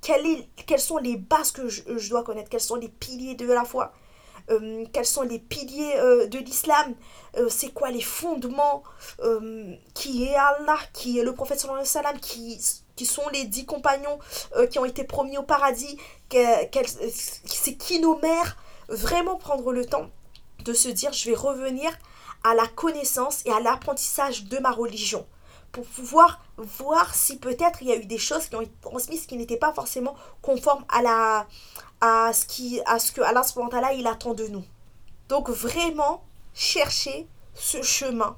Quelles 0.00 0.80
sont 0.80 0.98
les 0.98 1.16
bases 1.16 1.52
que 1.52 1.68
je, 1.68 2.08
dois 2.08 2.22
connaître? 2.22 2.48
Quels 2.48 2.60
sont 2.60 2.76
les 2.76 2.88
piliers 2.88 3.34
de 3.34 3.50
la 3.52 3.64
foi? 3.64 3.92
Euh, 4.50 4.84
Quels 4.92 5.06
sont 5.06 5.22
les 5.22 5.40
piliers 5.40 5.96
euh, 5.96 6.26
de 6.28 6.38
l'islam? 6.38 6.94
Euh, 7.36 7.48
C'est 7.48 7.70
quoi 7.70 7.90
les 7.90 8.00
fondements 8.00 8.82
Qui 9.94 10.24
est 10.24 10.36
Allah 10.36 10.78
Qui 10.92 11.18
est 11.18 11.24
le 11.24 11.34
prophète 11.34 11.58
sallallahu 11.58 11.86
alayhi 11.96 12.20
qui, 12.20 12.60
qui 12.94 13.06
sont 13.06 13.28
les 13.32 13.44
dix 13.44 13.66
compagnons 13.66 14.18
qui 14.70 14.78
ont 14.78 14.84
été 14.84 15.04
promis 15.04 15.36
au 15.38 15.42
paradis? 15.42 15.98
C'est 16.30 17.74
qui 17.76 18.00
nos 18.00 18.18
mères? 18.18 18.56
Vraiment 18.88 19.36
prendre 19.36 19.72
le 19.72 19.84
temps 19.84 20.10
de 20.64 20.72
se 20.72 20.88
dire, 20.88 21.12
je 21.12 21.30
vais 21.30 21.36
revenir 21.36 21.90
à 22.44 22.54
la 22.54 22.66
connaissance 22.66 23.42
et 23.44 23.52
à 23.52 23.60
l'apprentissage 23.60 24.44
de 24.44 24.58
ma 24.58 24.70
religion. 24.70 25.26
Pour 25.72 25.84
pouvoir 25.84 26.40
voir 26.56 27.14
si 27.14 27.38
peut-être 27.38 27.82
il 27.82 27.88
y 27.88 27.92
a 27.92 27.96
eu 27.96 28.06
des 28.06 28.18
choses 28.18 28.46
qui 28.46 28.56
ont 28.56 28.60
été 28.60 28.72
transmises 28.80 29.26
qui 29.26 29.36
n'étaient 29.36 29.56
pas 29.56 29.74
forcément 29.74 30.14
conformes 30.42 30.84
à 30.88 31.02
la 31.02 31.46
à 32.00 32.32
ce 32.32 32.46
qui 32.46 32.80
à 32.86 32.98
ce 32.98 33.12
que 33.12 33.20
Allah 33.20 33.92
il 33.92 34.06
attend 34.06 34.32
de 34.32 34.46
nous. 34.46 34.64
Donc 35.28 35.50
vraiment 35.50 36.22
chercher 36.54 37.26
ce 37.54 37.82
chemin, 37.82 38.36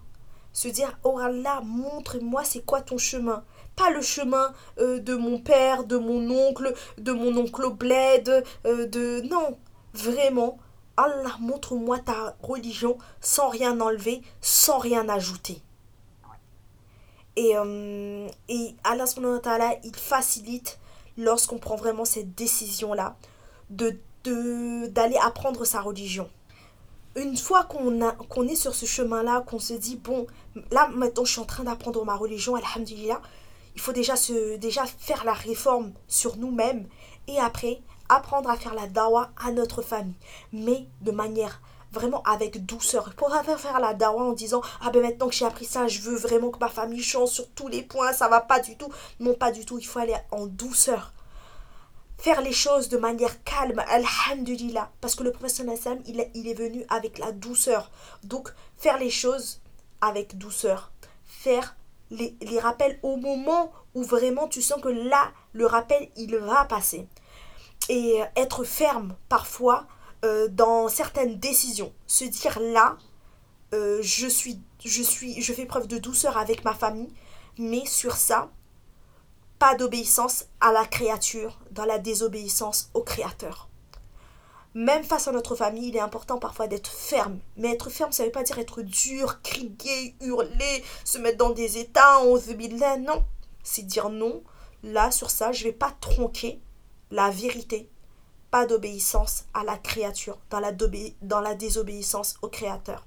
se 0.53 0.69
dire 0.69 0.99
oh 1.05 1.19
Allah 1.19 1.61
montre-moi 1.65 2.45
c'est 2.45 2.65
quoi 2.65 2.81
ton 2.81 2.99
chemin, 2.99 3.45
pas 3.77 3.91
le 3.91 4.03
chemin 4.03 4.53
euh, 4.79 4.99
de 4.99 5.15
mon 5.15 5.39
père, 5.39 5.85
de 5.85 5.97
mon 5.97 6.31
oncle, 6.31 6.75
de 6.97 7.13
mon 7.13 7.37
oncle 7.37 7.71
bled, 7.71 8.45
euh, 8.67 8.87
de 8.87 9.21
non, 9.29 9.59
vraiment 9.99 10.59
Allah 10.97 11.37
montre-moi 11.41 11.99
ta 12.01 12.37
religion 12.43 12.99
sans 13.21 13.49
rien 13.49 13.81
enlever, 13.81 14.23
sans 14.41 14.79
rien 14.79 15.09
ajouter. 15.09 15.63
Et, 17.37 17.57
euh, 17.57 18.29
et 18.49 18.75
Allah 18.83 19.05
il 19.85 19.95
facilite 19.95 20.81
lorsqu'on 21.17 21.59
prend 21.59 21.77
vraiment 21.77 22.05
cette 22.05 22.35
décision-là 22.35 23.17
de 23.71 23.99
d'aller 24.91 25.17
apprendre 25.17 25.65
sa 25.65 25.81
religion. 25.81 26.29
Une 27.17 27.37
fois 27.37 27.65
qu'on 27.65 28.49
est 28.49 28.55
sur 28.57 28.75
ce 28.75 28.85
chemin-là, 28.85 29.41
qu'on 29.47 29.59
se 29.59 29.73
dit, 29.73 29.97
bon, 29.97 30.27
là 30.71 30.89
maintenant 30.89 31.25
je 31.25 31.33
suis 31.33 31.41
en 31.41 31.47
train 31.47 31.65
d'apprendre 31.65 32.05
ma 32.05 32.15
religion, 32.15 32.55
alhamdulillah, 32.55 33.23
il 33.75 33.81
faut 33.81 33.93
déjà, 33.93 34.17
se, 34.17 34.57
déjà 34.57 34.85
faire 34.85 35.25
la 35.25 35.33
réforme 35.33 35.93
sur 36.09 36.37
nous-mêmes 36.37 36.87
et 37.27 37.39
après 37.39 37.81
apprendre 38.09 38.51
à 38.51 38.57
faire 38.57 38.75
la 38.75 38.87
dawa 38.87 39.31
à 39.43 39.53
notre 39.53 39.83
famille, 39.83 40.15
mais 40.53 40.87
de 41.01 41.11
manière 41.11 41.61
vraiment 41.93 42.23
avec 42.23 42.65
douceur. 42.67 43.15
Pour 43.15 43.31
faire 43.31 43.81
la 43.81 43.95
dawa 43.95 44.23
en 44.23 44.33
disant 44.33 44.63
Ah 44.81 44.91
ben 44.91 45.03
maintenant 45.03 45.29
que 45.29 45.35
j'ai 45.35 45.45
appris 45.45 45.65
ça, 45.65 45.89
je 45.89 46.01
veux 46.01 46.17
vraiment 46.17 46.51
que 46.51 46.59
ma 46.59 46.69
famille 46.69 47.03
change 47.03 47.31
sur 47.31 47.49
tous 47.51 47.69
les 47.69 47.83
points, 47.83 48.13
ça 48.13 48.29
va 48.29 48.41
pas 48.41 48.61
du 48.61 48.77
tout. 48.77 48.91
Non, 49.21 49.35
pas 49.35 49.53
du 49.53 49.65
tout, 49.65 49.79
il 49.79 49.87
faut 49.87 49.99
aller 49.99 50.17
en 50.31 50.47
douceur. 50.47 51.13
Faire 52.19 52.41
les 52.41 52.53
choses 52.53 52.89
de 52.89 52.99
manière 52.99 53.43
calme, 53.45 53.83
alhamdulillah. 53.89 54.91
Parce 55.01 55.15
que 55.15 55.23
le 55.23 55.33
professeur 55.33 55.67
Nassam, 55.67 56.01
il 56.07 56.29
il 56.35 56.49
est 56.49 56.55
venu 56.55 56.85
avec 56.89 57.19
la 57.19 57.31
douceur. 57.33 57.91
Donc, 58.25 58.53
faire 58.77 58.99
les 58.99 59.11
choses 59.11 59.61
avec 60.01 60.37
douceur. 60.37 60.91
Faire 61.25 61.77
les, 62.11 62.37
les 62.41 62.59
rappels 62.59 62.99
au 63.03 63.17
moment 63.17 63.71
où 63.95 64.03
vraiment 64.03 64.49
tu 64.49 64.63
sens 64.63 64.81
que 64.81 64.89
là, 64.89 65.31
le 65.53 65.67
rappel, 65.67 66.09
il 66.17 66.37
va 66.37 66.65
passer 66.65 67.07
et 67.89 68.21
être 68.37 68.65
ferme 68.65 69.17
parfois 69.29 69.87
euh, 70.25 70.49
dans 70.49 70.89
certaines 70.89 71.39
décisions. 71.39 71.93
Se 72.07 72.25
dire 72.25 72.59
là, 72.61 72.97
euh, 73.75 73.99
je, 74.03 74.27
suis, 74.27 74.61
je, 74.85 75.03
suis, 75.03 75.41
je 75.41 75.53
fais 75.53 75.67
preuve 75.67 75.87
de 75.87 75.99
douceur 75.99 76.37
avec 76.37 76.65
ma 76.65 76.75
famille, 76.75 77.13
mais 77.59 77.85
sur 77.87 78.17
ça, 78.17 78.51
pas 79.59 79.75
d'obéissance 79.75 80.47
à 80.61 80.73
la 80.73 80.85
créature, 80.87 81.59
dans 81.71 81.85
la 81.85 81.99
désobéissance 81.99 82.91
au 82.95 83.03
créateur. 83.03 83.69
Même 84.75 85.03
face 85.03 85.27
à 85.29 85.33
notre 85.33 85.57
famille, 85.57 85.89
il 85.89 85.97
est 85.97 86.01
important 86.01 86.39
parfois 86.39 86.69
d'être 86.69 86.91
ferme. 86.91 87.39
Mais 87.57 87.73
être 87.73 87.91
ferme, 87.91 88.13
ça 88.13 88.23
ne 88.23 88.29
veut 88.29 88.33
pas 88.33 88.43
dire 88.43 88.59
être 88.59 88.83
dur, 88.83 89.41
crier, 89.43 90.15
hurler, 90.21 90.85
se 91.05 91.19
mettre 91.19 91.39
dans 91.39 91.51
des 91.51 91.79
états, 91.79 92.21
on 92.23 92.39
se 92.39 92.79
là. 92.79 92.97
Non. 92.97 93.25
C'est 93.63 93.83
dire 93.83 94.11
non. 94.11 94.43
Là, 94.83 95.11
sur 95.11 95.31
ça, 95.31 95.53
je 95.53 95.65
ne 95.65 95.71
vais 95.71 95.77
pas 95.77 95.93
tronquer 96.01 96.61
la 97.11 97.31
vérité, 97.31 97.89
pas 98.51 98.67
d'obéissance 98.67 99.45
à 99.55 99.65
la 99.65 99.77
créature, 99.77 100.39
dans 100.51 100.61
la, 100.61 101.55
désobéissance 101.55 102.37
au 102.43 102.49
créateur. 102.49 103.07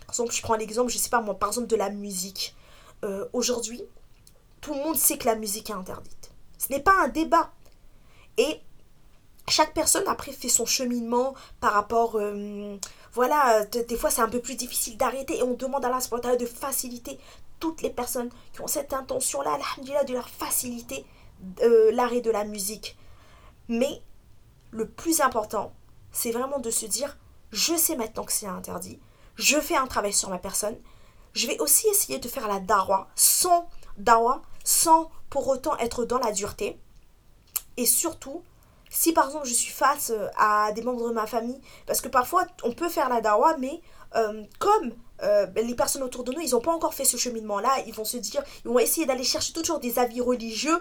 Par 0.00 0.10
exemple, 0.10 0.32
je 0.32 0.42
prends 0.42 0.56
l'exemple, 0.56 0.90
je 0.90 0.98
sais 0.98 1.10
pas 1.10 1.20
moi, 1.20 1.38
par 1.38 1.50
exemple 1.50 1.68
de 1.68 1.76
la 1.76 1.90
musique. 1.90 2.54
Euh, 3.04 3.26
aujourd'hui, 3.32 3.82
tout 4.60 4.74
le 4.74 4.80
monde 4.80 4.96
sait 4.96 5.18
que 5.18 5.26
la 5.26 5.34
musique 5.34 5.70
est 5.70 5.74
interdite. 5.74 6.30
Ce 6.58 6.72
n'est 6.72 6.80
pas 6.80 6.94
un 7.02 7.08
débat. 7.08 7.50
Et 8.38 8.60
chaque 9.48 9.74
personne 9.74 10.06
après 10.06 10.32
fait 10.32 10.48
son 10.48 10.66
cheminement 10.66 11.34
par 11.60 11.72
rapport 11.72 12.16
euh, 12.16 12.76
voilà 13.12 13.64
des 13.64 13.96
fois 13.96 14.08
c'est 14.08 14.22
un 14.22 14.28
peu 14.28 14.40
plus 14.40 14.54
difficile 14.54 14.96
d'arrêter 14.96 15.38
et 15.38 15.42
on 15.42 15.54
demande 15.54 15.84
à 15.84 15.90
la 15.90 16.36
de 16.36 16.46
faciliter 16.46 17.18
toutes 17.58 17.82
les 17.82 17.90
personnes 17.90 18.30
qui 18.52 18.60
ont 18.60 18.68
cette 18.68 18.92
intention 18.92 19.42
là 19.42 19.58
de 20.06 20.12
leur 20.12 20.28
faciliter 20.28 21.04
euh, 21.62 21.90
l'arrêt 21.92 22.20
de 22.20 22.30
la 22.30 22.44
musique 22.44 22.96
mais 23.72 24.02
le 24.70 24.86
plus 24.86 25.22
important, 25.22 25.72
c'est 26.10 26.30
vraiment 26.30 26.58
de 26.58 26.70
se 26.70 26.84
dire, 26.84 27.16
je 27.52 27.74
sais 27.74 27.96
maintenant 27.96 28.24
que 28.24 28.32
c'est 28.32 28.46
interdit, 28.46 29.00
je 29.36 29.58
fais 29.58 29.76
un 29.76 29.86
travail 29.86 30.12
sur 30.12 30.28
ma 30.28 30.38
personne, 30.38 30.76
je 31.32 31.46
vais 31.46 31.58
aussi 31.58 31.88
essayer 31.88 32.18
de 32.18 32.28
faire 32.28 32.48
la 32.48 32.60
dawa 32.60 33.08
sans 33.16 33.70
dawa, 33.96 34.42
sans 34.62 35.10
pour 35.30 35.48
autant 35.48 35.74
être 35.78 36.04
dans 36.04 36.18
la 36.18 36.32
dureté. 36.32 36.78
Et 37.78 37.86
surtout, 37.86 38.42
si 38.90 39.14
par 39.14 39.28
exemple 39.28 39.46
je 39.46 39.54
suis 39.54 39.72
face 39.72 40.12
à 40.36 40.70
des 40.72 40.82
membres 40.82 41.08
de 41.08 41.14
ma 41.14 41.26
famille, 41.26 41.60
parce 41.86 42.02
que 42.02 42.08
parfois 42.08 42.44
on 42.64 42.72
peut 42.72 42.90
faire 42.90 43.08
la 43.08 43.22
dawa, 43.22 43.56
mais 43.56 43.80
euh, 44.16 44.44
comme 44.58 44.92
euh, 45.22 45.46
les 45.56 45.74
personnes 45.74 46.02
autour 46.02 46.24
de 46.24 46.32
nous, 46.32 46.40
ils 46.40 46.50
n'ont 46.50 46.60
pas 46.60 46.72
encore 46.72 46.94
fait 46.94 47.04
ce 47.04 47.16
cheminement-là. 47.16 47.70
Ils 47.86 47.94
vont 47.94 48.04
se 48.04 48.16
dire, 48.16 48.42
ils 48.64 48.70
vont 48.70 48.78
essayer 48.78 49.06
d'aller 49.06 49.24
chercher 49.24 49.52
toujours 49.52 49.78
des 49.78 49.98
avis 49.98 50.20
religieux. 50.20 50.80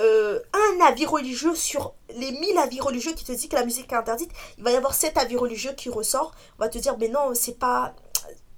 Euh, 0.00 0.40
un 0.52 0.86
avis 0.86 1.06
religieux 1.06 1.54
sur 1.54 1.94
les 2.16 2.32
1000 2.32 2.58
avis 2.58 2.80
religieux 2.80 3.12
qui 3.12 3.24
te 3.24 3.32
dit 3.32 3.48
que 3.48 3.56
la 3.56 3.64
musique 3.64 3.92
est 3.92 3.96
interdite. 3.96 4.30
Il 4.58 4.64
va 4.64 4.70
y 4.70 4.76
avoir 4.76 4.94
7 4.94 5.16
avis 5.18 5.36
religieux 5.36 5.72
qui 5.72 5.90
ressort. 5.90 6.34
On 6.58 6.62
va 6.62 6.68
te 6.68 6.78
dire, 6.78 6.96
mais 6.98 7.08
non, 7.08 7.34
c'est 7.34 7.58
pas. 7.58 7.94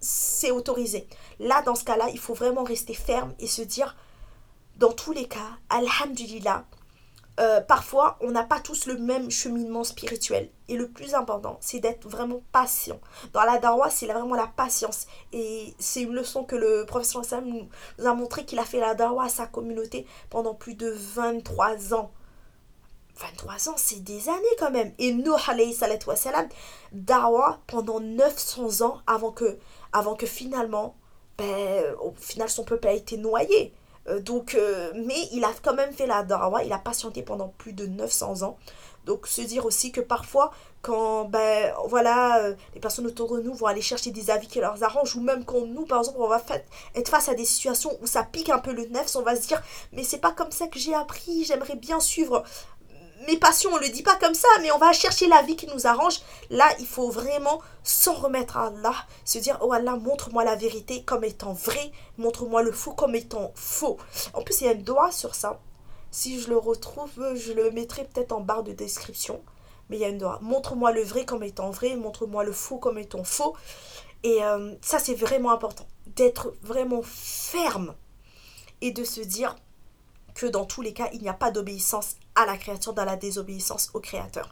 C'est 0.01 0.51
autorisé. 0.51 1.09
Là, 1.41 1.63
dans 1.63 1.75
ce 1.75 1.85
cas-là, 1.85 2.09
il 2.13 2.19
faut 2.19 2.35
vraiment 2.35 2.63
rester 2.63 2.93
ferme 2.93 3.33
et 3.39 3.47
se 3.47 3.63
dire, 3.63 3.97
dans 4.77 4.93
tous 4.93 5.13
les 5.13 5.27
cas, 5.27 5.59
Alhamdulillah, 5.71 6.67
euh, 7.41 7.61
parfois, 7.61 8.17
on 8.21 8.31
n'a 8.31 8.45
pas 8.45 8.61
tous 8.61 8.87
le 8.87 8.97
même 8.97 9.31
cheminement 9.31 9.83
spirituel. 9.83 10.51
Et 10.69 10.77
le 10.77 10.89
plus 10.89 11.15
important, 11.15 11.59
c'est 11.61 11.81
d'être 11.81 12.09
vraiment 12.09 12.43
patient. 12.53 13.01
Dans 13.33 13.43
la 13.43 13.59
darwa, 13.59 13.91
c'est 13.91 14.07
vraiment 14.07 14.37
la 14.37 14.47
patience. 14.47 15.07
Et 15.33 15.75
c'est 15.79 16.03
une 16.03 16.15
leçon 16.15 16.45
que 16.45 16.55
le 16.55 16.85
professeur 16.87 17.25
Sam 17.25 17.45
nous 17.47 18.07
a 18.07 18.15
montré 18.15 18.45
qu'il 18.45 18.59
a 18.59 18.65
fait 18.65 18.79
la 18.79 18.95
darwa 18.95 19.25
à 19.25 19.29
sa 19.29 19.47
communauté 19.47 20.07
pendant 20.31 20.55
plus 20.55 20.75
de 20.75 20.91
23 20.91 21.95
ans. 21.95 22.13
23 23.17 23.69
ans, 23.69 23.75
c'est 23.77 24.03
des 24.03 24.29
années 24.29 24.57
quand 24.59 24.71
même. 24.71 24.93
Et 24.99 25.13
nous, 25.13 25.35
alayhi 25.49 25.75
salatu 25.75 26.07
salam, 26.15 26.49
darwa 26.93 27.61
pendant 27.67 27.99
900 28.01 28.87
ans 28.87 29.01
avant 29.07 29.33
que, 29.33 29.59
avant 29.93 30.15
que 30.15 30.27
finalement, 30.27 30.97
ben, 31.37 31.85
au 32.01 32.13
final, 32.17 32.49
son 32.49 32.65
peuple 32.65 32.87
a 32.87 32.93
été 32.93 33.17
noyé. 33.17 33.73
Euh, 34.09 34.21
donc, 34.21 34.55
euh, 34.55 34.93
mais 34.95 35.29
il 35.33 35.45
a 35.45 35.53
quand 35.63 35.75
même 35.75 35.93
fait 35.93 36.07
la 36.07 36.23
dawa, 36.23 36.63
il 36.65 36.73
a 36.73 36.79
patienté 36.79 37.23
pendant 37.23 37.49
plus 37.49 37.73
de 37.73 37.87
900 37.87 38.43
ans. 38.43 38.57
Donc 39.07 39.27
se 39.27 39.43
dire 39.43 39.67
aussi 39.67 39.93
que 39.93 40.01
parfois, 40.01 40.51
quand 40.81 41.25
ben, 41.25 41.75
voilà, 41.89 42.39
euh, 42.43 42.55
les 42.75 42.81
personnes 42.81 43.07
autour 43.07 43.37
de 43.37 43.43
nous 43.43 43.55
vont 43.55 43.67
aller 43.67 43.83
chercher 43.83 44.11
des 44.11 44.31
avis 44.31 44.47
qui 44.47 44.61
leur 44.61 44.83
arrangent, 44.83 45.17
ou 45.17 45.21
même 45.21 45.45
quand 45.45 45.67
nous, 45.67 45.85
par 45.85 45.99
exemple, 45.99 46.19
on 46.21 46.29
va 46.29 46.43
être 46.95 47.09
face 47.09 47.29
à 47.29 47.35
des 47.35 47.45
situations 47.45 47.91
où 48.01 48.07
ça 48.07 48.23
pique 48.23 48.49
un 48.49 48.59
peu 48.59 48.73
le 48.73 48.87
nef, 48.87 49.15
on 49.17 49.23
va 49.23 49.37
se 49.37 49.47
dire, 49.47 49.63
mais 49.93 50.05
c'est 50.05 50.19
pas 50.19 50.33
comme 50.33 50.51
ça 50.51 50.69
que 50.69 50.79
j'ai 50.79 50.95
appris, 50.95 51.45
j'aimerais 51.45 51.77
bien 51.77 52.01
suivre 52.01 52.45
mes 53.27 53.37
passions, 53.37 53.71
on 53.73 53.79
le 53.79 53.89
dit 53.89 54.03
pas 54.03 54.17
comme 54.17 54.35
ça, 54.35 54.49
mais 54.63 54.71
on 54.73 54.79
va 54.79 54.93
chercher 54.93 55.27
la 55.27 55.43
vie 55.43 55.57
qui 55.57 55.67
nous 55.67 55.87
arrange. 55.87 56.21
Là, 56.51 56.67
il 56.79 56.87
faut 56.87 57.11
vraiment 57.11 57.61
s'en 57.83 58.15
remettre 58.15 58.57
à 58.57 58.67
Allah, 58.67 58.95
se 59.25 59.39
dire 59.39 59.59
Oh 59.61 59.73
Allah, 59.73 59.97
montre-moi 59.97 60.45
la 60.45 60.57
vérité 60.57 61.03
comme 61.03 61.25
étant 61.25 61.53
vraie, 61.53 61.93
montre-moi 62.19 62.63
le 62.63 62.73
faux 62.73 62.93
comme 62.93 63.15
étant 63.15 63.53
faux. 63.55 63.99
En 64.33 64.43
plus, 64.43 64.61
il 64.61 64.65
y 64.65 64.69
a 64.69 64.73
un 64.73 64.75
doigt 64.75 65.13
sur 65.13 65.35
ça. 65.35 65.61
Si 66.11 66.41
je 66.41 66.49
le 66.49 66.57
retrouve, 66.57 67.35
je 67.35 67.53
le 67.53 67.71
mettrai 67.71 68.05
peut-être 68.05 68.33
en 68.33 68.41
barre 68.41 68.63
de 68.63 68.73
description. 68.73 69.43
Mais 69.91 69.97
il 69.97 70.01
y 70.01 70.05
a 70.05 70.09
une 70.09 70.19
doigt. 70.19 70.39
Montre-moi 70.43 70.93
le 70.93 71.03
vrai 71.03 71.25
comme 71.25 71.43
étant 71.43 71.71
vrai, 71.71 71.97
montre-moi 71.97 72.45
le 72.45 72.53
faux 72.53 72.79
comme 72.79 72.99
étant 72.99 73.25
faux. 73.25 73.55
Et 74.23 74.43
euh, 74.43 74.75
ça, 74.81 74.99
c'est 74.99 75.15
vraiment 75.15 75.51
important, 75.51 75.87
d'être 76.07 76.55
vraiment 76.63 77.03
ferme 77.03 77.95
et 78.81 78.91
de 78.91 79.05
se 79.05 79.21
dire 79.21 79.57
que 80.35 80.47
dans 80.47 80.65
tous 80.65 80.83
les 80.83 80.93
cas, 80.93 81.09
il 81.13 81.23
n'y 81.23 81.29
a 81.29 81.35
pas 81.35 81.51
d'obéissance 81.51 82.17
à 82.35 82.47
la 82.47 82.57
créature, 82.57 82.93
dans 82.93 83.05
la 83.05 83.17
désobéissance 83.17 83.91
au 83.95 84.01
Créateur. 84.01 84.51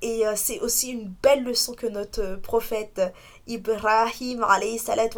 Et 0.00 0.26
euh, 0.26 0.34
c'est 0.36 0.60
aussi 0.60 0.90
une 0.90 1.12
belle 1.22 1.42
leçon 1.42 1.74
que 1.74 1.86
notre 1.86 2.22
euh, 2.22 2.36
prophète 2.36 3.00
Ibrahim, 3.48 4.44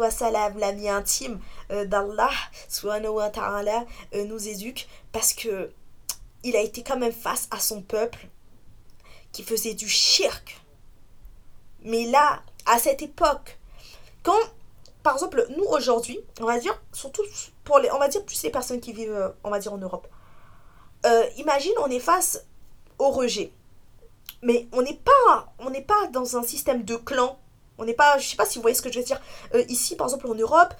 salam, 0.09 0.57
l'ami 0.57 0.89
intime 0.89 1.39
d'Allah, 1.69 2.31
nous 4.13 4.47
éduque, 4.47 4.87
parce 5.11 5.33
que 5.33 5.71
il 6.43 6.55
a 6.55 6.61
été 6.61 6.83
quand 6.83 6.97
même 6.97 7.13
face 7.13 7.47
à 7.51 7.59
son 7.59 7.81
peuple 7.81 8.27
qui 9.31 9.43
faisait 9.43 9.73
du 9.73 9.87
shirk. 9.87 10.61
Mais 11.83 12.05
là, 12.05 12.41
à 12.65 12.79
cette 12.79 13.01
époque, 13.01 13.57
quand, 14.23 14.39
par 15.03 15.13
exemple, 15.15 15.45
nous 15.57 15.65
aujourd'hui, 15.65 16.19
on 16.39 16.45
va 16.45 16.59
dire, 16.59 16.79
surtout 16.93 17.23
on 17.71 17.99
va 17.99 18.07
dire 18.07 18.23
plus 18.25 18.41
les 18.43 18.49
personnes 18.49 18.79
qui 18.79 18.93
vivent, 18.93 19.13
euh, 19.13 19.29
on 19.43 19.49
va 19.49 19.59
dire 19.59 19.73
en 19.73 19.77
Europe. 19.77 20.07
Euh, 21.05 21.23
imagine, 21.37 21.73
on 21.81 21.89
est 21.89 21.99
face 21.99 22.45
au 22.97 23.09
rejet. 23.09 23.51
Mais 24.41 24.67
on 24.71 24.81
n'est 24.81 24.99
pas, 25.03 25.53
on 25.59 25.69
n'est 25.69 25.81
pas 25.81 26.07
dans 26.11 26.37
un 26.37 26.43
système 26.43 26.83
de 26.83 26.95
clan. 26.95 27.39
On 27.77 27.85
n'est 27.85 27.93
pas, 27.93 28.17
je 28.17 28.27
sais 28.27 28.35
pas 28.35 28.45
si 28.45 28.57
vous 28.57 28.61
voyez 28.61 28.75
ce 28.75 28.81
que 28.81 28.91
je 28.91 28.99
veux 28.99 29.05
dire. 29.05 29.21
Euh, 29.53 29.63
ici, 29.69 29.95
par 29.95 30.07
exemple, 30.07 30.27
en 30.27 30.35
Europe, 30.35 30.73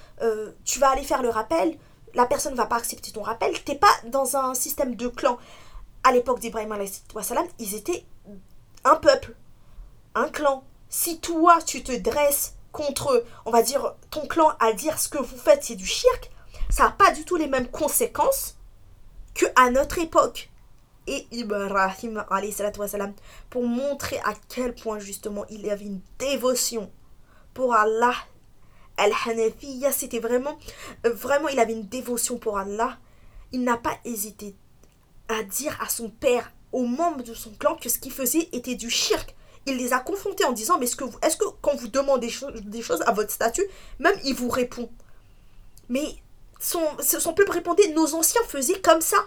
tu 0.66 0.80
vas 0.80 0.90
aller 0.90 1.04
faire 1.04 1.22
le 1.22 1.30
rappel, 1.30 1.78
la 2.14 2.26
personne 2.26 2.54
ne 2.54 2.58
va 2.58 2.66
pas 2.66 2.78
accepter 2.78 3.12
ton 3.12 3.22
rappel. 3.22 3.62
T'es 3.64 3.76
pas 3.76 3.88
dans 4.06 4.36
un 4.36 4.54
système 4.54 4.96
de 4.96 5.08
clan. 5.08 5.38
À 6.04 6.12
l'époque 6.12 6.40
d'Ibrahim 6.40 6.74
salam, 7.22 7.46
ils 7.60 7.76
étaient 7.76 8.06
un 8.84 8.96
peuple, 8.96 9.36
un 10.16 10.30
clan. 10.30 10.64
Si 10.90 11.20
toi, 11.20 11.60
tu 11.66 11.84
te 11.84 11.92
dresses 11.92 12.56
contre, 12.72 13.24
on 13.46 13.52
va 13.52 13.62
dire, 13.62 13.96
ton 14.12 14.26
clan 14.28 14.52
à 14.60 14.74
dire 14.74 15.00
ce 15.00 15.10
que 15.10 15.18
vous 15.18 15.38
faites, 15.38 15.64
c'est 15.64 15.76
du 15.76 15.86
shirk, 15.86 16.32
ça 16.70 16.84
n'a 16.86 16.92
pas 16.92 17.12
du 17.12 17.26
tout 17.26 17.36
les 17.36 17.48
mêmes 17.48 17.68
conséquences 17.68 18.56
que 19.34 19.46
à 19.56 19.72
notre 19.72 20.00
époque. 20.00 20.50
Et 21.08 21.28
Ibrahim, 21.32 22.24
salam, 22.88 23.14
pour 23.50 23.66
montrer 23.66 24.20
à 24.20 24.34
quel 24.48 24.76
point 24.76 25.00
justement 25.00 25.46
il 25.50 25.68
avait 25.70 25.86
une 25.86 26.02
dévotion 26.20 26.92
pour 27.56 27.74
Allah, 27.74 28.14
Al-Hanafiya, 28.98 29.92
c'était 29.92 30.20
vraiment, 30.20 30.58
vraiment, 31.04 31.48
il 31.48 31.60
avait 31.60 31.74
une 31.74 31.88
dévotion 31.88 32.38
pour 32.38 32.58
Allah. 32.58 32.98
Il 33.52 33.64
n'a 33.64 33.78
pas 33.78 33.98
hésité 34.06 34.56
à 35.30 35.42
dire 35.44 35.78
à 35.82 35.90
son 35.90 36.10
père, 36.10 36.52
aux 36.72 36.86
membres 36.86 37.24
de 37.24 37.34
son 37.34 37.52
clan, 37.52 37.76
que 37.76 37.90
ce 37.90 37.98
qu'il 37.98 38.12
faisait 38.12 38.50
était 38.52 38.76
du 38.76 38.90
shirk. 38.90 39.36
Il 39.66 39.78
les 39.78 39.94
a 39.94 40.00
confrontés 40.00 40.46
en 40.46 40.52
disant, 40.52 40.78
mais 40.78 40.86
est-ce 40.86 40.96
que, 40.96 41.06
vous, 41.06 41.18
est-ce 41.22 41.38
que 41.38 41.46
quand 41.62 41.76
vous 41.76 41.88
demandez 41.88 42.32
des, 42.64 42.82
choses 42.82 43.02
à 43.06 43.12
votre 43.12 43.32
statut, 43.32 43.66
même 44.00 44.16
il 44.24 44.36
vous 44.36 44.50
répond 44.50 44.90
Mais 45.88 46.16
son, 46.60 46.82
son 47.00 47.34
peuple 47.34 47.52
répondait, 47.52 47.88
nos 47.90 48.14
anciens 48.16 48.42
faisaient 48.48 48.82
comme 48.82 49.02
ça. 49.02 49.18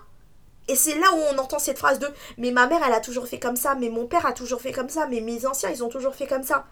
Et 0.69 0.77
c'est 0.77 0.95
là 0.95 1.07
où 1.13 1.19
on 1.35 1.39
entend 1.39 1.59
cette 1.59 1.79
phrase 1.79 1.99
de 1.99 2.07
Mais 2.39 2.53
ma 2.53 2.67
mère, 2.67 2.81
elle 2.87 2.93
a 2.93 3.01
toujours 3.01 3.27
fait 3.27 3.41
comme 3.41 3.57
ça, 3.57 3.75
mais 3.75 3.89
mon 3.89 4.07
père 4.07 4.27
a 4.27 4.33
toujours 4.33 4.61
fait 4.61 4.73
comme 4.73 4.89
ça, 4.89 5.07
mais 5.07 5.21
mes 5.21 5.45
anciens, 5.47 5.71
ils 5.71 5.83
ont 5.83 5.89
toujours 5.89 6.15
fait 6.15 6.27
comme 6.27 6.45
ça. 6.45 6.67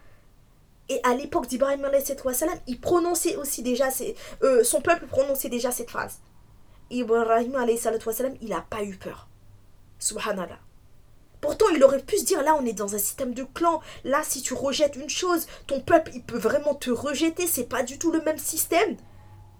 Et 0.87 0.99
à 1.03 1.13
l'époque 1.13 1.47
d'Ibrahim 1.47 1.87
il 2.67 2.79
prononçait 2.79 3.35
aussi 3.37 3.63
déjà, 3.63 3.89
euh, 4.43 4.63
son 4.63 4.81
peuple 4.81 5.07
prononçait 5.07 5.49
déjà 5.49 5.71
cette 5.71 5.89
phrase. 5.89 6.19
Ibrahim 6.89 7.57
il 8.41 8.49
n'a 8.49 8.61
pas 8.61 8.83
eu 8.83 8.97
peur. 8.97 9.27
Subhanallah. 9.99 10.59
Pourtant, 11.39 11.69
il 11.73 11.83
aurait 11.83 12.03
pu 12.03 12.17
se 12.17 12.25
dire, 12.25 12.43
là, 12.43 12.55
on 12.59 12.65
est 12.65 12.73
dans 12.73 12.93
un 12.93 12.99
système 12.99 13.33
de 13.33 13.43
clan. 13.43 13.81
Là, 14.03 14.21
si 14.23 14.43
tu 14.43 14.53
rejettes 14.53 14.95
une 14.95 15.09
chose, 15.09 15.47
ton 15.65 15.79
peuple, 15.79 16.11
il 16.13 16.23
peut 16.23 16.37
vraiment 16.37 16.75
te 16.75 16.91
rejeter. 16.91 17.47
C'est 17.47 17.63
pas 17.63 17.81
du 17.81 17.97
tout 17.97 18.11
le 18.11 18.21
même 18.21 18.37
système. 18.37 18.95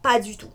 Pas 0.03 0.19
du 0.19 0.37
tout. 0.37 0.51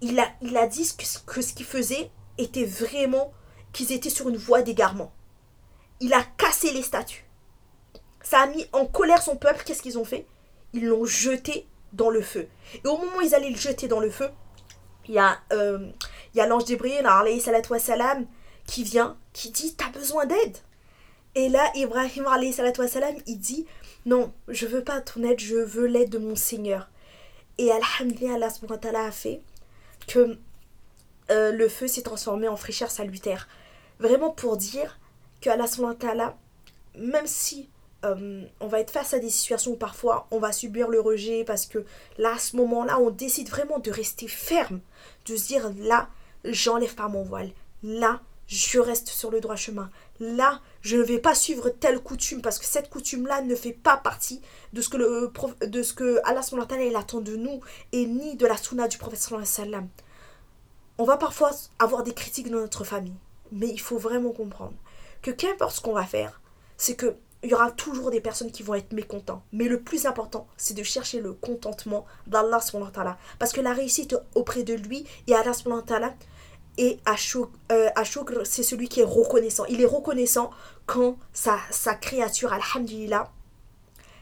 Il 0.00 0.18
a, 0.20 0.28
il 0.42 0.56
a 0.56 0.66
dit 0.66 0.88
que, 0.96 1.04
que 1.26 1.42
ce 1.42 1.54
qu'il 1.54 1.66
faisait 1.66 2.10
était 2.38 2.64
vraiment 2.64 3.32
qu'ils 3.72 3.92
étaient 3.92 4.10
sur 4.10 4.28
une 4.28 4.36
voie 4.36 4.62
d'égarement. 4.62 5.12
Il 6.00 6.12
a 6.12 6.22
cassé 6.36 6.72
les 6.72 6.82
statues. 6.82 7.24
Ça 8.22 8.40
a 8.40 8.46
mis 8.46 8.66
en 8.72 8.86
colère 8.86 9.22
son 9.22 9.36
peuple. 9.36 9.62
Qu'est-ce 9.64 9.82
qu'ils 9.82 9.98
ont 9.98 10.04
fait? 10.04 10.26
Ils 10.72 10.86
l'ont 10.86 11.04
jeté 11.04 11.66
dans 11.92 12.10
le 12.10 12.20
feu. 12.20 12.48
Et 12.74 12.88
au 12.88 12.98
moment 12.98 13.18
où 13.18 13.20
ils 13.22 13.34
allaient 13.34 13.50
le 13.50 13.56
jeter 13.56 13.88
dans 13.88 14.00
le 14.00 14.10
feu, 14.10 14.28
il 15.08 15.14
y 15.14 15.18
a, 15.18 15.38
euh, 15.52 15.90
a 16.36 16.46
l'ange 16.46 16.64
d'Ibrahim, 16.64 17.06
salam, 17.78 18.26
qui 18.66 18.82
vient, 18.82 19.16
qui 19.32 19.50
dit 19.50 19.74
T'as 19.76 19.90
besoin 19.90 20.26
d'aide? 20.26 20.58
Et 21.34 21.48
là, 21.48 21.70
Ibrahim, 21.74 22.26
salam, 22.52 23.14
il 23.26 23.38
dit 23.38 23.66
Non, 24.04 24.32
je 24.48 24.66
veux 24.66 24.82
pas 24.82 25.00
ton 25.00 25.22
aide, 25.22 25.40
je 25.40 25.56
veux 25.56 25.86
l'aide 25.86 26.10
de 26.10 26.18
mon 26.18 26.34
Seigneur. 26.34 26.88
Et 27.58 27.70
Alhamdulillah, 27.70 28.34
Allah 28.34 29.04
a 29.06 29.12
fait 29.12 29.40
que 30.06 30.38
euh, 31.30 31.52
le 31.52 31.68
feu 31.68 31.88
s'est 31.88 32.02
transformé 32.02 32.48
en 32.48 32.56
fraîcheur 32.56 32.90
salutaire. 32.90 33.48
Vraiment 33.98 34.30
pour 34.30 34.56
dire 34.56 34.98
que 35.40 35.50
Allah, 35.50 36.36
même 36.94 37.26
si 37.26 37.68
euh, 38.04 38.44
on 38.60 38.66
va 38.68 38.80
être 38.80 38.90
face 38.90 39.14
à 39.14 39.18
des 39.18 39.30
situations 39.30 39.72
où 39.72 39.76
parfois 39.76 40.26
on 40.30 40.38
va 40.38 40.52
subir 40.52 40.88
le 40.88 41.00
rejet 41.00 41.44
parce 41.44 41.66
que 41.66 41.84
là, 42.18 42.34
à 42.34 42.38
ce 42.38 42.56
moment-là, 42.56 43.00
on 43.00 43.10
décide 43.10 43.48
vraiment 43.48 43.78
de 43.78 43.90
rester 43.90 44.28
ferme, 44.28 44.80
de 45.26 45.36
se 45.36 45.46
dire 45.46 45.72
là, 45.78 46.08
j'enlève 46.44 46.94
pas 46.94 47.08
mon 47.08 47.22
voile, 47.22 47.50
là, 47.82 48.20
je 48.46 48.78
reste 48.78 49.08
sur 49.08 49.30
le 49.30 49.40
droit 49.40 49.56
chemin, 49.56 49.90
là, 50.20 50.60
je 50.82 50.96
ne 50.96 51.02
vais 51.02 51.18
pas 51.18 51.34
suivre 51.34 51.68
telle 51.68 52.00
coutume 52.00 52.42
parce 52.42 52.58
que 52.58 52.64
cette 52.64 52.90
coutume-là 52.90 53.42
ne 53.42 53.54
fait 53.54 53.72
pas 53.72 53.96
partie 53.96 54.40
de 54.72 54.80
ce 54.80 54.88
que, 54.88 54.96
le, 54.96 55.32
de 55.66 55.82
ce 55.82 55.92
que 55.92 56.20
Allah 56.24 56.42
il 56.80 56.96
attend 56.96 57.20
de 57.20 57.36
nous 57.36 57.60
et 57.92 58.06
ni 58.06 58.36
de 58.36 58.46
la 58.46 58.56
sunna 58.56 58.88
du 58.88 58.98
prophète. 58.98 59.28
On 60.98 61.04
va 61.04 61.16
parfois 61.16 61.50
avoir 61.78 62.02
des 62.02 62.14
critiques 62.14 62.50
dans 62.50 62.58
notre 62.60 62.84
famille, 62.84 63.16
mais 63.52 63.68
il 63.68 63.80
faut 63.80 63.98
vraiment 63.98 64.32
comprendre 64.32 64.74
que 65.22 65.30
qu'importe 65.30 65.76
ce 65.76 65.80
qu'on 65.80 65.92
va 65.92 66.04
faire, 66.04 66.40
c'est 66.76 66.96
que 66.96 67.16
il 67.42 67.50
y 67.50 67.54
aura 67.54 67.70
toujours 67.70 68.10
des 68.10 68.20
personnes 68.20 68.50
qui 68.50 68.62
vont 68.62 68.74
être 68.74 68.92
mécontents. 68.92 69.42
Mais 69.52 69.66
le 69.68 69.80
plus 69.80 70.06
important, 70.06 70.48
c'est 70.56 70.74
de 70.74 70.82
chercher 70.82 71.20
le 71.20 71.32
contentement 71.32 72.04
d'Allah 72.26 72.58
Parce 73.38 73.52
que 73.52 73.60
la 73.60 73.72
réussite 73.72 74.16
auprès 74.34 74.64
de 74.64 74.74
lui 74.74 75.06
et 75.26 75.34
Allah 75.34 75.52
et 76.78 76.98
euh, 77.72 77.88
Ashukr, 77.94 78.44
c'est 78.44 78.62
celui 78.62 78.88
qui 78.88 79.00
est 79.00 79.04
reconnaissant. 79.04 79.64
Il 79.66 79.80
est 79.80 79.86
reconnaissant 79.86 80.50
quand 80.84 81.16
sa, 81.32 81.58
sa 81.70 81.94
créature, 81.94 82.52
Alhamdulillah, 82.52 83.32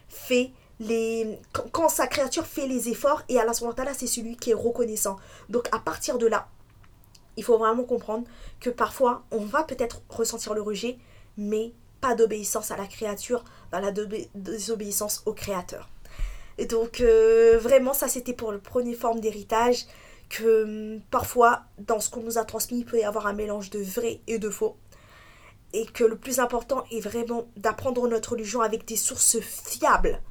fait 0.07 0.51
les... 0.79 1.39
Quand, 1.71 1.89
sa 1.89 2.07
créature 2.07 2.45
fait 2.45 2.67
les 2.67 2.89
efforts 2.89 3.23
et 3.29 3.39
Allah 3.39 3.53
c'est 3.53 4.07
celui 4.07 4.37
qui 4.37 4.51
est 4.51 4.55
reconnaissant. 4.55 5.17
Donc 5.49 5.67
à 5.71 5.79
partir 5.79 6.17
de 6.17 6.27
là, 6.27 6.47
il 7.37 7.43
faut 7.43 7.57
vraiment 7.57 7.83
comprendre 7.83 8.25
que 8.61 8.69
parfois, 8.69 9.23
on 9.31 9.43
va 9.43 9.63
peut-être 9.63 10.01
ressentir 10.09 10.53
le 10.53 10.61
rejet, 10.61 10.97
mais 11.37 11.73
d'obéissance 12.13 12.69
à 12.69 12.77
la 12.77 12.85
créature, 12.85 13.43
dans 13.71 13.79
la 13.79 13.91
désobéissance 14.35 15.23
au 15.25 15.33
créateur. 15.33 15.89
Donc 16.69 17.01
euh, 17.01 17.57
vraiment 17.59 17.93
ça 17.93 18.07
c'était 18.07 18.33
pour 18.33 18.51
le 18.51 18.59
premier 18.59 18.93
forme 18.93 19.19
d'héritage 19.19 19.85
que 20.29 20.63
hum, 20.95 21.01
parfois 21.11 21.63
dans 21.77 21.99
ce 21.99 22.09
qu'on 22.09 22.21
nous 22.21 22.37
a 22.37 22.45
transmis 22.45 22.79
il 22.79 22.85
peut 22.85 22.99
y 22.99 23.03
avoir 23.03 23.27
un 23.27 23.33
mélange 23.33 23.69
de 23.69 23.79
vrai 23.79 24.21
et 24.27 24.39
de 24.39 24.49
faux. 24.49 24.77
Et 25.73 25.85
que 25.85 26.03
le 26.03 26.17
plus 26.17 26.39
important 26.39 26.85
est 26.91 27.01
vraiment 27.01 27.47
d'apprendre 27.57 28.07
notre 28.07 28.31
religion 28.31 28.61
avec 28.61 28.85
des 28.87 28.95
sources 28.95 29.39
fiables, 29.41 30.21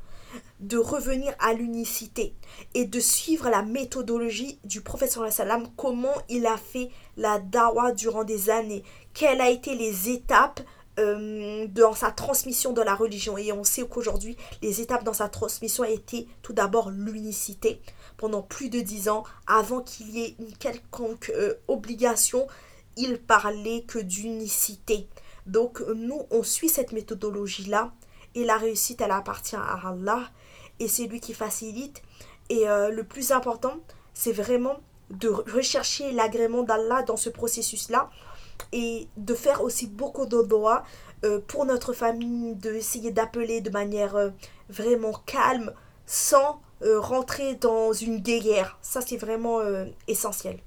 de 0.60 0.78
revenir 0.78 1.34
à 1.38 1.52
l'unicité 1.52 2.34
et 2.72 2.86
de 2.86 2.98
suivre 2.98 3.50
la 3.50 3.62
méthodologie 3.62 4.58
du 4.64 4.80
prophète 4.80 5.12
sallam, 5.12 5.66
comment 5.76 6.14
il 6.30 6.46
a 6.46 6.56
fait 6.56 6.90
la 7.16 7.38
dawa 7.38 7.92
durant 7.92 8.24
des 8.24 8.48
années, 8.48 8.84
quelles 9.12 9.40
a 9.40 9.50
été 9.50 9.74
les 9.74 10.08
étapes 10.08 10.60
euh, 11.00 11.66
dans 11.66 11.92
sa 11.92 12.12
transmission 12.12 12.72
de 12.72 12.80
la 12.80 12.94
religion. 12.94 13.36
Et 13.36 13.50
on 13.50 13.64
sait 13.64 13.82
qu'aujourd'hui, 13.82 14.36
les 14.62 14.80
étapes 14.80 15.02
dans 15.02 15.12
sa 15.12 15.28
transmission 15.28 15.82
étaient 15.82 16.28
tout 16.40 16.52
d'abord 16.52 16.90
l'unicité. 16.90 17.80
Pendant 18.24 18.40
plus 18.40 18.70
de 18.70 18.80
dix 18.80 19.10
ans, 19.10 19.22
avant 19.46 19.82
qu'il 19.82 20.08
y 20.08 20.24
ait 20.24 20.34
une 20.38 20.56
quelconque 20.56 21.30
euh, 21.36 21.56
obligation, 21.68 22.46
il 22.96 23.18
parlait 23.18 23.84
que 23.86 23.98
d'unicité. 23.98 25.10
Donc 25.44 25.82
nous, 25.94 26.22
on 26.30 26.42
suit 26.42 26.70
cette 26.70 26.92
méthodologie-là. 26.92 27.92
Et 28.34 28.44
la 28.46 28.56
réussite, 28.56 29.02
elle 29.02 29.10
appartient 29.10 29.56
à 29.56 29.78
Allah. 29.86 30.30
Et 30.80 30.88
c'est 30.88 31.04
lui 31.04 31.20
qui 31.20 31.34
facilite. 31.34 32.00
Et 32.48 32.66
euh, 32.66 32.88
le 32.88 33.04
plus 33.04 33.30
important, 33.30 33.74
c'est 34.14 34.32
vraiment 34.32 34.80
de 35.10 35.28
rechercher 35.28 36.10
l'agrément 36.10 36.62
d'Allah 36.62 37.02
dans 37.02 37.18
ce 37.18 37.28
processus-là 37.28 38.08
et 38.72 39.06
de 39.18 39.34
faire 39.34 39.62
aussi 39.62 39.86
beaucoup 39.86 40.24
de 40.24 40.40
doigts 40.40 40.82
euh, 41.26 41.40
pour 41.46 41.66
notre 41.66 41.92
famille, 41.92 42.54
d'essayer 42.54 43.10
d'appeler 43.10 43.60
de 43.60 43.68
manière 43.68 44.16
euh, 44.16 44.30
vraiment 44.70 45.12
calme 45.26 45.74
sans 46.06 46.62
euh, 46.84 47.00
rentrer 47.00 47.54
dans 47.54 47.92
une 47.92 48.18
guerre. 48.18 48.78
Ça, 48.82 49.00
c'est 49.00 49.16
vraiment 49.16 49.60
essentiel. 50.08 50.58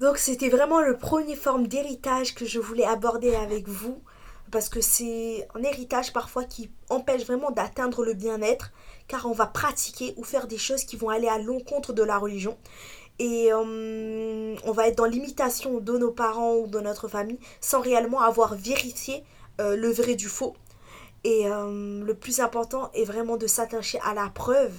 Donc, 0.00 0.18
c'était 0.18 0.48
vraiment 0.48 0.80
le 0.80 0.96
premier 0.96 1.34
forme 1.36 1.66
d'héritage 1.66 2.34
que 2.34 2.44
je 2.44 2.60
voulais 2.60 2.84
aborder 2.84 3.34
avec 3.34 3.68
vous. 3.68 4.00
parce 4.50 4.70
que 4.70 4.80
c'est 4.80 5.46
un 5.54 5.62
héritage 5.62 6.14
parfois 6.14 6.44
qui 6.44 6.70
empêche 6.88 7.26
vraiment 7.26 7.50
d'atteindre 7.50 8.02
le 8.02 8.14
bien-être, 8.14 8.72
car 9.06 9.26
on 9.26 9.32
va 9.32 9.46
pratiquer 9.46 10.14
ou 10.16 10.24
faire 10.24 10.46
des 10.46 10.56
choses 10.56 10.84
qui 10.84 10.96
vont 10.96 11.10
aller 11.10 11.28
à 11.28 11.38
l'encontre 11.38 11.92
de 11.92 12.02
la 12.02 12.16
religion. 12.16 12.56
Et 13.18 13.52
euh, 13.52 14.54
on 14.64 14.72
va 14.72 14.88
être 14.88 14.96
dans 14.96 15.04
l'imitation 15.04 15.80
de 15.80 15.98
nos 15.98 16.12
parents 16.12 16.54
ou 16.54 16.66
de 16.68 16.78
notre 16.80 17.08
famille 17.08 17.38
sans 17.60 17.80
réellement 17.80 18.20
avoir 18.20 18.54
vérifié 18.54 19.24
euh, 19.60 19.76
le 19.76 19.90
vrai 19.90 20.14
du 20.14 20.28
faux. 20.28 20.54
Et 21.24 21.46
euh, 21.46 22.04
le 22.04 22.14
plus 22.14 22.40
important 22.40 22.90
est 22.94 23.04
vraiment 23.04 23.36
de 23.36 23.48
s'attacher 23.48 23.98
à 24.04 24.14
la 24.14 24.28
preuve 24.28 24.72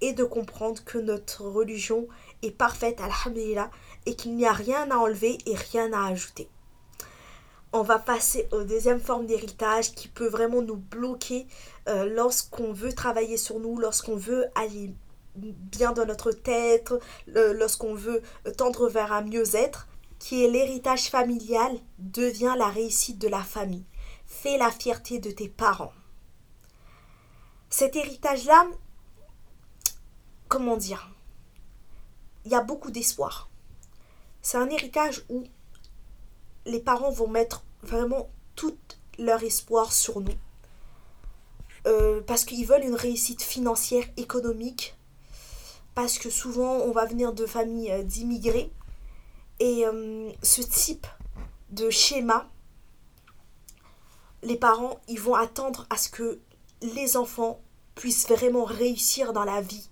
et 0.00 0.12
de 0.12 0.24
comprendre 0.24 0.82
que 0.84 0.98
notre 0.98 1.44
religion 1.44 2.06
est 2.42 2.50
parfaite, 2.50 3.00
alhamdulillah, 3.00 3.70
et 4.06 4.14
qu'il 4.14 4.36
n'y 4.36 4.46
a 4.46 4.52
rien 4.52 4.90
à 4.90 4.96
enlever 4.96 5.38
et 5.46 5.54
rien 5.54 5.92
à 5.92 6.06
ajouter 6.06 6.48
on 7.72 7.82
va 7.82 7.98
passer 7.98 8.48
aux 8.52 8.64
deuxième 8.64 9.00
forme 9.00 9.26
d'héritage 9.26 9.92
qui 9.92 10.08
peut 10.08 10.28
vraiment 10.28 10.62
nous 10.62 10.76
bloquer 10.76 11.46
euh, 11.88 12.06
lorsqu'on 12.06 12.72
veut 12.72 12.92
travailler 12.92 13.36
sur 13.36 13.60
nous, 13.60 13.78
lorsqu'on 13.78 14.16
veut 14.16 14.46
aller 14.54 14.92
bien 15.36 15.92
dans 15.92 16.06
notre 16.06 16.32
tête, 16.32 16.92
lorsqu'on 17.26 17.94
veut 17.94 18.22
tendre 18.56 18.88
vers 18.88 19.12
un 19.12 19.22
mieux-être, 19.22 19.86
qui 20.18 20.44
est 20.44 20.48
l'héritage 20.48 21.10
familial, 21.10 21.78
devient 21.98 22.54
la 22.58 22.68
réussite 22.68 23.18
de 23.18 23.28
la 23.28 23.42
famille. 23.42 23.84
Fais 24.26 24.58
la 24.58 24.70
fierté 24.70 25.20
de 25.20 25.30
tes 25.30 25.48
parents. 25.48 25.92
Cet 27.70 27.94
héritage-là, 27.94 28.66
comment 30.48 30.76
dire? 30.76 31.10
Il 32.44 32.52
y 32.52 32.54
a 32.54 32.62
beaucoup 32.62 32.90
d'espoir. 32.90 33.48
C'est 34.42 34.56
un 34.56 34.70
héritage 34.70 35.24
où 35.28 35.44
les 36.64 36.80
parents 36.80 37.10
vont 37.10 37.28
mettre 37.28 37.64
vraiment 37.82 38.28
tout 38.56 38.76
leur 39.18 39.42
espoir 39.42 39.92
sur 39.92 40.20
nous. 40.20 40.34
Euh, 41.86 42.20
parce 42.26 42.44
qu'ils 42.44 42.66
veulent 42.66 42.84
une 42.84 42.94
réussite 42.94 43.42
financière, 43.42 44.04
économique. 44.16 44.96
Parce 45.94 46.18
que 46.18 46.30
souvent, 46.30 46.76
on 46.78 46.92
va 46.92 47.06
venir 47.06 47.32
de 47.32 47.46
familles 47.46 47.90
euh, 47.90 48.02
d'immigrés. 48.02 48.70
Et 49.60 49.86
euh, 49.86 50.30
ce 50.42 50.62
type 50.62 51.06
de 51.70 51.90
schéma, 51.90 52.48
les 54.42 54.56
parents, 54.56 55.00
ils 55.08 55.20
vont 55.20 55.34
attendre 55.34 55.86
à 55.90 55.96
ce 55.96 56.08
que 56.08 56.40
les 56.80 57.16
enfants 57.16 57.60
puissent 57.94 58.28
vraiment 58.28 58.64
réussir 58.64 59.32
dans 59.32 59.44
la 59.44 59.60
vie. 59.60 59.87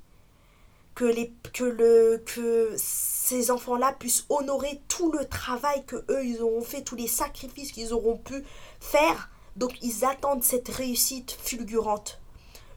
Que, 0.96 1.04
les, 1.04 1.32
que, 1.52 1.62
le, 1.62 2.24
que 2.24 2.74
ces 2.76 3.50
enfants-là 3.50 3.92
puissent 3.92 4.24
honorer 4.30 4.80
tout 4.88 5.12
le 5.12 5.26
travail 5.26 5.84
que 5.84 5.96
eux 6.10 6.24
ils 6.24 6.42
auront 6.42 6.62
fait, 6.62 6.82
tous 6.82 6.96
les 6.96 7.06
sacrifices 7.06 7.70
qu'ils 7.70 7.92
auront 7.92 8.16
pu 8.16 8.42
faire. 8.80 9.30
Donc 9.56 9.72
ils 9.82 10.04
attendent 10.04 10.42
cette 10.42 10.68
réussite 10.68 11.36
fulgurante, 11.42 12.18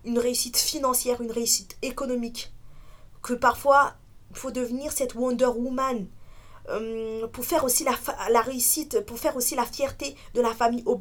une 0.06 0.20
réussite 0.20 0.58
financière, 0.58 1.22
une 1.22 1.32
réussite 1.32 1.78
économique. 1.82 2.54
Que 3.22 3.34
parfois 3.34 3.96
faut 4.34 4.52
devenir 4.52 4.92
cette 4.92 5.16
Wonder 5.16 5.48
Woman 5.48 6.06
euh, 6.70 7.28
pour 7.28 7.46
faire 7.46 7.64
aussi 7.64 7.84
la, 7.84 7.96
la, 8.30 8.42
réussite, 8.42 9.02
pour 9.06 9.18
faire 9.18 9.36
aussi 9.36 9.56
la 9.56 9.66
fierté 9.66 10.16
de 10.36 10.42
la 10.42 10.54
famille 10.54 10.84
au 10.86 11.00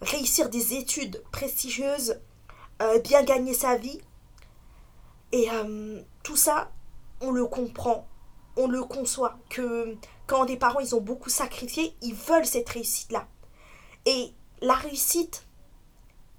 réussir 0.00 0.48
des 0.48 0.74
études 0.74 1.22
prestigieuses, 1.32 2.18
euh, 2.82 2.98
bien 3.00 3.22
gagner 3.22 3.54
sa 3.54 3.76
vie. 3.76 4.00
Et 5.34 5.50
euh, 5.50 6.00
tout 6.22 6.36
ça, 6.36 6.70
on 7.20 7.30
le 7.30 7.44
comprend 7.46 8.06
on 8.56 8.68
le 8.68 8.82
conçoit, 8.84 9.38
que 9.50 9.96
quand 10.26 10.44
des 10.44 10.56
parents, 10.56 10.80
ils 10.80 10.94
ont 10.94 11.00
beaucoup 11.00 11.30
sacrifié, 11.30 11.96
ils 12.02 12.14
veulent 12.14 12.46
cette 12.46 12.68
réussite-là. 12.68 13.26
Et 14.06 14.32
la 14.60 14.74
réussite 14.74 15.46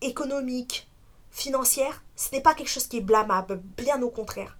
économique, 0.02 0.90
financière, 1.32 2.04
ce 2.16 2.32
n'est 2.32 2.42
pas 2.42 2.54
quelque 2.54 2.70
chose 2.70 2.88
qui 2.88 2.98
est 2.98 3.02
blâmable, 3.02 3.62
bien 3.78 4.02
au 4.02 4.10
contraire. 4.10 4.58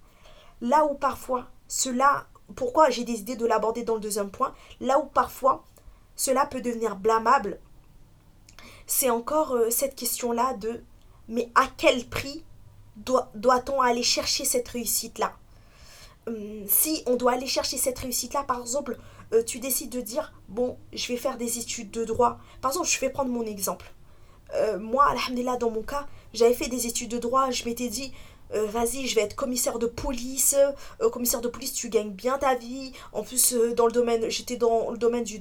Là 0.60 0.84
où 0.84 0.94
parfois, 0.94 1.46
cela, 1.68 2.26
pourquoi 2.54 2.90
j'ai 2.90 3.04
décidé 3.04 3.36
de 3.36 3.46
l'aborder 3.46 3.82
dans 3.82 3.94
le 3.94 4.00
deuxième 4.00 4.30
point, 4.30 4.54
là 4.80 4.98
où 4.98 5.06
parfois 5.06 5.64
cela 6.14 6.46
peut 6.46 6.60
devenir 6.60 6.96
blâmable, 6.96 7.58
c'est 8.86 9.10
encore 9.10 9.52
euh, 9.52 9.70
cette 9.70 9.94
question-là 9.94 10.54
de 10.54 10.82
mais 11.28 11.50
à 11.54 11.66
quel 11.76 12.08
prix 12.08 12.44
doit-on 12.96 13.80
aller 13.80 14.02
chercher 14.02 14.44
cette 14.44 14.68
réussite-là? 14.68 15.32
Hum, 16.26 16.64
si 16.66 17.02
on 17.06 17.16
doit 17.16 17.32
aller 17.32 17.46
chercher 17.46 17.76
cette 17.76 17.98
réussite-là, 17.98 18.44
par 18.44 18.60
exemple, 18.60 18.98
euh, 19.32 19.42
tu 19.42 19.58
décides 19.58 19.90
de 19.90 20.00
dire, 20.00 20.32
bon, 20.48 20.76
je 20.92 21.08
vais 21.08 21.16
faire 21.16 21.36
des 21.36 21.58
études 21.58 21.90
de 21.90 22.04
droit. 22.04 22.38
Par 22.60 22.70
exemple, 22.70 22.88
je 22.88 22.98
vais 23.00 23.10
prendre 23.10 23.30
mon 23.30 23.44
exemple. 23.44 23.92
Euh, 24.54 24.78
moi, 24.78 25.06
alhamdulillah, 25.10 25.56
dans 25.56 25.70
mon 25.70 25.82
cas, 25.82 26.06
j'avais 26.32 26.54
fait 26.54 26.68
des 26.68 26.86
études 26.86 27.10
de 27.10 27.18
droit, 27.18 27.50
je 27.50 27.64
m'étais 27.64 27.88
dit, 27.88 28.12
euh, 28.54 28.66
vas-y, 28.66 29.06
je 29.06 29.14
vais 29.14 29.22
être 29.22 29.34
commissaire 29.34 29.78
de 29.78 29.86
police. 29.86 30.56
commissaire 31.12 31.40
de 31.40 31.48
police, 31.48 31.72
tu 31.72 31.88
gagnes 31.88 32.10
bien 32.10 32.38
ta 32.38 32.54
vie. 32.54 32.92
En 33.12 33.22
plus, 33.22 33.54
dans 33.76 33.86
le 33.86 33.92
domaine, 33.92 34.28
j'étais 34.30 34.56
dans 34.56 34.90
le 34.90 34.98
domaine 34.98 35.24
du 35.24 35.40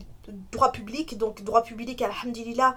droit 0.52 0.72
public. 0.72 1.18
Donc, 1.18 1.44
droit 1.44 1.64
public, 1.64 2.02
alhamdulillah, 2.02 2.76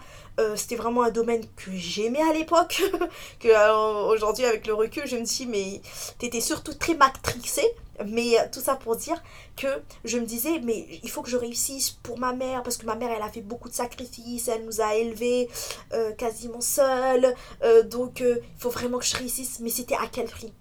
c'était 0.54 0.76
vraiment 0.76 1.02
un 1.02 1.10
domaine 1.10 1.44
que 1.56 1.70
j'aimais 1.72 2.22
à 2.22 2.32
l'époque. 2.32 2.82
que 3.40 4.12
aujourd'hui, 4.12 4.44
avec 4.44 4.66
le 4.66 4.74
recul, 4.74 5.06
je 5.06 5.16
me 5.16 5.24
dis, 5.24 5.46
mais 5.46 5.80
t'étais 6.18 6.40
surtout 6.40 6.74
très 6.74 6.94
matrixée. 6.94 7.74
Mais 8.06 8.38
euh, 8.38 8.44
tout 8.52 8.60
ça 8.60 8.76
pour 8.76 8.96
dire 8.96 9.20
que 9.56 9.82
je 10.04 10.18
me 10.18 10.26
disais, 10.26 10.60
mais 10.60 10.86
il 11.02 11.10
faut 11.10 11.22
que 11.22 11.30
je 11.30 11.36
réussisse 11.36 11.90
pour 11.90 12.18
ma 12.18 12.32
mère, 12.32 12.62
parce 12.62 12.76
que 12.76 12.86
ma 12.86 12.94
mère, 12.94 13.10
elle 13.10 13.22
a 13.22 13.28
fait 13.28 13.40
beaucoup 13.40 13.68
de 13.68 13.74
sacrifices, 13.74 14.48
elle 14.48 14.64
nous 14.64 14.80
a 14.80 14.94
élevés 14.94 15.48
euh, 15.92 16.12
quasiment 16.12 16.60
seuls, 16.60 17.34
euh, 17.62 17.82
donc 17.82 18.20
il 18.20 18.40
faut 18.58 18.70
vraiment 18.70 18.98
que 18.98 19.04
je 19.04 19.16
réussisse, 19.16 19.60
mais 19.60 19.70
c'était 19.70 19.96
à 19.96 20.06
quel 20.10 20.26
prix? 20.26 20.52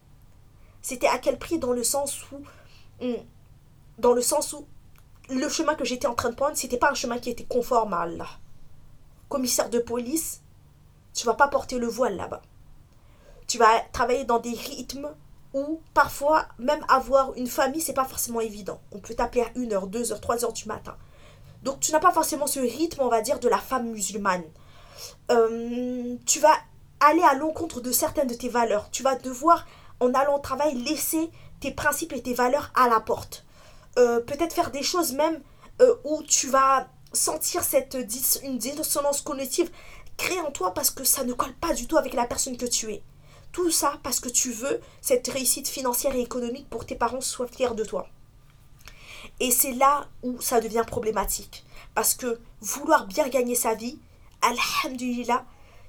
C'était 0.82 1.08
à 1.08 1.18
quel 1.20 1.38
prix 1.38 1.60
dans 1.60 1.74
le 1.74 1.84
sens 1.84 2.20
où... 2.32 2.38
Hmm, 3.06 3.22
dans 4.00 4.14
le 4.14 4.22
sens 4.22 4.54
où 4.54 4.66
le 5.30 5.50
chemin 5.50 5.76
que 5.76 5.86
j'étais 5.86 6.08
en 6.08 6.16
train 6.16 6.30
de 6.30 6.36
prendre, 6.36 6.56
c'était 6.56 6.78
pas 6.78 6.92
un 6.92 6.96
chemin 6.96 7.20
qui 7.20 7.30
était 7.30 7.44
conforme 7.44 7.94
à 7.94 8.02
Allah. 8.02 8.30
Commissaire 9.30 9.70
de 9.70 9.80
police, 9.80 10.42
tu 11.14 11.26
vas 11.26 11.34
pas 11.34 11.48
porter 11.48 11.78
le 11.78 11.88
voile 11.88 12.16
là-bas. 12.16 12.42
Tu 13.48 13.58
vas 13.58 13.82
travailler 13.92 14.24
dans 14.24 14.40
des 14.40 14.54
rythmes 14.54 15.10
ou 15.54 15.82
parfois 15.94 16.48
même 16.60 16.84
avoir 16.90 17.34
une 17.36 17.48
famille, 17.48 17.82
c'est 17.82 17.94
pas 17.94 18.06
forcément 18.06 18.42
évident. 18.42 18.82
On 18.92 19.00
peut 19.00 19.14
t'appeler 19.14 19.42
à 19.42 19.50
1h, 19.58 19.90
2h, 19.90 20.20
3h 20.20 20.54
du 20.54 20.66
matin. 20.66 20.96
Donc 21.64 21.80
tu 21.80 21.92
n'as 21.92 22.00
pas 22.00 22.12
forcément 22.12 22.48
ce 22.48 22.60
rythme, 22.60 23.02
on 23.02 23.10
va 23.10 23.22
dire, 23.22 23.40
de 23.40 23.50
la 23.50 23.58
femme 23.58 23.90
musulmane. 23.90 24.44
Euh, 25.32 26.16
tu 26.26 26.40
vas 26.40 26.56
aller 27.00 27.24
à 27.24 27.34
l'encontre 27.34 27.82
de 27.82 27.92
certaines 27.92 28.28
de 28.28 28.34
tes 28.34 28.50
valeurs. 28.50 28.90
Tu 28.92 29.04
vas 29.04 29.16
devoir, 29.16 29.66
en 30.00 30.14
allant 30.14 30.38
au 30.38 30.40
travail, 30.40 30.76
laisser 30.76 31.30
tes 31.60 31.72
principes 31.72 32.14
et 32.14 32.22
tes 32.22 32.34
valeurs 32.34 32.72
à 32.76 32.88
la 32.90 33.00
porte. 33.00 33.46
Euh, 33.98 34.20
peut-être 34.20 34.54
faire 34.54 34.72
des 34.72 34.84
choses 34.84 35.14
même 35.14 35.42
euh, 35.82 35.96
où 36.04 36.22
tu 36.24 36.48
vas 36.48 36.88
sentir 37.14 37.64
cette 37.64 37.98
une 38.44 38.58
dissonance 38.58 39.22
cognitive 39.22 39.72
créée 40.18 40.42
en 40.42 40.52
toi 40.52 40.74
parce 40.74 40.92
que 40.92 41.04
ça 41.04 41.24
ne 41.24 41.34
colle 41.34 41.54
pas 41.54 41.74
du 41.74 41.88
tout 41.88 41.98
avec 41.98 42.14
la 42.14 42.26
personne 42.26 42.58
que 42.58 42.66
tu 42.66 42.92
es. 42.92 43.04
Tout 43.52 43.72
ça 43.72 44.00
parce 44.04 44.20
que 44.20 44.30
tu 44.30 44.52
veux 44.52 44.80
cette 45.02 45.28
réussite 45.28 45.68
financière 45.68 46.16
et 46.16 46.22
économique 46.22 46.70
pour 46.70 46.82
que 46.82 46.90
tes 46.90 46.96
parents 46.96 47.22
soient 47.22 47.48
fiers 47.48 47.76
de 47.76 47.84
toi. 47.84 48.08
Et 49.40 49.52
c'est 49.52 49.74
là 49.74 50.08
où 50.24 50.42
ça 50.42 50.62
devient 50.62 50.84
problématique. 50.86 51.66
Parce 51.96 52.14
que 52.14 52.40
vouloir 52.62 53.08
bien 53.08 53.28
gagner 53.28 53.56
sa 53.56 53.74
vie, 53.74 54.00
alhamdulillah, 54.42 55.46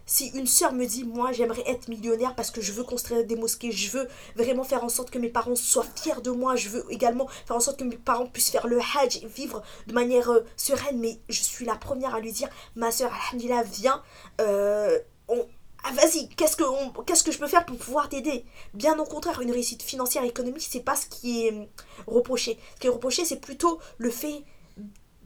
si 0.08 0.28
une 0.28 0.46
sœur 0.46 0.72
me 0.72 0.86
dit, 0.86 1.04
moi 1.04 1.32
j'aimerais 1.32 1.64
être 1.66 1.88
millionnaire 1.88 2.34
parce 2.34 2.50
que 2.50 2.62
je 2.62 2.72
veux 2.72 2.82
construire 2.82 3.24
des 3.26 3.36
mosquées, 3.36 3.70
je 3.70 3.90
veux 3.90 4.08
vraiment 4.36 4.64
faire 4.64 4.82
en 4.82 4.88
sorte 4.88 5.10
que 5.10 5.18
mes 5.18 5.28
parents 5.28 5.54
soient 5.54 5.84
fiers 5.96 6.22
de 6.24 6.30
moi, 6.30 6.56
je 6.56 6.70
veux 6.70 6.84
également 6.90 7.28
faire 7.46 7.56
en 7.56 7.60
sorte 7.60 7.78
que 7.78 7.84
mes 7.84 7.96
parents 7.96 8.26
puissent 8.26 8.50
faire 8.50 8.66
le 8.66 8.80
hajj 8.80 9.18
et 9.22 9.26
vivre 9.26 9.62
de 9.86 9.92
manière 9.92 10.30
euh, 10.30 10.46
sereine, 10.56 10.98
mais 10.98 11.20
je 11.28 11.42
suis 11.42 11.66
la 11.66 11.74
première 11.74 12.14
à 12.14 12.20
lui 12.20 12.32
dire, 12.32 12.48
ma 12.74 12.90
sœur, 12.90 13.12
alhamdulillah, 13.12 13.62
viens, 13.64 14.02
euh, 14.40 14.98
on, 15.28 15.46
ah 15.84 15.92
vas-y, 15.92 16.28
qu'est-ce 16.30 16.56
que, 16.56 16.64
qu'est-ce 17.04 17.22
que 17.22 17.32
je 17.32 17.38
peux 17.38 17.46
faire 17.46 17.64
pour 17.64 17.78
pouvoir 17.78 18.08
t'aider? 18.08 18.44
Bien 18.74 18.98
au 18.98 19.04
contraire, 19.04 19.40
une 19.40 19.52
réussite 19.52 19.82
financière 19.82 20.24
et 20.24 20.28
économique, 20.28 20.66
c'est 20.68 20.80
pas 20.80 20.96
ce 20.96 21.06
qui 21.06 21.46
est 21.46 21.52
hum, 21.52 21.66
reproché. 22.06 22.58
Ce 22.74 22.80
qui 22.80 22.86
est 22.88 22.90
reproché, 22.90 23.24
c'est 23.24 23.40
plutôt 23.40 23.78
le 23.98 24.10
fait 24.10 24.44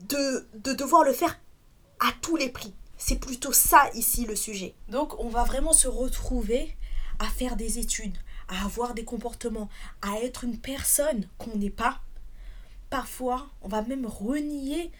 de, 0.09 0.47
de 0.55 0.73
devoir 0.73 1.05
le 1.05 1.13
faire 1.13 1.39
à 2.01 2.13
tous 2.21 2.37
les 2.37 2.49
prix. 2.49 2.75
C'est 2.99 3.19
plutôt 3.19 3.53
ça 3.53 3.91
ici 3.95 4.27
le 4.27 4.37
sujet. 4.37 4.75
Donc 4.89 5.19
on 5.19 5.29
va 5.29 5.45
vraiment 5.45 5.73
se 5.73 5.89
retrouver 5.89 6.77
à 7.19 7.27
faire 7.27 7.57
des 7.57 7.79
études, 7.79 8.17
à 8.49 8.65
avoir 8.65 8.95
des 8.95 9.05
comportements, 9.05 9.69
à 10.03 10.19
être 10.21 10.45
une 10.45 10.59
personne 10.59 11.29
qu'on 11.39 11.57
n'est 11.57 11.71
pas. 11.71 12.01
Parfois, 12.91 13.49
on 13.63 13.69
va 13.69 13.83
même 13.83 14.07
renier 14.07 14.93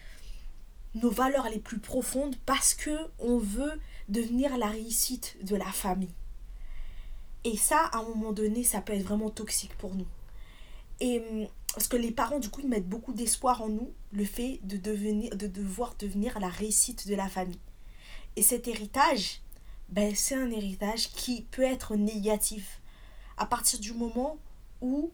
nos 0.95 1.11
valeurs 1.11 1.49
les 1.49 1.59
plus 1.59 1.79
profondes 1.79 2.35
parce 2.45 2.73
que 2.73 2.97
on 3.19 3.37
veut 3.37 3.79
devenir 4.13 4.57
la 4.57 4.67
réussite 4.67 5.37
de 5.43 5.55
la 5.55 5.71
famille. 5.71 6.13
Et 7.43 7.57
ça, 7.57 7.89
à 7.91 7.97
un 7.97 8.03
moment 8.03 8.31
donné, 8.31 8.63
ça 8.63 8.79
peut 8.79 8.93
être 8.93 9.03
vraiment 9.03 9.29
toxique 9.29 9.75
pour 9.77 9.95
nous. 9.95 10.07
Et 10.99 11.19
hum, 11.19 11.47
parce 11.73 11.87
que 11.87 11.97
les 11.97 12.11
parents, 12.11 12.39
du 12.39 12.49
coup, 12.49 12.61
ils 12.61 12.69
mettent 12.69 12.87
beaucoup 12.87 13.13
d'espoir 13.13 13.63
en 13.63 13.69
nous, 13.69 13.91
le 14.11 14.25
fait 14.25 14.59
de, 14.63 14.77
devenir, 14.77 15.35
de 15.35 15.47
devoir 15.47 15.95
devenir 15.99 16.39
la 16.39 16.47
réussite 16.47 17.07
de 17.07 17.15
la 17.15 17.27
famille. 17.27 17.59
Et 18.35 18.43
cet 18.43 18.67
héritage, 18.67 19.41
ben, 19.89 20.13
c'est 20.15 20.35
un 20.35 20.51
héritage 20.51 21.11
qui 21.11 21.41
peut 21.51 21.63
être 21.63 21.95
négatif. 21.95 22.79
À 23.37 23.47
partir 23.47 23.79
du 23.79 23.93
moment 23.93 24.37
où 24.81 25.11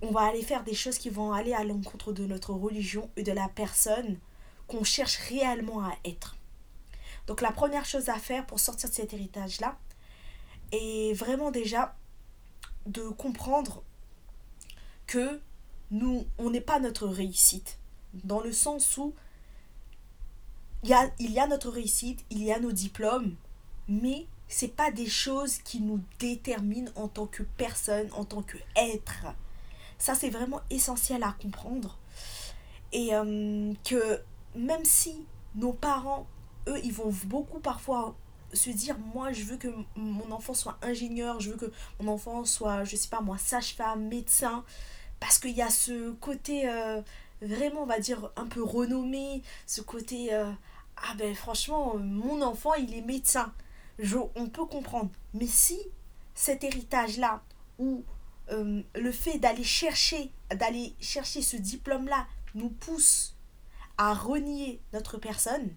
on 0.00 0.10
va 0.10 0.22
aller 0.22 0.42
faire 0.42 0.64
des 0.64 0.74
choses 0.74 0.98
qui 0.98 1.10
vont 1.10 1.32
aller 1.32 1.52
à 1.52 1.64
l'encontre 1.64 2.12
de 2.12 2.24
notre 2.24 2.54
religion 2.54 3.10
et 3.16 3.22
de 3.22 3.32
la 3.32 3.48
personne 3.48 4.18
qu'on 4.66 4.84
cherche 4.84 5.16
réellement 5.28 5.84
à 5.84 5.92
être. 6.04 6.36
Donc 7.26 7.40
la 7.40 7.52
première 7.52 7.84
chose 7.84 8.08
à 8.08 8.18
faire 8.18 8.46
pour 8.46 8.60
sortir 8.60 8.88
de 8.88 8.94
cet 8.94 9.12
héritage-là 9.12 9.78
est 10.72 11.14
vraiment 11.14 11.50
déjà 11.50 11.94
de 12.86 13.02
comprendre 13.08 13.82
que 15.06 15.40
nous, 15.90 16.26
on 16.38 16.50
n'est 16.50 16.60
pas 16.60 16.80
notre 16.80 17.06
réussite. 17.06 17.78
Dans 18.24 18.40
le 18.40 18.52
sens 18.52 18.96
où 18.96 19.14
il 20.82 20.90
y 20.90 21.38
a, 21.38 21.46
notre 21.46 21.70
réussite, 21.70 22.24
il 22.30 22.42
y 22.42 22.52
a 22.52 22.58
nos 22.58 22.72
diplômes, 22.72 23.36
mais 23.88 24.26
c'est 24.48 24.74
pas 24.74 24.90
des 24.90 25.06
choses 25.06 25.58
qui 25.58 25.80
nous 25.80 26.00
déterminent 26.18 26.90
en 26.96 27.08
tant 27.08 27.26
que 27.26 27.42
personne, 27.56 28.08
en 28.12 28.24
tant 28.24 28.42
que 28.42 28.56
être. 28.76 29.26
Ça, 29.98 30.14
c'est 30.14 30.30
vraiment 30.30 30.60
essentiel 30.70 31.22
à 31.22 31.36
comprendre. 31.40 31.98
Et 32.92 33.14
euh, 33.14 33.72
que 33.84 34.20
même 34.56 34.84
si 34.84 35.24
nos 35.54 35.72
parents, 35.72 36.26
eux, 36.68 36.78
ils 36.82 36.92
vont 36.92 37.12
beaucoup 37.24 37.60
parfois 37.60 38.16
se 38.52 38.70
dire 38.70 38.98
moi 39.14 39.32
je 39.32 39.44
veux 39.44 39.56
que 39.56 39.68
mon 39.96 40.30
enfant 40.30 40.54
soit 40.54 40.78
ingénieur, 40.82 41.40
je 41.40 41.50
veux 41.50 41.56
que 41.56 41.72
mon 42.00 42.12
enfant 42.12 42.44
soit 42.44 42.84
je 42.84 42.96
sais 42.96 43.08
pas 43.08 43.20
moi 43.20 43.38
sage-femme, 43.38 44.08
médecin 44.08 44.64
parce 45.20 45.38
qu'il 45.38 45.52
y 45.52 45.62
a 45.62 45.70
ce 45.70 46.12
côté 46.12 46.68
euh, 46.68 47.00
vraiment 47.40 47.82
on 47.82 47.86
va 47.86 47.98
dire 47.98 48.30
un 48.36 48.46
peu 48.46 48.62
renommé, 48.62 49.42
ce 49.66 49.80
côté 49.80 50.34
euh, 50.34 50.50
ah 50.96 51.14
ben 51.16 51.34
franchement 51.34 51.96
mon 51.96 52.42
enfant 52.42 52.74
il 52.74 52.94
est 52.94 53.02
médecin. 53.02 53.52
Je, 53.98 54.16
on 54.34 54.48
peut 54.48 54.64
comprendre. 54.64 55.10
Mais 55.34 55.46
si 55.46 55.78
cet 56.34 56.64
héritage 56.64 57.18
là 57.18 57.42
ou 57.78 58.04
euh, 58.50 58.82
le 58.94 59.12
fait 59.12 59.38
d'aller 59.38 59.64
chercher 59.64 60.32
d'aller 60.50 60.94
chercher 61.00 61.42
ce 61.42 61.56
diplôme 61.56 62.08
là 62.08 62.26
nous 62.54 62.70
pousse 62.70 63.36
à 63.98 64.14
renier 64.14 64.80
notre 64.92 65.18
personne, 65.18 65.70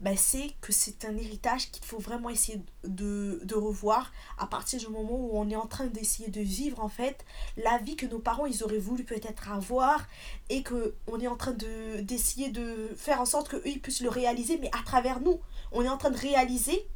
ben 0.00 0.16
c'est 0.16 0.50
que 0.62 0.72
c'est 0.72 1.04
un 1.04 1.16
héritage 1.16 1.70
qu'il 1.70 1.84
faut 1.84 1.98
vraiment 1.98 2.30
essayer 2.30 2.62
de, 2.84 3.40
de, 3.44 3.54
revoir 3.54 4.12
à 4.38 4.46
partir 4.46 4.80
du 4.80 4.88
moment 4.88 5.12
où 5.12 5.30
on 5.34 5.50
est 5.50 5.56
en 5.56 5.66
train 5.66 5.86
d'essayer 5.86 6.30
de 6.30 6.40
vivre 6.40 6.82
en 6.82 6.88
fait 6.88 7.24
la 7.58 7.76
vie 7.78 7.96
que 7.96 8.06
nos 8.06 8.18
parents 8.18 8.46
ils 8.46 8.64
auraient 8.64 8.78
voulu 8.78 9.04
peut-être 9.04 9.50
avoir 9.50 10.06
et 10.48 10.62
que 10.62 10.94
on 11.06 11.20
est 11.20 11.26
en 11.26 11.36
train 11.36 11.52
de 11.52 12.00
d'essayer 12.00 12.50
de 12.50 12.90
faire 12.96 13.20
en 13.20 13.26
sorte 13.26 13.48
que 13.48 13.56
eux 13.56 13.78
puissent 13.82 14.00
le 14.00 14.08
réaliser 14.08 14.58
mais 14.58 14.70
à 14.78 14.82
travers 14.84 15.20
nous. 15.20 15.40
On 15.72 15.82
est 15.82 15.88
en 15.88 15.98
train 15.98 16.10
de 16.10 16.18
réaliser 16.18 16.88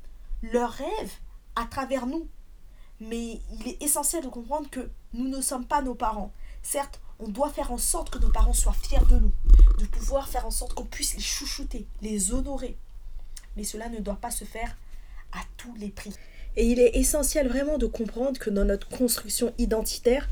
leur 0.43 0.71
rêve 0.71 1.13
à 1.57 1.67
travers 1.67 2.07
nous. 2.07 2.27
Mais 3.01 3.41
il 3.61 3.69
est 3.69 3.83
essentiel 3.83 4.23
de 4.25 4.29
comprendre 4.29 4.71
que 4.71 4.91
nous 5.13 5.29
ne 5.29 5.41
sommes 5.43 5.67
pas 5.67 5.83
nos 5.83 5.95
parents. 5.95 6.33
Certes 6.63 7.01
on 7.19 7.29
doit 7.29 7.51
faire 7.51 7.71
en 7.71 7.79
sorte 7.79 8.11
que 8.11 8.19
nos 8.19 8.31
parents 8.31 8.53
soient 8.53 8.73
fiers 8.73 8.99
de 9.09 9.19
nous 9.19 9.33
de 9.79 9.87
pouvoir 9.87 10.29
faire 10.29 10.47
en 10.47 10.51
sorte 10.51 10.75
qu'on 10.75 10.85
puisse 10.85 11.15
les 11.15 11.23
chouchouter 11.23 11.87
les 12.03 12.33
honorer 12.33 12.77
mais 13.57 13.65
cela 13.65 13.89
ne 13.89 13.99
doit 13.99 14.19
pas 14.21 14.31
se 14.31 14.45
faire 14.45 14.77
à 15.33 15.41
tous 15.57 15.75
les 15.77 15.89
prix. 15.89 16.15
Et 16.57 16.67
il 16.67 16.79
est 16.79 16.97
essentiel 16.97 17.49
vraiment 17.49 17.79
de 17.79 17.87
comprendre 17.87 18.39
que 18.39 18.51
dans 18.51 18.65
notre 18.65 18.89
construction 18.89 19.53
identitaire, 19.59 20.29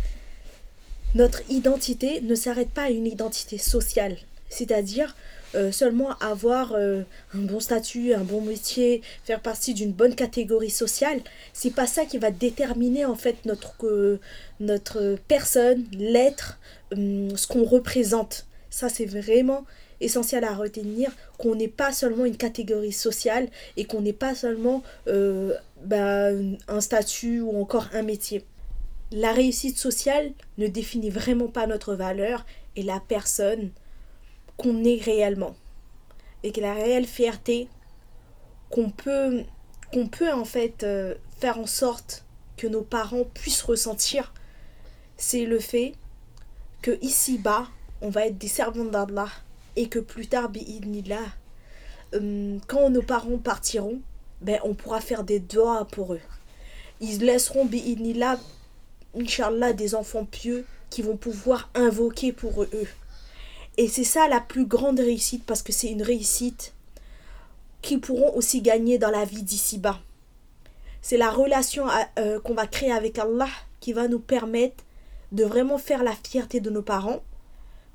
notre 1.15 1.43
identité 1.51 2.21
ne 2.21 2.35
s'arrête 2.35 2.71
pas 2.71 2.85
à 2.85 2.91
une 2.91 3.07
identité 3.07 3.59
sociale, 3.59 4.17
c'est-à-dire 4.49 5.15
euh, 5.55 5.71
seulement 5.71 6.17
avoir 6.21 6.73
euh, 6.73 7.03
un 7.35 7.41
bon 7.41 7.61
statut, 7.61 8.15
un 8.15 8.25
bon 8.25 8.41
métier, 8.41 9.03
faire 9.25 9.41
partie 9.41 9.75
d'une 9.75 9.93
bonne 9.93 10.15
catégorie 10.15 10.71
sociale, 10.71 11.21
c'est 11.53 11.75
pas 11.75 11.87
ça 11.87 12.07
qui 12.07 12.17
va 12.17 12.31
déterminer 12.31 13.05
en 13.05 13.17
fait 13.17 13.45
notre, 13.45 13.87
euh, 13.87 14.19
notre 14.61 15.19
personne, 15.29 15.85
l'être, 15.93 16.59
hum, 16.93 17.37
ce 17.37 17.47
qu'on 17.47 17.65
représente. 17.65 18.47
Ça 18.71 18.89
c'est 18.89 19.05
vraiment 19.05 19.67
essentiel 20.05 20.45
à 20.45 20.55
retenir 20.55 21.11
qu'on 21.39 21.55
n'est 21.55 21.69
pas 21.69 21.93
seulement 21.93 22.25
une 22.25 22.37
catégorie 22.37 22.93
sociale 22.93 23.49
et 23.77 23.85
qu'on 23.85 24.01
n'est 24.01 24.13
pas 24.13 24.35
seulement 24.35 24.83
euh, 25.09 25.55
bah, 25.85 26.29
un 26.69 26.81
statut 26.81 27.41
ou 27.41 27.61
encore 27.61 27.89
un 27.93 28.03
métier. 28.03 28.45
La 29.11 29.33
réussite 29.33 29.79
sociale 29.79 30.33
ne 30.59 30.67
définit 30.67 31.11
vraiment 31.11 31.49
pas 31.49 31.67
notre 31.67 31.95
valeur 31.95 32.47
et 32.77 32.83
la 32.83 33.01
personne 33.01 33.71
qu'on 34.57 34.85
est 34.85 35.03
réellement. 35.03 35.55
Et 36.43 36.53
que 36.53 36.61
la 36.61 36.75
réelle 36.75 37.07
fierté 37.07 37.69
qu'on 38.71 38.91
peut, 38.91 39.43
qu'on 39.93 40.09
peut 40.09 40.33
en 40.33 40.45
fait 40.45 40.83
euh, 40.83 41.15
faire 41.39 41.59
en 41.59 41.67
sorte 41.67 42.25
que 42.57 42.67
nos 42.67 42.83
parents 42.83 43.25
puissent 43.35 43.63
ressentir, 43.63 44.33
c'est 45.17 45.45
le 45.45 45.61
fait 45.61 45.93
que 46.81 46.99
ici-bas, 47.03 47.69
on 48.01 48.09
va 48.11 48.27
être 48.27 48.39
des 48.39 48.49
servants 48.49 48.85
d'Allah 48.85 49.29
et 49.77 49.89
que 49.89 49.99
plus 49.99 50.27
tard, 50.27 50.51
là, 51.07 51.21
euh, 52.15 52.59
quand 52.67 52.91
nos 52.91 53.03
parents 53.03 53.39
partiront, 53.39 54.01
ben, 54.41 54.59
on 54.65 54.75
pourra 54.75 55.01
faire 55.01 55.25
des 55.25 55.39
doigts 55.39 55.87
pour 55.87 56.15
eux. 56.15 56.21
Ils 57.01 57.25
laisseront, 57.25 57.69
là, 58.15 58.39
Inch'Allah, 59.19 59.73
des 59.73 59.95
enfants 59.95 60.25
pieux 60.25 60.65
qui 60.91 61.03
vont 61.03 61.17
pouvoir 61.17 61.71
invoquer 61.75 62.33
pour 62.33 62.63
eux. 62.63 62.87
Et 63.79 63.89
c'est 63.89 64.05
ça 64.05 64.29
la 64.29 64.41
plus 64.41 64.67
grande 64.67 65.01
réussite 65.01 65.45
parce 65.45 65.63
que 65.63 65.73
c'est 65.73 65.89
une 65.89 66.03
réussite 66.03 66.75
qu'ils 67.81 68.01
pourront 68.01 68.37
aussi 68.37 68.61
gagner 68.61 68.99
dans 68.99 69.11
la 69.11 69.25
vie 69.25 69.43
d'ici-bas. 69.43 70.01
C'est 71.01 71.17
la 71.17 71.31
relation 71.31 71.87
euh, 72.19 72.39
qu'on 72.41 72.55
va 72.55 72.67
créer 72.67 72.93
avec 72.93 73.19
Allah 73.19 73.49
qui 73.81 73.93
va 73.93 74.07
nous 74.07 74.21
permettre 74.21 74.85
de 75.33 75.45
vraiment 75.45 75.79
faire 75.79 76.05
la 76.05 76.13
fierté 76.13 76.61
de 76.61 76.71
nos 76.71 76.83
parents, 76.83 77.23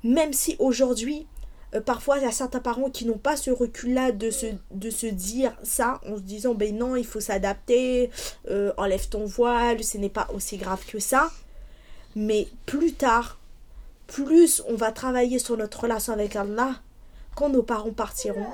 même 0.02 0.32
si 0.32 0.56
aujourd'hui 0.58 1.26
euh, 1.74 1.80
parfois, 1.80 2.18
il 2.18 2.24
y 2.24 2.26
a 2.26 2.32
certains 2.32 2.60
parents 2.60 2.90
qui 2.90 3.04
n'ont 3.04 3.18
pas 3.18 3.36
ce 3.36 3.50
recul-là 3.50 4.12
de 4.12 4.30
se, 4.30 4.46
de 4.70 4.90
se 4.90 5.06
dire 5.06 5.54
ça 5.62 6.00
en 6.06 6.16
se 6.16 6.22
disant 6.22 6.54
ben 6.54 6.76
non, 6.76 6.96
il 6.96 7.06
faut 7.06 7.20
s'adapter, 7.20 8.10
euh, 8.50 8.72
enlève 8.76 9.08
ton 9.08 9.26
voile, 9.26 9.84
ce 9.84 9.98
n'est 9.98 10.08
pas 10.08 10.28
aussi 10.34 10.56
grave 10.56 10.84
que 10.86 10.98
ça. 10.98 11.30
Mais 12.16 12.48
plus 12.66 12.94
tard, 12.94 13.38
plus 14.06 14.62
on 14.68 14.74
va 14.74 14.92
travailler 14.92 15.38
sur 15.38 15.56
notre 15.56 15.80
relation 15.80 16.12
avec 16.12 16.36
Allah, 16.36 16.76
quand 17.36 17.50
nos 17.50 17.62
parents 17.62 17.92
partiront, 17.92 18.46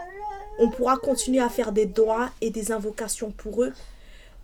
on 0.58 0.68
pourra 0.68 0.96
continuer 0.96 1.40
à 1.40 1.48
faire 1.48 1.72
des 1.72 1.86
doigts 1.86 2.30
et 2.40 2.50
des 2.50 2.72
invocations 2.72 3.30
pour 3.30 3.62
eux 3.62 3.72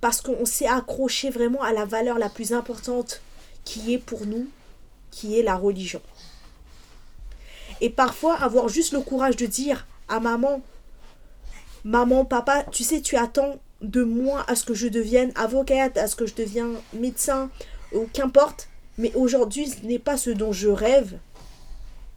parce 0.01 0.21
qu'on 0.21 0.47
s'est 0.47 0.67
accroché 0.67 1.31
vraiment 1.31 1.63
à 1.63 1.73
la 1.73 1.85
valeur 1.85 2.19
la 2.19 2.29
plus 2.29 2.53
importante 2.53 3.21
qui 3.65 3.93
est 3.93 3.99
pour 3.99 4.27
nous, 4.27 4.49
qui 5.11 5.39
est 5.39 5.43
la 5.43 5.57
religion. 5.57 6.01
Et 7.81 7.91
parfois, 7.91 8.37
avoir 8.37 8.69
juste 8.69 8.93
le 8.93 9.01
courage 9.01 9.37
de 9.37 9.47
dire 9.47 9.87
à 10.09 10.21
maman, 10.21 10.61
maman, 11.85 12.25
papa, 12.25 12.65
tu 12.71 12.85
sais, 12.85 13.01
tu 13.01 13.17
attends 13.17 13.59
de 13.81 14.03
moi 14.03 14.45
à 14.49 14.55
ce 14.55 14.65
que 14.65 14.75
je 14.75 14.89
devienne 14.89 15.33
avocate, 15.35 15.97
à 15.97 16.07
ce 16.07 16.17
que 16.17 16.27
je 16.27 16.35
devienne 16.35 16.77
médecin, 16.93 17.51
ou 17.93 18.07
qu'importe. 18.13 18.69
Mais 18.99 19.13
aujourd'hui, 19.15 19.69
ce 19.69 19.87
n'est 19.87 19.99
pas 19.99 20.17
ce 20.17 20.31
dont 20.31 20.53
je 20.53 20.69
rêve. 20.69 21.19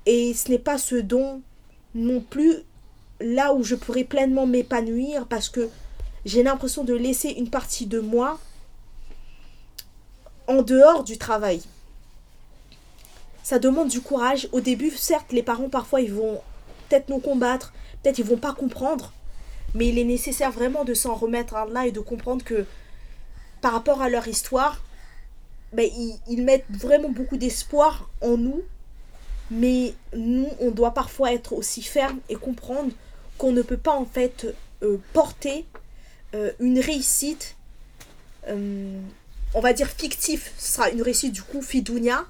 Et 0.05 0.34
ce 0.34 0.49
n'est 0.49 0.59
pas 0.59 0.78
ce 0.78 0.95
dont 0.95 1.41
non 1.95 2.20
plus 2.20 2.57
là 3.22 3.53
où 3.53 3.64
je 3.64 3.76
pourrais 3.76 4.03
pleinement 4.03 4.45
m'épanouir 4.45 5.28
parce 5.28 5.49
que 5.49 5.70
j'ai 6.26 6.43
l'impression 6.43 6.84
de 6.84 6.93
laisser 6.93 7.30
une 7.30 7.49
partie 7.49 7.86
de 7.86 7.99
moi 7.99 8.39
en 10.47 10.61
dehors 10.61 11.03
du 11.03 11.18
travail 11.18 11.61
ça 13.43 13.59
demande 13.59 13.89
du 13.89 14.01
courage. 14.01 14.47
Au 14.51 14.61
début, 14.61 14.89
certes, 14.91 15.31
les 15.31 15.43
parents, 15.43 15.69
parfois, 15.69 16.01
ils 16.01 16.13
vont 16.13 16.41
peut-être 16.89 17.09
nous 17.09 17.19
combattre, 17.19 17.73
peut-être 18.01 18.17
ils 18.17 18.25
vont 18.25 18.37
pas 18.37 18.53
comprendre, 18.53 19.13
mais 19.75 19.87
il 19.89 19.99
est 19.99 20.03
nécessaire 20.03 20.51
vraiment 20.51 20.83
de 20.83 20.93
s'en 20.93 21.13
remettre 21.13 21.55
à 21.55 21.63
Allah 21.63 21.87
et 21.87 21.91
de 21.91 21.99
comprendre 21.99 22.43
que 22.43 22.65
par 23.61 23.73
rapport 23.73 24.01
à 24.01 24.09
leur 24.09 24.27
histoire, 24.27 24.81
ben, 25.73 25.89
ils, 25.95 26.17
ils 26.27 26.43
mettent 26.43 26.65
vraiment 26.69 27.09
beaucoup 27.09 27.37
d'espoir 27.37 28.09
en 28.21 28.37
nous, 28.37 28.61
mais 29.51 29.93
nous, 30.15 30.47
on 30.59 30.71
doit 30.71 30.93
parfois 30.93 31.33
être 31.33 31.53
aussi 31.53 31.81
ferme 31.81 32.19
et 32.29 32.35
comprendre 32.35 32.91
qu'on 33.37 33.51
ne 33.51 33.61
peut 33.61 33.77
pas 33.77 33.93
en 33.93 34.05
fait 34.05 34.47
euh, 34.83 34.97
porter 35.13 35.65
euh, 36.33 36.51
une 36.59 36.79
réussite, 36.79 37.55
euh, 38.47 38.99
on 39.53 39.59
va 39.59 39.73
dire 39.73 39.87
fictif, 39.87 40.53
ce 40.57 40.73
sera 40.73 40.89
une 40.89 41.01
réussite 41.01 41.33
du 41.33 41.41
coup 41.41 41.61
fidounia, 41.61 42.25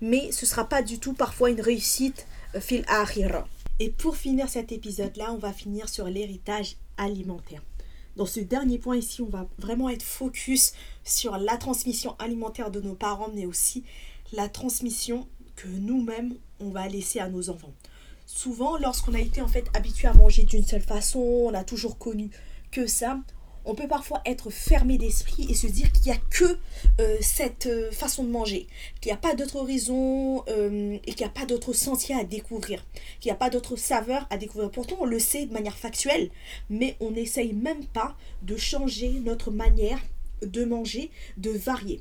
mais 0.00 0.32
ce 0.32 0.46
sera 0.46 0.68
pas 0.68 0.82
du 0.82 0.98
tout 0.98 1.12
parfois 1.12 1.50
une 1.50 1.60
réussite 1.60 2.26
euh, 2.54 2.60
fil 2.60 2.84
akhira. 2.88 3.46
Et 3.78 3.90
pour 3.90 4.16
finir 4.16 4.48
cet 4.48 4.72
épisode-là, 4.72 5.32
on 5.32 5.38
va 5.38 5.52
finir 5.52 5.88
sur 5.88 6.06
l'héritage 6.06 6.76
alimentaire. 6.96 7.62
Dans 8.16 8.26
ce 8.26 8.40
dernier 8.40 8.78
point 8.78 8.96
ici, 8.96 9.22
on 9.22 9.28
va 9.28 9.48
vraiment 9.58 9.88
être 9.88 10.02
focus 10.02 10.74
sur 11.04 11.38
la 11.38 11.56
transmission 11.56 12.16
alimentaire 12.18 12.70
de 12.70 12.80
nos 12.80 12.94
parents, 12.94 13.30
mais 13.34 13.46
aussi 13.46 13.84
la 14.32 14.48
transmission 14.48 15.26
que 15.56 15.68
nous-mêmes, 15.68 16.34
on 16.60 16.70
va 16.70 16.88
laisser 16.88 17.20
à 17.20 17.28
nos 17.28 17.50
enfants. 17.50 17.72
souvent, 18.26 18.78
lorsqu'on 18.78 19.14
a 19.14 19.18
été 19.18 19.40
en 19.40 19.48
fait 19.48 19.66
habitué 19.74 20.06
à 20.06 20.14
manger 20.14 20.44
d'une 20.44 20.64
seule 20.64 20.82
façon, 20.82 21.18
on 21.18 21.54
a 21.54 21.64
toujours 21.64 21.98
connu 21.98 22.30
que 22.70 22.86
ça, 22.86 23.18
on 23.64 23.74
peut 23.74 23.88
parfois 23.88 24.20
être 24.24 24.50
fermé 24.50 24.98
d'esprit 24.98 25.46
et 25.48 25.54
se 25.54 25.66
dire 25.66 25.90
qu'il 25.92 26.10
n'y 26.10 26.16
a 26.16 26.20
que 26.30 26.58
euh, 27.00 27.16
cette 27.20 27.66
euh, 27.66 27.90
façon 27.90 28.24
de 28.24 28.30
manger, 28.30 28.66
qu'il 29.00 29.10
n'y 29.10 29.16
a 29.16 29.20
pas 29.20 29.34
d'autre 29.34 29.56
horizon 29.56 30.44
euh, 30.48 30.98
et 31.04 31.12
qu'il 31.12 31.24
n'y 31.24 31.30
a 31.30 31.34
pas 31.34 31.46
d'autre 31.46 31.72
sentier 31.72 32.14
à 32.14 32.24
découvrir, 32.24 32.84
qu'il 33.20 33.30
n'y 33.30 33.34
a 33.34 33.38
pas 33.38 33.50
d'autre 33.50 33.76
saveur 33.76 34.26
à 34.30 34.38
découvrir. 34.38 34.70
Pourtant, 34.70 34.96
on 35.00 35.06
le 35.06 35.18
sait 35.18 35.46
de 35.46 35.52
manière 35.52 35.76
factuelle, 35.76 36.30
mais 36.68 36.96
on 37.00 37.10
n'essaye 37.10 37.52
même 37.52 37.84
pas 37.86 38.16
de 38.42 38.56
changer 38.56 39.10
notre 39.20 39.50
manière 39.50 40.00
de 40.42 40.64
manger, 40.64 41.10
de 41.36 41.50
varier. 41.50 42.00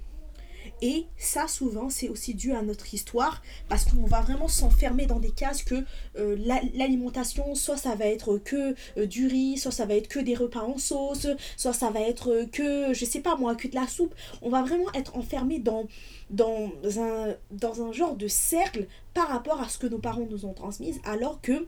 Et 0.82 1.06
ça, 1.18 1.48
souvent, 1.48 1.90
c'est 1.90 2.10
aussi 2.10 2.34
dû 2.34 2.54
à 2.54 2.62
notre 2.62 2.94
histoire, 2.94 3.42
parce 3.68 3.86
qu'on 3.86 4.06
va 4.06 4.22
vraiment 4.22 4.48
s'enfermer 4.48 5.06
dans 5.06 5.20
des 5.20 5.32
cases 5.32 5.64
que 5.64 5.84
euh, 6.18 6.38
l'alimentation, 6.74 7.56
soit 7.56 7.78
ça 7.78 7.96
va 7.96 8.06
être 8.06 8.38
que 8.38 8.76
euh, 8.98 9.06
du 9.06 9.28
riz, 9.28 9.58
soit 9.58 9.72
ça 9.72 9.86
va 9.86 9.96
être 9.96 10.08
que 10.08 10.20
des 10.20 10.36
repas 10.36 10.62
en 10.62 10.78
sauce, 10.78 11.28
soit 11.58 11.74
ça 11.74 11.90
va 11.90 12.02
être 12.02 12.46
que, 12.52 12.94
je 12.94 13.06
sais 13.06 13.20
pas 13.20 13.36
moi, 13.36 13.56
que 13.56 13.68
de 13.68 13.76
la 13.76 13.88
soupe. 13.88 14.16
On 14.42 14.50
va 14.50 14.62
vraiment 14.62 14.92
être 14.94 15.18
enfermé 15.18 15.60
dans, 15.60 15.88
dans, 16.30 16.72
un, 16.98 17.36
dans 17.52 17.82
un 17.82 17.92
genre 17.92 18.16
de 18.16 18.28
cercle 18.28 18.88
par 19.14 19.28
rapport 19.28 19.62
à 19.62 19.70
ce 19.70 19.78
que 19.78 19.88
nos 19.88 20.00
parents 20.00 20.28
nous 20.30 20.46
ont 20.46 20.54
transmis, 20.54 20.96
alors 21.04 21.42
que 21.42 21.68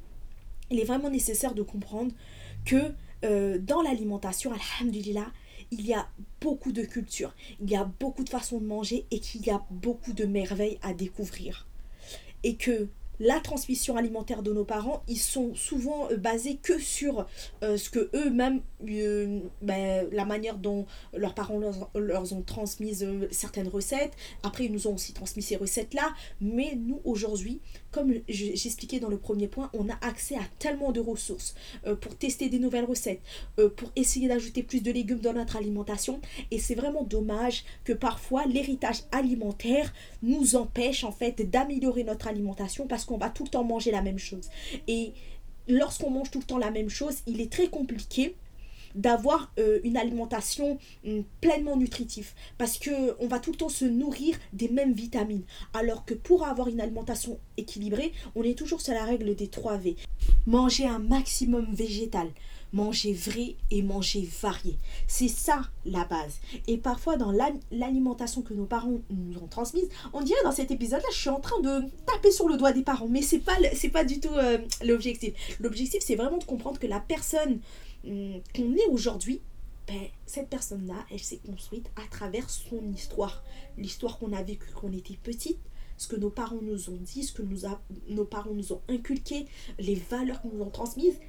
il 0.70 0.80
est 0.80 0.86
vraiment 0.86 1.09
nécessaire 1.09 1.53
de 1.53 1.62
comprendre 1.64 2.14
que 2.66 2.93
euh, 3.24 3.59
dans 3.59 3.82
l'alimentation, 3.82 4.51
alhamdulillah, 4.51 5.28
il 5.72 5.86
y 5.86 5.93
a 5.93 6.07
beaucoup 6.41 6.72
de 6.72 6.84
cultures, 6.84 7.34
il 7.61 7.69
y 7.69 7.76
a 7.76 7.86
beaucoup 7.86 8.24
de 8.24 8.30
façons 8.30 8.59
de 8.59 8.65
manger 8.65 9.05
et 9.09 9.19
qu'il 9.19 9.45
y 9.45 9.49
a 9.49 9.63
beaucoup 9.69 10.13
de 10.13 10.26
merveilles 10.26 10.80
à 10.82 10.93
découvrir. 10.93 11.67
Et 12.43 12.55
que 12.55 12.89
la 13.22 13.39
transmission 13.39 13.97
alimentaire 13.97 14.41
de 14.41 14.51
nos 14.51 14.65
parents, 14.65 15.03
ils 15.07 15.19
sont 15.19 15.53
souvent 15.53 16.09
euh, 16.09 16.17
basés 16.17 16.55
que 16.55 16.80
sur 16.80 17.28
euh, 17.61 17.78
ce 17.78 17.91
que 17.91 18.09
eux-mêmes, 18.15 18.61
euh, 18.89 19.41
ben, 19.61 20.07
la 20.11 20.26
manière 20.26 20.57
dont 20.57 20.88
leurs 21.15 21.36
parents 21.36 21.59
leur, 21.59 22.34
ont 22.34 22.41
transmis 22.41 23.03
certaines 23.30 23.67
recettes. 23.67 24.13
Après, 24.41 24.65
ils 24.65 24.72
nous 24.72 24.88
ont 24.88 24.95
aussi 24.95 25.13
transmis 25.13 25.43
ces 25.43 25.55
recettes-là. 25.55 26.13
Mais 26.41 26.74
nous, 26.76 26.99
aujourd'hui, 27.05 27.61
comme 27.91 28.11
j'expliquais 28.28 28.99
dans 28.99 29.09
le 29.09 29.19
premier 29.19 29.47
point, 29.47 29.69
on 29.74 29.88
a 29.88 29.93
accès 30.01 30.36
à 30.36 30.43
tellement 30.57 30.91
de 30.91 30.99
ressources 30.99 31.53
pour 31.99 32.15
tester 32.15 32.49
des 32.49 32.57
nouvelles 32.57 32.86
recettes, 32.86 33.22
pour 33.76 33.91
essayer 33.95 34.30
d'ajouter 34.30 34.63
plus 34.63 34.82
de 34.82 34.91
légumes 34.91 35.19
dans 35.19 35.34
notre 35.34 35.57
alimentation. 35.57 36.22
Et 36.51 36.59
c'est 36.59 36.76
vraiment 36.76 37.03
dommage 37.03 37.65
que 37.84 37.93
parfois 37.93 38.45
l'héritage 38.45 39.03
alimentaire 39.11 39.93
nous 40.24 40.55
empêche 40.55 41.03
en 41.03 41.11
fait 41.11 41.49
d'améliorer 41.49 42.03
notre 42.03 42.28
alimentation 42.28 42.88
parce 42.88 43.05
que 43.05 43.11
on 43.12 43.18
va 43.18 43.30
tout 43.30 43.43
le 43.43 43.49
temps 43.49 43.64
manger 43.64 43.91
la 43.91 44.01
même 44.01 44.20
chose. 44.20 44.49
Et 44.88 45.14
lorsqu'on 45.68 46.09
mange 46.09 46.32
tout 46.32 46.39
le 46.39 46.45
temps 46.45 46.57
la 46.57 46.72
même 46.72 46.89
chose, 46.89 47.20
il 47.28 47.41
est 47.41 47.51
très 47.51 47.68
compliqué 47.68 48.36
d'avoir 48.95 49.51
euh, 49.59 49.79
une 49.83 49.97
alimentation 49.97 50.77
hum, 51.05 51.23
pleinement 51.41 51.77
nutritive 51.77 52.31
parce 52.57 52.77
que 52.77 53.15
on 53.19 53.27
va 53.27 53.39
tout 53.39 53.51
le 53.51 53.57
temps 53.57 53.69
se 53.69 53.85
nourrir 53.85 54.37
des 54.53 54.69
mêmes 54.69 54.93
vitamines 54.93 55.43
alors 55.73 56.05
que 56.05 56.13
pour 56.13 56.45
avoir 56.45 56.67
une 56.67 56.81
alimentation 56.81 57.39
équilibrée 57.57 58.11
on 58.35 58.43
est 58.43 58.57
toujours 58.57 58.81
sur 58.81 58.93
la 58.93 59.05
règle 59.05 59.35
des 59.35 59.47
3 59.47 59.77
V 59.77 59.95
manger 60.45 60.87
un 60.87 60.99
maximum 60.99 61.73
végétal 61.73 62.27
manger 62.73 63.13
vrai 63.13 63.55
et 63.69 63.81
manger 63.81 64.27
varié. 64.41 64.77
C'est 65.07 65.27
ça 65.27 65.61
la 65.85 66.05
base. 66.05 66.39
Et 66.67 66.77
parfois 66.77 67.17
dans 67.17 67.31
l'alimentation 67.71 68.41
que 68.41 68.53
nos 68.53 68.65
parents 68.65 68.99
nous 69.09 69.37
ont 69.39 69.47
transmise, 69.47 69.89
on 70.13 70.21
dirait 70.21 70.43
dans 70.43 70.51
cet 70.51 70.71
épisode-là, 70.71 71.07
je 71.11 71.17
suis 71.17 71.29
en 71.29 71.39
train 71.39 71.59
de 71.61 71.83
taper 72.05 72.31
sur 72.31 72.47
le 72.47 72.57
doigt 72.57 72.71
des 72.71 72.83
parents, 72.83 73.07
mais 73.09 73.21
c'est 73.21 73.39
pas 73.39 73.57
c'est 73.73 73.89
pas 73.89 74.03
du 74.03 74.19
tout 74.19 74.33
euh, 74.33 74.57
l'objectif. 74.83 75.33
L'objectif 75.59 76.01
c'est 76.05 76.15
vraiment 76.15 76.37
de 76.37 76.43
comprendre 76.43 76.79
que 76.79 76.87
la 76.87 76.99
personne 76.99 77.59
qu'on 78.04 78.76
est 78.76 78.88
aujourd'hui, 78.89 79.41
ben, 79.88 80.08
cette 80.26 80.49
personne-là, 80.49 81.06
elle 81.12 81.20
s'est 81.20 81.41
construite 81.45 81.89
à 81.95 82.08
travers 82.10 82.49
son 82.49 82.91
histoire. 82.93 83.43
L'histoire 83.78 84.20
qu'on 84.20 84.34
a 84.34 84.41
vécue 84.43 84.70
quand 84.74 84.88
on 84.88 84.93
était 84.93 85.18
petite, 85.22 85.60
ce 85.97 86.08
que 86.08 86.16
nos 86.16 86.30
parents 86.30 86.62
nous 86.62 86.89
ont 86.89 86.97
dit, 86.97 87.24
ce 87.24 87.34
que 87.34 87.41
nous 87.41 87.62
nos 88.08 88.26
parents 88.26 88.54
nous 88.54 88.74
ont 88.74 88.82
inculqué, 88.89 89.45
les 89.80 89.95
valeurs 89.95 90.41
qu'ils 90.41 90.52
nous 90.52 90.64
ont 90.64 90.70
transmises. 90.70 91.20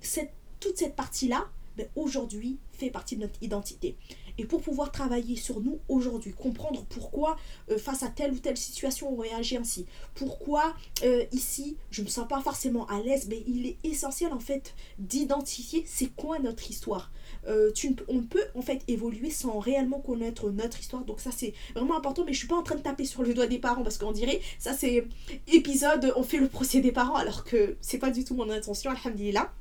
Cette 0.00 0.32
toute 0.60 0.76
cette 0.76 0.94
partie-là, 0.94 1.48
ben, 1.76 1.88
aujourd'hui, 1.96 2.58
fait 2.72 2.90
partie 2.90 3.16
de 3.16 3.22
notre 3.22 3.42
identité. 3.42 3.96
Et 4.40 4.46
pour 4.46 4.62
pouvoir 4.62 4.90
travailler 4.90 5.36
sur 5.36 5.60
nous 5.60 5.80
aujourd'hui, 5.86 6.32
comprendre 6.32 6.86
pourquoi 6.88 7.36
euh, 7.70 7.76
face 7.76 8.02
à 8.02 8.08
telle 8.08 8.32
ou 8.32 8.38
telle 8.38 8.56
situation 8.56 9.12
on 9.12 9.16
réagit 9.16 9.58
ainsi, 9.58 9.84
pourquoi 10.14 10.74
euh, 11.04 11.26
ici 11.30 11.76
je 11.90 12.00
ne 12.00 12.06
me 12.06 12.10
sens 12.10 12.26
pas 12.26 12.40
forcément 12.40 12.86
à 12.86 13.02
l'aise, 13.02 13.26
mais 13.28 13.44
il 13.46 13.66
est 13.66 13.76
essentiel 13.84 14.32
en 14.32 14.40
fait 14.40 14.74
d'identifier 14.98 15.84
c'est 15.86 16.06
quoi 16.16 16.38
notre 16.38 16.70
histoire. 16.70 17.12
Euh, 17.48 17.70
tu, 17.72 17.94
on 18.08 18.22
peut 18.22 18.46
en 18.54 18.62
fait 18.62 18.82
évoluer 18.88 19.28
sans 19.28 19.58
réellement 19.58 20.00
connaître 20.00 20.48
notre 20.48 20.80
histoire, 20.80 21.04
donc 21.04 21.20
ça 21.20 21.32
c'est 21.32 21.52
vraiment 21.74 21.98
important, 21.98 22.24
mais 22.24 22.32
je 22.32 22.38
suis 22.38 22.48
pas 22.48 22.56
en 22.56 22.62
train 22.62 22.76
de 22.76 22.82
taper 22.82 23.04
sur 23.04 23.22
le 23.22 23.34
doigt 23.34 23.46
des 23.46 23.58
parents 23.58 23.82
parce 23.82 23.98
qu'on 23.98 24.12
dirait 24.12 24.40
ça 24.58 24.72
c'est 24.72 25.06
épisode 25.48 26.14
on 26.16 26.22
fait 26.22 26.38
le 26.38 26.48
procès 26.48 26.80
des 26.80 26.92
parents 26.92 27.16
alors 27.16 27.44
que 27.44 27.76
c'est 27.82 27.98
pas 27.98 28.10
du 28.10 28.24
tout 28.24 28.34
mon 28.34 28.48
intention, 28.48 28.90
alhamdulillah. 28.90 29.52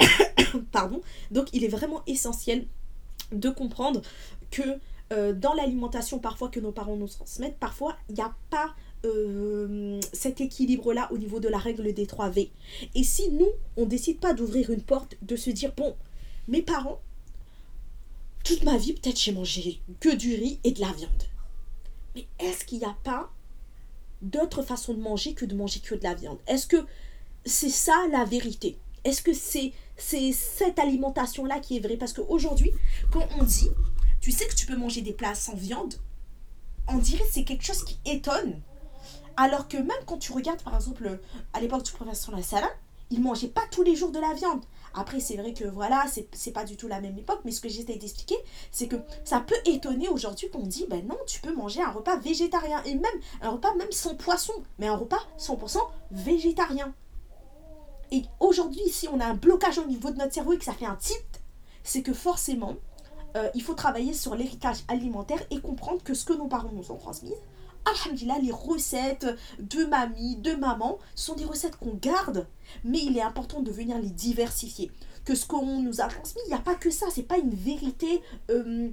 Pardon. 0.72 1.00
Donc 1.30 1.46
il 1.52 1.62
est 1.62 1.68
vraiment 1.68 2.02
essentiel 2.08 2.66
de 3.32 3.50
comprendre 3.50 4.02
que 4.50 4.62
euh, 5.12 5.32
dans 5.32 5.54
l'alimentation 5.54 6.18
parfois 6.18 6.48
que 6.48 6.60
nos 6.60 6.72
parents 6.72 6.96
nous 6.96 7.08
transmettent, 7.08 7.58
parfois 7.58 7.96
il 8.08 8.14
n'y 8.14 8.22
a 8.22 8.34
pas 8.50 8.74
euh, 9.04 9.98
cet 10.12 10.40
équilibre-là 10.40 11.10
au 11.10 11.18
niveau 11.18 11.40
de 11.40 11.48
la 11.48 11.58
règle 11.58 11.92
des 11.94 12.06
3 12.06 12.28
V. 12.30 12.50
Et 12.94 13.02
si 13.02 13.30
nous, 13.30 13.48
on 13.76 13.86
décide 13.86 14.20
pas 14.20 14.34
d'ouvrir 14.34 14.70
une 14.70 14.82
porte, 14.82 15.16
de 15.22 15.36
se 15.36 15.50
dire, 15.50 15.72
bon, 15.74 15.96
mes 16.48 16.60
parents, 16.60 17.00
toute 18.44 18.62
ma 18.62 18.76
vie, 18.76 18.92
peut-être 18.92 19.18
j'ai 19.18 19.32
mangé 19.32 19.80
que 20.00 20.14
du 20.14 20.34
riz 20.34 20.60
et 20.64 20.72
de 20.72 20.80
la 20.80 20.92
viande. 20.92 21.22
Mais 22.14 22.26
est-ce 22.38 22.64
qu'il 22.64 22.78
n'y 22.78 22.84
a 22.84 22.96
pas 23.02 23.30
d'autre 24.22 24.62
façon 24.62 24.92
de 24.92 25.00
manger 25.00 25.32
que 25.32 25.46
de 25.46 25.54
manger 25.54 25.80
que 25.80 25.94
de 25.94 26.04
la 26.04 26.14
viande? 26.14 26.38
Est-ce 26.46 26.66
que 26.66 26.84
c'est 27.44 27.70
ça 27.70 28.06
la 28.12 28.24
vérité? 28.24 28.76
Est-ce 29.04 29.22
que 29.22 29.32
c'est 29.32 29.72
c'est 30.00 30.32
cette 30.32 30.78
alimentation-là 30.78 31.60
qui 31.60 31.76
est 31.76 31.80
vraie. 31.80 31.96
Parce 31.96 32.12
qu'aujourd'hui, 32.12 32.72
quand 33.12 33.26
on 33.38 33.44
dit, 33.44 33.70
tu 34.20 34.32
sais 34.32 34.46
que 34.46 34.54
tu 34.54 34.66
peux 34.66 34.76
manger 34.76 35.02
des 35.02 35.12
plats 35.12 35.34
sans 35.34 35.54
viande, 35.54 35.94
on 36.88 36.98
dirait 36.98 37.24
que 37.24 37.32
c'est 37.32 37.44
quelque 37.44 37.64
chose 37.64 37.84
qui 37.84 37.98
étonne. 38.04 38.60
Alors 39.36 39.68
que 39.68 39.76
même 39.76 39.90
quand 40.06 40.18
tu 40.18 40.32
regardes, 40.32 40.62
par 40.62 40.74
exemple, 40.74 41.20
à 41.52 41.60
l'époque 41.60 41.84
du 41.84 41.92
professeur 41.92 42.34
la 42.34 42.42
salade, 42.42 42.70
il 43.10 43.20
mangeait 43.20 43.48
pas 43.48 43.62
tous 43.70 43.82
les 43.82 43.96
jours 43.96 44.12
de 44.12 44.20
la 44.20 44.34
viande. 44.34 44.64
Après, 44.94 45.20
c'est 45.20 45.36
vrai 45.36 45.52
que 45.54 45.64
voilà, 45.64 46.04
c'est 46.32 46.52
pas 46.52 46.64
du 46.64 46.76
tout 46.76 46.88
la 46.88 47.00
même 47.00 47.16
époque, 47.18 47.40
mais 47.44 47.52
ce 47.52 47.60
que 47.60 47.68
j'essaie 47.68 47.96
d'expliquer, 47.96 48.36
c'est 48.70 48.88
que 48.88 48.96
ça 49.24 49.40
peut 49.40 49.56
étonner 49.64 50.08
aujourd'hui 50.08 50.50
qu'on 50.50 50.66
dit, 50.66 50.86
ben 50.88 51.06
non, 51.06 51.16
tu 51.26 51.40
peux 51.40 51.54
manger 51.54 51.82
un 51.82 51.90
repas 51.90 52.16
végétarien, 52.18 52.82
et 52.84 52.94
même 52.94 53.06
un 53.40 53.50
repas 53.50 53.74
même 53.76 53.90
sans 53.92 54.14
poisson, 54.14 54.52
mais 54.78 54.88
un 54.88 54.96
repas 54.96 55.20
100% 55.38 55.78
végétarien. 56.10 56.92
Et 58.12 58.24
aujourd'hui, 58.40 58.88
si 58.90 59.08
on 59.08 59.20
a 59.20 59.26
un 59.26 59.34
blocage 59.34 59.78
au 59.78 59.86
niveau 59.86 60.10
de 60.10 60.16
notre 60.16 60.34
cerveau 60.34 60.52
et 60.52 60.58
que 60.58 60.64
ça 60.64 60.72
fait 60.72 60.86
un 60.86 60.96
tilt, 60.96 61.40
c'est 61.84 62.02
que 62.02 62.12
forcément, 62.12 62.76
euh, 63.36 63.48
il 63.54 63.62
faut 63.62 63.74
travailler 63.74 64.12
sur 64.12 64.34
l'héritage 64.34 64.78
alimentaire 64.88 65.40
et 65.50 65.60
comprendre 65.60 66.02
que 66.02 66.14
ce 66.14 66.24
que 66.24 66.32
nos 66.32 66.48
parents 66.48 66.72
nous 66.72 66.90
ont 66.90 66.96
transmis, 66.96 67.34
Alhamdulillah, 67.86 68.38
les 68.42 68.52
recettes 68.52 69.26
de 69.58 69.84
mamie, 69.84 70.36
de 70.36 70.54
maman, 70.54 70.98
sont 71.14 71.34
des 71.34 71.44
recettes 71.44 71.76
qu'on 71.76 71.94
garde, 71.94 72.46
mais 72.84 72.98
il 72.98 73.16
est 73.16 73.22
important 73.22 73.62
de 73.62 73.70
venir 73.70 73.98
les 73.98 74.10
diversifier 74.10 74.90
que 75.24 75.34
ce 75.34 75.46
qu'on 75.46 75.80
nous 75.82 76.00
a 76.00 76.08
transmis, 76.08 76.40
il 76.46 76.48
n'y 76.48 76.54
a 76.54 76.60
pas 76.60 76.74
que 76.74 76.90
ça, 76.90 77.06
c'est 77.10 77.22
pas 77.22 77.38
une 77.38 77.54
vérité 77.54 78.22
euh, 78.50 78.90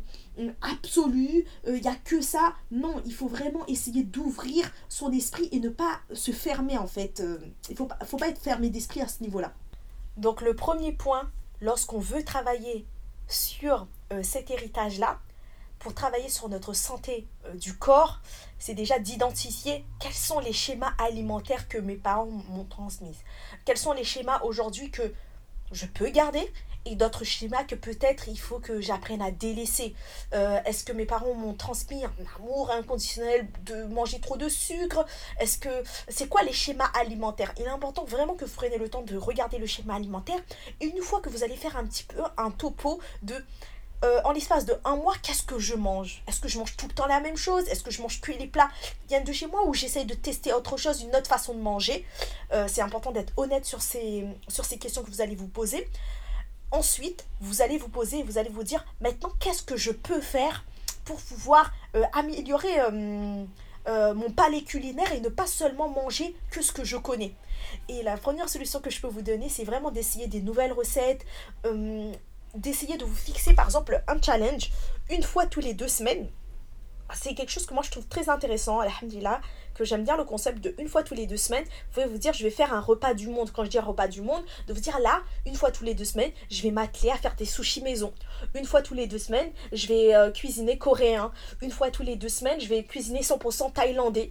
absolue, 0.62 1.46
euh, 1.68 1.78
il 1.78 1.82
n'y 1.82 1.88
a 1.88 1.96
que 1.96 2.22
ça. 2.22 2.54
Non, 2.72 3.02
il 3.06 3.14
faut 3.14 3.28
vraiment 3.28 3.66
essayer 3.68 4.04
d'ouvrir 4.04 4.72
son 4.90 5.12
esprit 5.12 5.50
et 5.52 5.60
ne 5.60 5.70
pas 5.70 6.00
se 6.14 6.32
fermer 6.32 6.78
en 6.78 6.88
fait. 6.88 7.20
Euh, 7.20 7.40
il 7.70 7.74
ne 7.74 7.78
faut, 7.78 7.88
faut 8.06 8.18
pas 8.18 8.30
être 8.30 8.42
fermé 8.42 8.70
d'esprit 8.70 9.02
à 9.02 9.08
ce 9.08 9.24
niveau-là. 9.24 9.54
Donc 10.18 10.42
le 10.42 10.56
premier 10.56 10.92
point, 10.92 11.30
lorsqu'on 11.62 12.00
veut 12.00 12.24
travailler 12.24 12.86
sur 13.28 13.88
cet 14.24 14.50
héritage-là, 14.50 15.20
pour 15.80 15.94
travailler 15.94 16.30
sur 16.30 16.50
notre 16.50 16.74
santé 16.74 17.28
du 17.56 17.78
corps, 17.78 18.22
c'est 18.58 18.74
déjà 18.74 19.00
d'identifier 19.00 19.86
quels 20.00 20.14
sont 20.14 20.40
les 20.40 20.54
schémas 20.54 20.94
alimentaires 20.98 21.68
que 21.68 21.78
mes 21.78 21.98
parents 21.98 22.30
m'ont 22.50 22.64
transmis. 22.64 23.16
Quels 23.66 23.78
sont 23.78 23.94
les 23.94 24.06
schémas 24.06 24.40
aujourd'hui 24.44 24.90
que 24.90 25.14
je 25.72 25.86
peux 25.86 26.09
garder. 26.09 26.51
Et 26.89 26.95
d'autres 26.95 27.26
schémas 27.26 27.65
que 27.65 27.76
peut-être 27.76 28.30
il 28.30 28.39
faut 28.39 28.59
que 28.59 28.80
j'apprenne 28.80 29.22
à 29.22 29.30
délaisser. 29.30 29.93
Euh, 30.34 30.57
est-ce 30.63 30.86
que 30.86 30.93
mes 30.93 31.05
parents 31.05 31.34
m'ont 31.34 31.53
transmis 31.53 32.05
un 32.05 32.13
amour 32.38 32.72
inconditionnel 32.72 33.45
de 33.65 33.84
manger 33.84 34.22
trop 34.22 34.38
de 34.38 34.47
sucre? 34.47 35.05
Est-ce 35.38 35.57
que 35.57 35.84
c'est 36.07 36.30
quoi 36.30 36.43
les 36.43 36.53
schémas 36.53 36.89
alimentaires? 36.97 37.53
Il 37.57 37.63
est 37.63 37.68
important 37.68 38.05
vraiment 38.05 38.36
que 38.36 38.45
vous 38.45 38.55
preniez 38.55 38.78
le 38.78 38.88
temps 38.88 39.01
de 39.01 39.18
regarder 39.18 39.57
le 39.57 39.65
schéma 39.65 39.95
alimentaire 39.95 40.39
une 40.80 41.01
fois 41.01 41.20
que 41.20 41.30
vous 41.30 41.43
allez 41.43 41.57
faire 41.57 41.76
un 41.76 41.86
petit 41.86 42.05
peu 42.05 42.22
un 42.38 42.51
topo 42.51 43.01
de 43.22 43.36
euh, 44.04 44.22
en 44.24 44.32
l'espace 44.32 44.66
de 44.66 44.76
un 44.86 44.95
mois, 44.95 45.16
qu'est-ce 45.24 45.41
que 45.41 45.58
je 45.58 45.74
mange? 45.74 46.22
Est-ce 46.28 46.39
que 46.39 46.48
je 46.48 46.60
mange 46.60 46.78
tout 46.78 46.88
le 46.88 46.93
temps 46.93 47.08
la 47.08 47.20
même 47.20 47.38
chose? 47.38 47.68
Est-ce 47.68 47.84
que 47.84 47.89
je 47.89 48.02
mange 48.02 48.22
que 48.22 48.32
les 48.32 48.45
plats 48.45 48.70
qui 49.02 49.08
viennent 49.08 49.24
de 49.24 49.34
chez 49.34 49.48
moi 49.48 49.66
ou 49.66 49.74
j'essaye 49.74 50.06
de 50.06 50.14
tester 50.14 50.54
autre 50.54 50.78
chose, 50.78 51.02
une 51.02 51.16
autre 51.16 51.28
façon 51.28 51.56
de 51.56 51.60
manger? 51.60 52.06
Euh, 52.54 52.68
C'est 52.68 52.82
important 52.82 53.12
d'être 53.12 53.34
honnête 53.38 53.66
sur 53.66 53.82
ces, 53.82 54.28
questions 54.80 55.02
que 55.02 55.10
vous 55.10 55.22
allez 55.22 55.36
vous 55.36 55.48
poser. 55.48 55.89
Ensuite, 56.70 57.26
vous 57.39 57.62
allez 57.62 57.78
vous 57.78 57.88
poser 57.88 58.22
vous 58.24 58.38
allez 58.38 58.50
vous 58.50 58.64
dire 58.64 58.86
maintenant, 59.02 59.32
qu'est-ce 59.39 59.64
que 59.64 59.78
je 59.78 59.91
peux 59.91 60.22
faire 60.22 60.64
pour 61.06 61.18
pouvoir 61.18 61.72
euh, 61.95 62.04
améliorer 62.14 62.76
mon 63.88 64.30
palais 64.32 64.62
culinaire 64.62 65.12
et 65.14 65.22
ne 65.22 65.30
pas 65.30 65.48
seulement 65.48 65.88
manger 65.88 66.36
que 66.52 66.62
ce 66.62 66.72
que 66.72 66.84
je 66.84 66.98
connais? 66.98 67.34
Et 67.89 68.04
la 68.04 68.18
première 68.18 68.50
solution 68.50 68.80
que 68.80 68.89
je 68.89 69.02
peux 69.02 69.08
vous 69.08 69.22
donner, 69.22 69.50
c'est 69.50 69.64
vraiment 69.64 69.91
d'essayer 69.91 70.28
des 70.28 70.41
nouvelles 70.41 70.74
recettes, 70.74 71.26
d'essayer 72.58 72.97
de 72.97 73.05
vous 73.05 73.16
fixer 73.16 73.53
par 73.53 73.66
exemple 73.66 74.03
un 74.08 74.22
challenge 74.22 74.72
une 75.10 75.24
fois 75.24 75.45
tous 75.45 75.60
les 75.60 75.74
deux 75.74 75.88
semaines. 75.88 76.28
C'est 77.14 77.34
quelque 77.34 77.51
chose 77.51 77.66
que 77.66 77.74
moi 77.74 77.84
je 77.84 77.91
trouve 77.91 78.08
très 78.08 78.30
intéressant, 78.30 78.80
alhamdulillah, 78.80 79.41
que 79.78 79.86
j'aime 79.86 80.03
bien 80.03 80.18
le 80.18 80.24
concept 80.24 80.60
de 80.64 80.76
une 80.80 80.88
fois 80.88 81.03
tous 81.03 81.14
les 81.14 81.28
deux 81.28 81.38
semaines. 81.38 81.64
Vous 81.64 81.93
pouvez 82.01 82.05
vous 82.08 82.18
dire, 82.18 82.34
je 82.34 82.43
vais 82.43 82.49
faire 82.49 82.74
un 82.74 82.82
repas 82.82 83.14
du 83.14 83.28
monde. 83.28 83.51
Quand 83.53 83.64
je 83.64 83.70
dis 83.70 83.80
repas 83.80 84.08
du 84.08 84.22
monde, 84.22 84.43
de 84.68 84.74
vous 84.74 84.80
dire 84.80 84.99
là, 84.99 85.22
une 85.45 85.55
fois 85.55 85.72
tous 85.72 85.84
les 85.84 85.93
deux 85.93 86.05
semaines, 86.05 86.32
je 86.49 86.62
vais 86.64 86.72
m'atteler 86.72 87.12
à 87.12 87.18
faire 87.18 87.36
des 87.36 87.45
sushis 87.45 87.82
maison. 87.82 88.14
Une 88.55 88.66
fois 88.66 88.82
tous 88.82 88.93
les 88.93 89.08
deux 89.08 89.20
semaines, 89.20 89.51
je 89.72 89.88
vais 89.88 90.16
euh, 90.16 90.32
cuisiner 90.32 90.78
coréen. 90.78 91.32
Une 91.62 91.72
fois 91.72 91.91
tous 91.91 92.03
les 92.03 92.16
deux 92.16 92.30
semaines, 92.30 92.60
je 92.60 92.68
vais 92.68 92.84
cuisiner 92.84 93.22
100% 93.22 93.74
thaïlandais. 93.74 94.30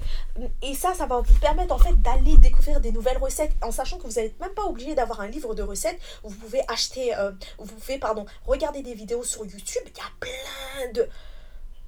Et 0.63 0.75
ça, 0.75 0.95
ça 0.95 1.07
va 1.07 1.21
vous 1.21 1.39
permettre 1.39 1.75
en 1.75 1.79
fait 1.79 2.01
d'aller 2.03 2.37
découvrir 2.39 2.81
des 2.81 2.93
nouvelles 2.93 3.19
recettes 3.19 3.53
en 3.63 3.71
sachant 3.71 3.99
que 3.99 4.07
vous 4.07 4.15
n'êtes 4.15 4.39
même 4.41 4.55
pas 4.55 4.65
obligé 4.65 4.95
d'avoir 4.95 5.21
un 5.21 5.29
livre 5.29 5.55
de 5.55 5.63
recettes. 5.63 5.99
Vous 6.25 6.35
pouvez 6.35 6.61
acheter, 6.69 7.15
euh, 7.17 7.31
vous 7.59 7.75
pouvez, 7.75 7.99
pardon, 7.99 8.27
regarder 8.47 8.83
des 8.83 8.95
vidéos 8.95 9.23
sur 9.23 9.45
YouTube. 9.45 9.83
Il 9.87 9.97
y 9.97 10.01
a 10.01 10.11
plein 10.21 10.93
de 10.93 11.09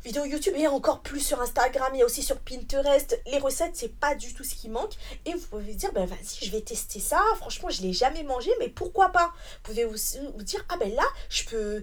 vidéos 0.05 0.25
YouTube 0.25 0.55
et 0.57 0.69
encore 0.69 1.01
plus 1.01 1.21
sur 1.21 1.41
Instagram, 1.41 1.91
il 1.95 1.99
y 1.99 2.03
a 2.03 2.07
aussi 2.07 2.23
sur 2.23 2.39
Pinterest. 2.39 3.21
Les 3.27 3.39
recettes, 3.39 3.75
c'est 3.75 3.95
pas 3.95 4.15
du 4.15 4.33
tout 4.35 4.45
ce 4.45 4.55
qui 4.55 4.69
manque. 4.69 4.93
Et 5.27 5.33
vous 5.33 5.47
pouvez 5.47 5.75
dire, 5.75 5.93
ben 5.93 6.07
vas-y, 6.07 6.45
je 6.45 6.51
vais 6.51 6.61
tester 6.61 7.01
ça. 7.01 7.21
Franchement, 7.37 7.69
je 7.71 7.83
l'ai 7.83 7.93
jamais 7.93 8.23
mangé, 8.23 8.51
mais 8.59 8.69
pourquoi 8.69 9.11
pas? 9.11 9.27
Vous 9.27 9.71
pouvez 9.71 9.85
aussi 9.85 10.19
vous 10.37 10.43
dire, 10.43 10.65
ah 10.69 10.77
ben 10.79 10.95
là, 10.95 11.05
je 11.29 11.45
peux, 11.45 11.83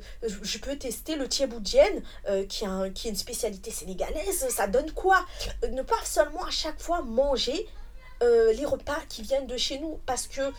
tester 0.77 1.15
le 1.15 1.27
tieboudjen, 1.27 2.01
euh, 2.27 2.45
qui, 2.45 2.65
est 2.65 2.93
qui 2.93 3.07
est 3.07 3.11
une 3.11 3.17
spécialité 3.17 3.71
sénégalaise. 3.71 4.47
Ça 4.49 4.67
donne 4.67 4.91
quoi? 4.91 5.25
Ne 5.71 5.81
pas 5.81 6.03
seulement 6.03 6.43
à 6.43 6.51
chaque 6.51 6.81
fois 6.81 7.01
manger 7.01 7.67
euh, 8.23 8.53
les 8.53 8.65
repas 8.65 8.99
qui 9.09 9.21
viennent 9.21 9.47
de 9.47 9.57
chez 9.57 9.79
nous, 9.79 9.99
parce 10.05 10.27
que 10.27 10.51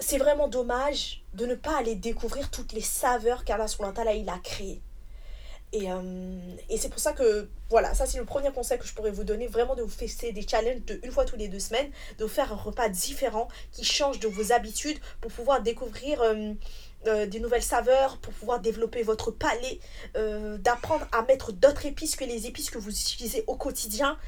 c'est 0.00 0.18
vraiment 0.18 0.48
dommage 0.48 1.22
de 1.34 1.46
ne 1.46 1.54
pas 1.54 1.78
aller 1.78 1.94
découvrir 1.94 2.50
toutes 2.50 2.72
les 2.72 2.80
saveurs 2.80 3.44
qu'Allah 3.44 3.66
il 4.14 4.28
a 4.28 4.38
créées. 4.38 4.80
Et, 5.72 5.90
euh, 5.90 6.38
et 6.68 6.76
c'est 6.76 6.90
pour 6.90 6.98
ça 6.98 7.12
que, 7.14 7.48
voilà, 7.70 7.94
ça 7.94 8.04
c'est 8.04 8.18
le 8.18 8.26
premier 8.26 8.52
conseil 8.52 8.78
que 8.78 8.86
je 8.86 8.92
pourrais 8.92 9.10
vous 9.10 9.24
donner, 9.24 9.46
vraiment 9.46 9.74
de 9.74 9.82
vous 9.82 9.88
faire 9.88 10.08
des 10.32 10.46
challenges 10.46 10.84
de 10.84 11.00
une 11.02 11.10
fois 11.10 11.24
tous 11.24 11.36
les 11.36 11.48
deux 11.48 11.60
semaines, 11.60 11.90
de 12.18 12.24
vous 12.24 12.30
faire 12.30 12.52
un 12.52 12.56
repas 12.56 12.90
différent 12.90 13.48
qui 13.72 13.84
change 13.84 14.20
de 14.20 14.28
vos 14.28 14.52
habitudes 14.52 14.98
pour 15.22 15.32
pouvoir 15.32 15.62
découvrir 15.62 16.20
euh, 16.20 16.52
euh, 17.06 17.26
des 17.26 17.40
nouvelles 17.40 17.62
saveurs, 17.62 18.18
pour 18.18 18.34
pouvoir 18.34 18.60
développer 18.60 19.02
votre 19.02 19.30
palais, 19.30 19.80
d'apprendre 20.58 21.06
à 21.12 21.22
mettre 21.22 21.52
d'autres 21.52 21.86
épices 21.86 22.16
que 22.16 22.24
les 22.24 22.46
épices 22.46 22.68
que 22.68 22.78
vous 22.78 22.90
utilisez 22.90 23.44
au 23.46 23.56
quotidien. 23.56 24.18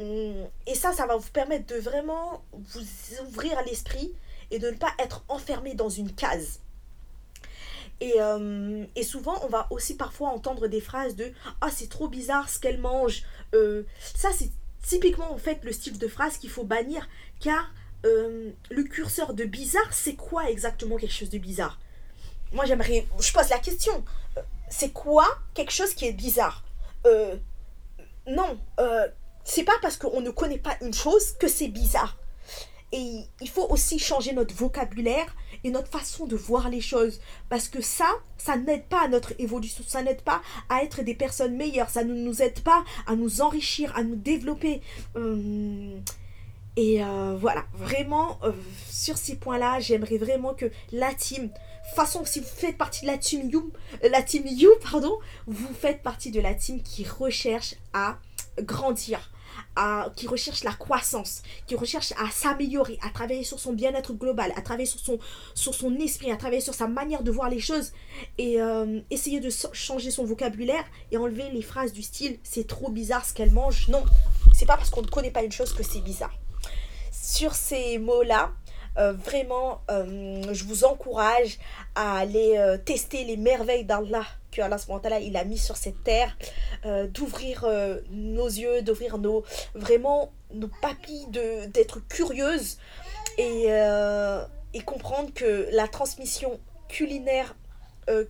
Et 0.00 0.74
ça, 0.74 0.92
ça 0.92 1.06
va 1.06 1.16
vous 1.16 1.30
permettre 1.30 1.66
de 1.66 1.80
vraiment 1.80 2.42
vous 2.52 2.82
ouvrir 3.26 3.62
l'esprit 3.64 4.12
et 4.50 4.58
de 4.58 4.70
ne 4.70 4.76
pas 4.76 4.92
être 4.98 5.24
enfermé 5.28 5.74
dans 5.74 5.88
une 5.88 6.12
case. 6.12 6.60
Et, 8.00 8.14
euh, 8.18 8.84
et, 8.94 9.02
souvent, 9.02 9.34
on 9.44 9.48
va 9.48 9.66
aussi 9.70 9.96
parfois 9.96 10.28
entendre 10.28 10.68
des 10.68 10.80
phrases 10.80 11.16
de 11.16 11.32
Ah, 11.60 11.70
c'est 11.70 11.88
trop 11.88 12.08
bizarre 12.08 12.48
ce 12.48 12.58
qu'elle 12.58 12.78
mange. 12.78 13.24
Euh, 13.54 13.82
ça, 14.14 14.30
c'est 14.32 14.50
typiquement 14.82 15.32
en 15.32 15.38
fait 15.38 15.58
le 15.64 15.72
style 15.72 15.98
de 15.98 16.08
phrase 16.08 16.38
qu'il 16.38 16.50
faut 16.50 16.64
bannir, 16.64 17.08
car 17.40 17.72
euh, 18.06 18.50
le 18.70 18.84
curseur 18.84 19.34
de 19.34 19.44
bizarre, 19.44 19.92
c'est 19.92 20.14
quoi 20.14 20.48
exactement 20.48 20.96
quelque 20.96 21.12
chose 21.12 21.30
de 21.30 21.38
bizarre? 21.38 21.80
Moi, 22.52 22.64
j'aimerais. 22.66 23.06
Je 23.20 23.32
pose 23.32 23.48
la 23.50 23.58
question 23.58 24.04
c'est 24.70 24.90
quoi 24.90 25.26
quelque 25.54 25.72
chose 25.72 25.94
qui 25.94 26.04
est 26.06 26.12
bizarre? 26.12 26.62
Non, 28.26 28.58
c'est 29.44 29.64
pas 29.64 29.78
parce 29.80 29.96
qu'on 29.96 30.20
ne 30.20 30.28
connaît 30.28 30.58
pas 30.58 30.76
une 30.82 30.92
chose 30.92 31.32
que 31.40 31.48
c'est 31.48 31.68
bizarre. 31.68 32.18
Et 32.92 33.24
il 33.40 33.48
faut 33.48 33.66
aussi 33.70 33.98
changer 33.98 34.32
notre 34.32 34.54
vocabulaire 34.54 35.34
et 35.64 35.70
notre 35.70 35.88
façon 35.88 36.26
de 36.26 36.36
voir 36.36 36.68
les 36.70 36.80
choses. 36.80 37.20
Parce 37.48 37.68
que 37.68 37.80
ça, 37.80 38.08
ça 38.36 38.56
n'aide 38.56 38.84
pas 38.84 39.04
à 39.04 39.08
notre 39.08 39.32
évolution, 39.38 39.84
ça 39.86 40.02
n'aide 40.02 40.22
pas 40.22 40.42
à 40.68 40.82
être 40.82 41.02
des 41.02 41.14
personnes 41.14 41.56
meilleures, 41.56 41.90
ça 41.90 42.04
ne 42.04 42.14
nous 42.14 42.42
aide 42.42 42.60
pas 42.60 42.84
à 43.06 43.16
nous 43.16 43.40
enrichir, 43.40 43.92
à 43.96 44.02
nous 44.02 44.16
développer. 44.16 44.80
Hum, 45.14 46.02
et 46.76 47.02
euh, 47.02 47.36
voilà, 47.36 47.64
vraiment, 47.74 48.38
euh, 48.44 48.52
sur 48.88 49.16
ces 49.16 49.34
points-là, 49.34 49.80
j'aimerais 49.80 50.16
vraiment 50.16 50.54
que 50.54 50.70
la 50.92 51.12
team, 51.12 51.50
façon, 51.96 52.24
si 52.24 52.38
vous 52.38 52.46
faites 52.46 52.78
partie 52.78 53.02
de 53.02 53.10
la 53.10 53.18
team 53.18 53.50
You, 53.50 53.72
la 54.08 54.22
team 54.22 54.44
You, 54.46 54.70
pardon, 54.80 55.18
vous 55.48 55.74
faites 55.74 56.04
partie 56.04 56.30
de 56.30 56.40
la 56.40 56.54
team 56.54 56.80
qui 56.80 57.04
recherche 57.04 57.74
à 57.92 58.18
grandir, 58.62 59.32
qui 60.16 60.26
recherche 60.26 60.64
la 60.64 60.72
croissance, 60.72 61.42
qui 61.66 61.74
recherche 61.74 62.12
à 62.12 62.30
s'améliorer, 62.30 62.98
à 63.02 63.10
travailler 63.10 63.44
sur 63.44 63.58
son 63.58 63.72
bien-être 63.72 64.12
global, 64.12 64.52
à 64.56 64.62
travailler 64.62 64.86
sur 64.86 65.00
son, 65.00 65.18
sur 65.54 65.74
son 65.74 65.94
esprit, 65.96 66.30
à 66.30 66.36
travailler 66.36 66.60
sur 66.60 66.74
sa 66.74 66.88
manière 66.88 67.22
de 67.22 67.30
voir 67.30 67.48
les 67.48 67.60
choses 67.60 67.92
et 68.38 68.60
euh, 68.60 69.00
essayer 69.10 69.40
de 69.40 69.50
changer 69.72 70.10
son 70.10 70.24
vocabulaire 70.24 70.84
et 71.10 71.16
enlever 71.16 71.50
les 71.50 71.62
phrases 71.62 71.92
du 71.92 72.02
style 72.02 72.38
c'est 72.42 72.66
trop 72.66 72.90
bizarre 72.90 73.24
ce 73.24 73.34
qu'elle 73.34 73.52
mange. 73.52 73.88
Non, 73.88 74.04
c'est 74.54 74.66
pas 74.66 74.76
parce 74.76 74.90
qu'on 74.90 75.02
ne 75.02 75.06
connaît 75.06 75.30
pas 75.30 75.42
une 75.42 75.52
chose 75.52 75.72
que 75.72 75.82
c'est 75.82 76.00
bizarre. 76.00 76.34
Sur 77.12 77.54
ces 77.54 77.98
mots-là, 77.98 78.52
euh, 78.98 79.12
vraiment, 79.12 79.82
euh, 79.90 80.42
je 80.52 80.64
vous 80.64 80.84
encourage 80.84 81.58
à 81.94 82.18
aller 82.18 82.76
tester 82.84 83.24
les 83.24 83.36
merveilles 83.36 83.84
d'Allah 83.84 84.24
que 84.50 84.62
Allah 84.62 85.20
il 85.20 85.36
a 85.36 85.44
mis 85.44 85.58
sur 85.58 85.76
cette 85.76 86.02
terre, 86.04 86.36
euh, 86.84 87.06
d'ouvrir 87.06 87.64
euh, 87.64 88.00
nos 88.10 88.46
yeux, 88.46 88.82
d'ouvrir 88.82 89.18
nos 89.18 89.44
vraiment 89.74 90.32
nos 90.52 90.70
papilles, 90.80 91.26
d'être 91.28 92.00
curieuse 92.08 92.78
et, 93.36 93.66
euh, 93.68 94.44
et, 94.72 94.80
comprendre 94.80 95.32
que 95.34 95.68
la 95.72 95.88
transmission 95.88 96.58
culinaire 96.88 97.54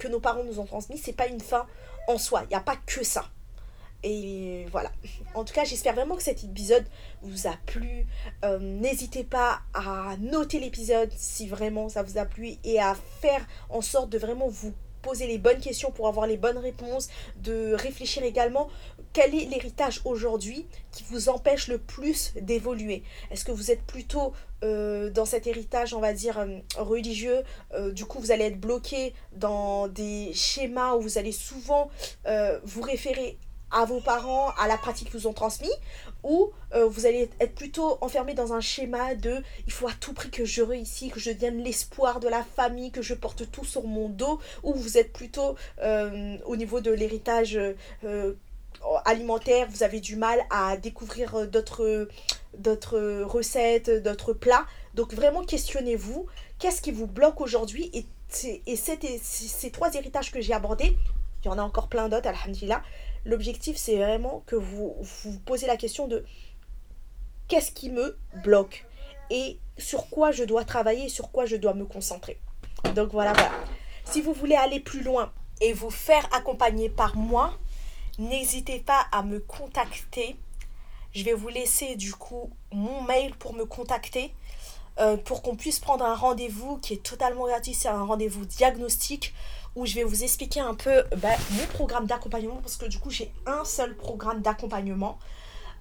que 0.00 0.08
nos 0.08 0.18
parents 0.18 0.42
nous 0.42 0.58
ont 0.58 0.64
transmise, 0.64 1.00
c'est 1.04 1.12
pas 1.12 1.28
une 1.28 1.40
fin 1.40 1.64
en 2.08 2.18
soi. 2.18 2.42
Il 2.46 2.48
n'y 2.48 2.56
a 2.56 2.60
pas 2.60 2.74
que 2.84 3.04
ça. 3.04 3.26
Et 4.02 4.66
voilà. 4.72 4.90
En 5.34 5.44
tout 5.44 5.54
cas, 5.54 5.62
j'espère 5.62 5.94
vraiment 5.94 6.16
que 6.16 6.22
cet 6.24 6.42
épisode 6.42 6.84
vous 7.22 7.46
a 7.46 7.54
plu. 7.64 8.08
N'hésitez 8.58 9.22
pas 9.22 9.60
à 9.74 10.16
noter 10.18 10.58
l'épisode 10.58 11.12
si 11.16 11.46
vraiment 11.46 11.88
ça 11.88 12.02
vous 12.02 12.18
a 12.18 12.24
plu 12.24 12.54
et 12.64 12.80
à 12.80 12.96
faire 13.20 13.46
en 13.70 13.82
sorte 13.82 14.10
de 14.10 14.18
vraiment 14.18 14.48
vous 14.48 14.74
poser 15.02 15.26
les 15.26 15.38
bonnes 15.38 15.60
questions 15.60 15.90
pour 15.90 16.08
avoir 16.08 16.26
les 16.26 16.36
bonnes 16.36 16.58
réponses, 16.58 17.08
de 17.36 17.74
réfléchir 17.74 18.22
également 18.22 18.68
quel 19.12 19.34
est 19.34 19.46
l'héritage 19.46 20.00
aujourd'hui 20.04 20.66
qui 20.92 21.04
vous 21.04 21.28
empêche 21.28 21.68
le 21.68 21.78
plus 21.78 22.32
d'évoluer? 22.40 23.02
Est-ce 23.30 23.44
que 23.44 23.52
vous 23.52 23.70
êtes 23.70 23.82
plutôt 23.82 24.32
euh, 24.64 25.10
dans 25.10 25.24
cet 25.24 25.46
héritage, 25.46 25.94
on 25.94 26.00
va 26.00 26.12
dire, 26.12 26.38
euh, 26.38 26.58
religieux 26.76 27.42
euh, 27.74 27.92
Du 27.92 28.04
coup, 28.04 28.18
vous 28.18 28.30
allez 28.30 28.44
être 28.44 28.60
bloqué 28.60 29.14
dans 29.32 29.88
des 29.88 30.32
schémas 30.34 30.94
où 30.94 31.00
vous 31.00 31.18
allez 31.18 31.32
souvent 31.32 31.90
vous 32.64 32.82
référer 32.82 33.38
à 33.70 33.84
vos 33.84 34.00
parents, 34.00 34.50
à 34.58 34.66
la 34.66 34.78
pratique 34.78 35.10
qu'ils 35.10 35.20
vous 35.20 35.26
ont 35.26 35.32
transmis, 35.32 35.70
ou 36.28 36.52
euh, 36.74 36.86
vous 36.86 37.06
allez 37.06 37.30
être 37.40 37.54
plutôt 37.54 37.96
enfermé 38.02 38.34
dans 38.34 38.52
un 38.52 38.60
schéma 38.60 39.14
de 39.14 39.42
il 39.66 39.72
faut 39.72 39.88
à 39.88 39.92
tout 39.98 40.12
prix 40.12 40.30
que 40.30 40.44
je 40.44 40.62
réussisse, 40.62 41.10
que 41.10 41.18
je 41.18 41.30
devienne 41.30 41.64
l'espoir 41.64 42.20
de 42.20 42.28
la 42.28 42.44
famille, 42.44 42.90
que 42.90 43.02
je 43.02 43.14
porte 43.14 43.50
tout 43.50 43.64
sur 43.64 43.84
mon 43.84 44.10
dos, 44.10 44.38
ou 44.62 44.74
vous 44.74 44.98
êtes 44.98 45.12
plutôt 45.12 45.56
euh, 45.82 46.36
au 46.44 46.56
niveau 46.56 46.80
de 46.80 46.90
l'héritage 46.90 47.58
euh, 48.04 48.34
alimentaire, 49.06 49.68
vous 49.70 49.82
avez 49.82 50.00
du 50.00 50.16
mal 50.16 50.40
à 50.50 50.76
découvrir 50.76 51.48
d'autres 51.48 52.08
d'autres 52.56 53.22
recettes, 53.22 53.90
d'autres 53.90 54.34
plats. 54.34 54.66
Donc 54.94 55.14
vraiment 55.14 55.42
questionnez-vous, 55.42 56.26
qu'est-ce 56.58 56.82
qui 56.82 56.92
vous 56.92 57.06
bloque 57.06 57.40
aujourd'hui? 57.40 57.90
Et, 57.94 58.04
et, 58.66 58.76
ces 58.76 59.70
trois 59.70 59.94
héritages 59.94 60.30
que 60.30 60.42
j'ai 60.42 60.52
abordés, 60.52 60.94
il 61.42 61.46
y 61.46 61.50
en 61.50 61.58
a 61.58 61.62
encore 61.62 61.88
plein 61.88 62.08
d'autres, 62.08 62.28
alhamdulillah, 62.28 62.82
L'objectif, 63.24 63.76
c'est 63.76 63.96
vraiment 63.96 64.42
que 64.46 64.56
vous 64.56 64.96
vous 65.00 65.38
posez 65.40 65.66
la 65.66 65.76
question 65.76 66.08
de 66.08 66.24
qu'est-ce 67.48 67.72
qui 67.72 67.90
me 67.90 68.16
bloque 68.42 68.86
et 69.30 69.58
sur 69.76 70.08
quoi 70.08 70.32
je 70.32 70.44
dois 70.44 70.64
travailler, 70.64 71.08
sur 71.08 71.30
quoi 71.30 71.46
je 71.46 71.56
dois 71.56 71.74
me 71.74 71.84
concentrer. 71.84 72.38
Donc 72.94 73.12
voilà, 73.12 73.32
voilà. 73.32 73.50
Si 74.04 74.20
vous 74.20 74.32
voulez 74.32 74.54
aller 74.54 74.80
plus 74.80 75.02
loin 75.02 75.32
et 75.60 75.72
vous 75.72 75.90
faire 75.90 76.28
accompagner 76.34 76.88
par 76.88 77.16
moi, 77.16 77.58
n'hésitez 78.18 78.80
pas 78.80 79.06
à 79.12 79.22
me 79.22 79.40
contacter. 79.40 80.36
Je 81.12 81.24
vais 81.24 81.34
vous 81.34 81.48
laisser 81.48 81.96
du 81.96 82.14
coup 82.14 82.50
mon 82.72 83.02
mail 83.02 83.34
pour 83.34 83.54
me 83.54 83.64
contacter. 83.64 84.32
Euh, 85.00 85.16
pour 85.16 85.42
qu'on 85.42 85.54
puisse 85.54 85.78
prendre 85.78 86.04
un 86.04 86.16
rendez-vous 86.16 86.78
qui 86.78 86.94
est 86.94 87.02
totalement 87.02 87.46
gratuit. 87.46 87.72
C'est 87.72 87.88
un 87.88 88.02
rendez-vous 88.02 88.44
diagnostic 88.44 89.32
où 89.78 89.86
je 89.86 89.94
vais 89.94 90.02
vous 90.02 90.24
expliquer 90.24 90.58
un 90.58 90.74
peu 90.74 91.04
bah, 91.22 91.28
mon 91.52 91.66
programme 91.66 92.06
d'accompagnement 92.06 92.56
parce 92.56 92.76
que 92.76 92.86
du 92.86 92.98
coup 92.98 93.10
j'ai 93.10 93.32
un 93.46 93.64
seul 93.64 93.94
programme 93.94 94.42
d'accompagnement. 94.42 95.18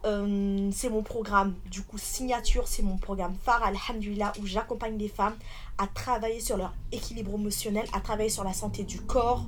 Euh, 0.05 0.69
c'est 0.71 0.89
mon 0.89 1.01
programme 1.01 1.55
du 1.65 1.81
coup 1.81 1.97
signature, 1.97 2.67
c'est 2.67 2.83
mon 2.83 2.97
programme 2.97 3.35
phare 3.43 3.63
Alhamdulillah 3.63 4.33
où 4.39 4.45
j'accompagne 4.45 4.97
les 4.99 5.07
femmes 5.07 5.35
à 5.79 5.87
travailler 5.87 6.39
sur 6.39 6.57
leur 6.57 6.75
équilibre 6.91 7.33
émotionnel, 7.33 7.87
à 7.91 7.99
travailler 7.99 8.29
sur 8.29 8.43
la 8.43 8.53
santé 8.53 8.83
du 8.83 9.01
corps, 9.01 9.47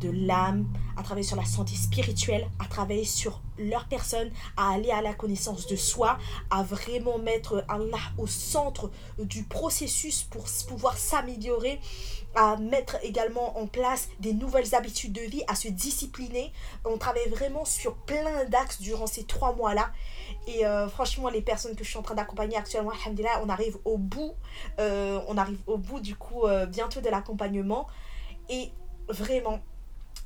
de 0.00 0.10
l'âme, 0.10 0.66
à 0.96 1.02
travailler 1.02 1.26
sur 1.26 1.36
la 1.36 1.44
santé 1.44 1.74
spirituelle, 1.74 2.48
à 2.58 2.66
travailler 2.66 3.04
sur 3.04 3.40
leur 3.58 3.86
personne, 3.86 4.30
à 4.56 4.72
aller 4.72 4.90
à 4.90 5.00
la 5.00 5.14
connaissance 5.14 5.66
de 5.66 5.76
soi, 5.76 6.18
à 6.50 6.62
vraiment 6.62 7.18
mettre 7.18 7.64
Allah 7.68 7.98
au 8.18 8.26
centre 8.26 8.90
du 9.18 9.44
processus 9.44 10.22
pour 10.24 10.44
pouvoir 10.68 10.98
s'améliorer, 10.98 11.80
à 12.36 12.56
mettre 12.56 12.98
également 13.02 13.58
en 13.58 13.66
place 13.66 14.08
des 14.20 14.34
nouvelles 14.34 14.74
habitudes 14.74 15.12
de 15.12 15.22
vie, 15.22 15.42
à 15.48 15.54
se 15.54 15.68
discipliner. 15.68 16.52
On 16.84 16.98
travaille 16.98 17.28
vraiment 17.30 17.64
sur 17.64 17.96
plein 17.96 18.44
d'axes 18.44 18.80
durant 18.80 19.06
ces 19.06 19.24
trois 19.24 19.54
mois-là. 19.54 19.90
Et 20.46 20.66
euh, 20.66 20.86
franchement, 20.88 21.30
les 21.30 21.40
personnes 21.40 21.74
que 21.74 21.82
je 21.82 21.88
suis 21.88 21.98
en 21.98 22.02
train 22.02 22.14
d'accompagner 22.14 22.56
actuellement, 22.56 22.92
on 23.42 23.48
arrive 23.48 23.78
au 23.84 23.96
bout, 23.96 24.34
euh, 24.78 25.18
on 25.28 25.38
arrive 25.38 25.58
au 25.66 25.78
bout 25.78 26.00
du 26.00 26.14
coup 26.14 26.44
euh, 26.44 26.66
bientôt 26.66 27.00
de 27.00 27.08
l'accompagnement. 27.08 27.86
Et 28.50 28.70
vraiment, 29.08 29.60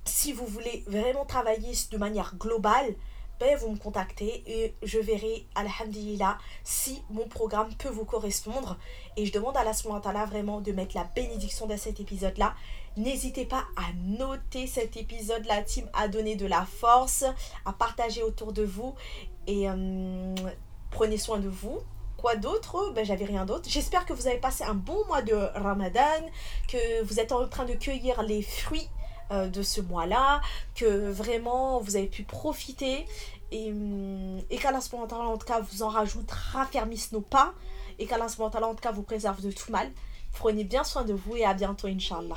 si 0.04 0.32
vous 0.32 0.46
voulez 0.46 0.84
vraiment 0.88 1.24
travailler 1.24 1.72
de 1.90 1.96
manière 1.96 2.34
globale, 2.36 2.94
vous 3.58 3.70
me 3.70 3.76
contactez 3.76 4.42
et 4.46 4.74
je 4.82 4.98
verrai, 4.98 5.46
alhamdulillah, 5.54 6.38
si 6.62 7.02
mon 7.10 7.26
programme 7.26 7.72
peut 7.74 7.88
vous 7.88 8.04
correspondre. 8.04 8.76
Et 9.16 9.26
je 9.26 9.32
demande 9.32 9.56
à 9.56 9.64
la 9.64 9.72
là 10.12 10.24
vraiment 10.26 10.60
de 10.60 10.72
mettre 10.72 10.96
la 10.96 11.04
bénédiction 11.04 11.66
dans 11.66 11.78
cet 11.78 12.00
épisode-là. 12.00 12.54
N'hésitez 12.96 13.46
pas 13.46 13.64
à 13.76 13.92
noter 13.96 14.66
cet 14.66 14.96
épisode, 14.96 15.46
la 15.46 15.62
team, 15.62 15.88
à 15.94 16.08
donner 16.08 16.36
de 16.36 16.46
la 16.46 16.66
force, 16.66 17.24
à 17.64 17.72
partager 17.72 18.22
autour 18.22 18.52
de 18.52 18.62
vous. 18.62 18.94
Et 19.46 19.68
euh, 19.70 20.34
prenez 20.90 21.16
soin 21.16 21.38
de 21.38 21.48
vous. 21.48 21.80
Quoi 22.18 22.36
d'autre? 22.36 22.92
Ben 22.94 23.04
j'avais 23.04 23.24
rien 23.24 23.46
d'autre. 23.46 23.70
J'espère 23.70 24.04
que 24.04 24.12
vous 24.12 24.26
avez 24.26 24.38
passé 24.38 24.64
un 24.64 24.74
bon 24.74 25.06
mois 25.06 25.22
de 25.22 25.34
Ramadan, 25.34 26.20
que 26.68 27.02
vous 27.04 27.18
êtes 27.18 27.32
en 27.32 27.48
train 27.48 27.64
de 27.64 27.72
cueillir 27.72 28.22
les 28.22 28.42
fruits 28.42 28.90
euh, 29.30 29.48
de 29.48 29.62
ce 29.62 29.80
mois-là, 29.80 30.40
que 30.74 31.10
vraiment 31.10 31.80
vous 31.80 31.96
avez 31.96 32.06
pu 32.06 32.22
profiter 32.22 33.06
et, 33.50 33.70
hum, 33.70 34.40
et 34.50 34.56
qu'Allah 34.56 34.80
en 34.92 35.36
tout 35.36 35.46
cas 35.46 35.60
vous 35.60 35.82
en 35.82 35.88
rajoute, 35.88 36.30
raffermisse 36.30 37.12
nos 37.12 37.20
pas 37.20 37.54
et 37.98 38.06
qu'Allah 38.06 38.26
en 38.38 38.74
tout 38.74 38.80
cas 38.80 38.92
vous 38.92 39.02
préserve 39.02 39.40
de 39.42 39.50
tout 39.50 39.70
mal. 39.70 39.90
Prenez 40.32 40.64
bien 40.64 40.84
soin 40.84 41.04
de 41.04 41.12
vous 41.12 41.36
et 41.36 41.44
à 41.44 41.54
bientôt, 41.54 41.88
Inch'Allah. 41.88 42.36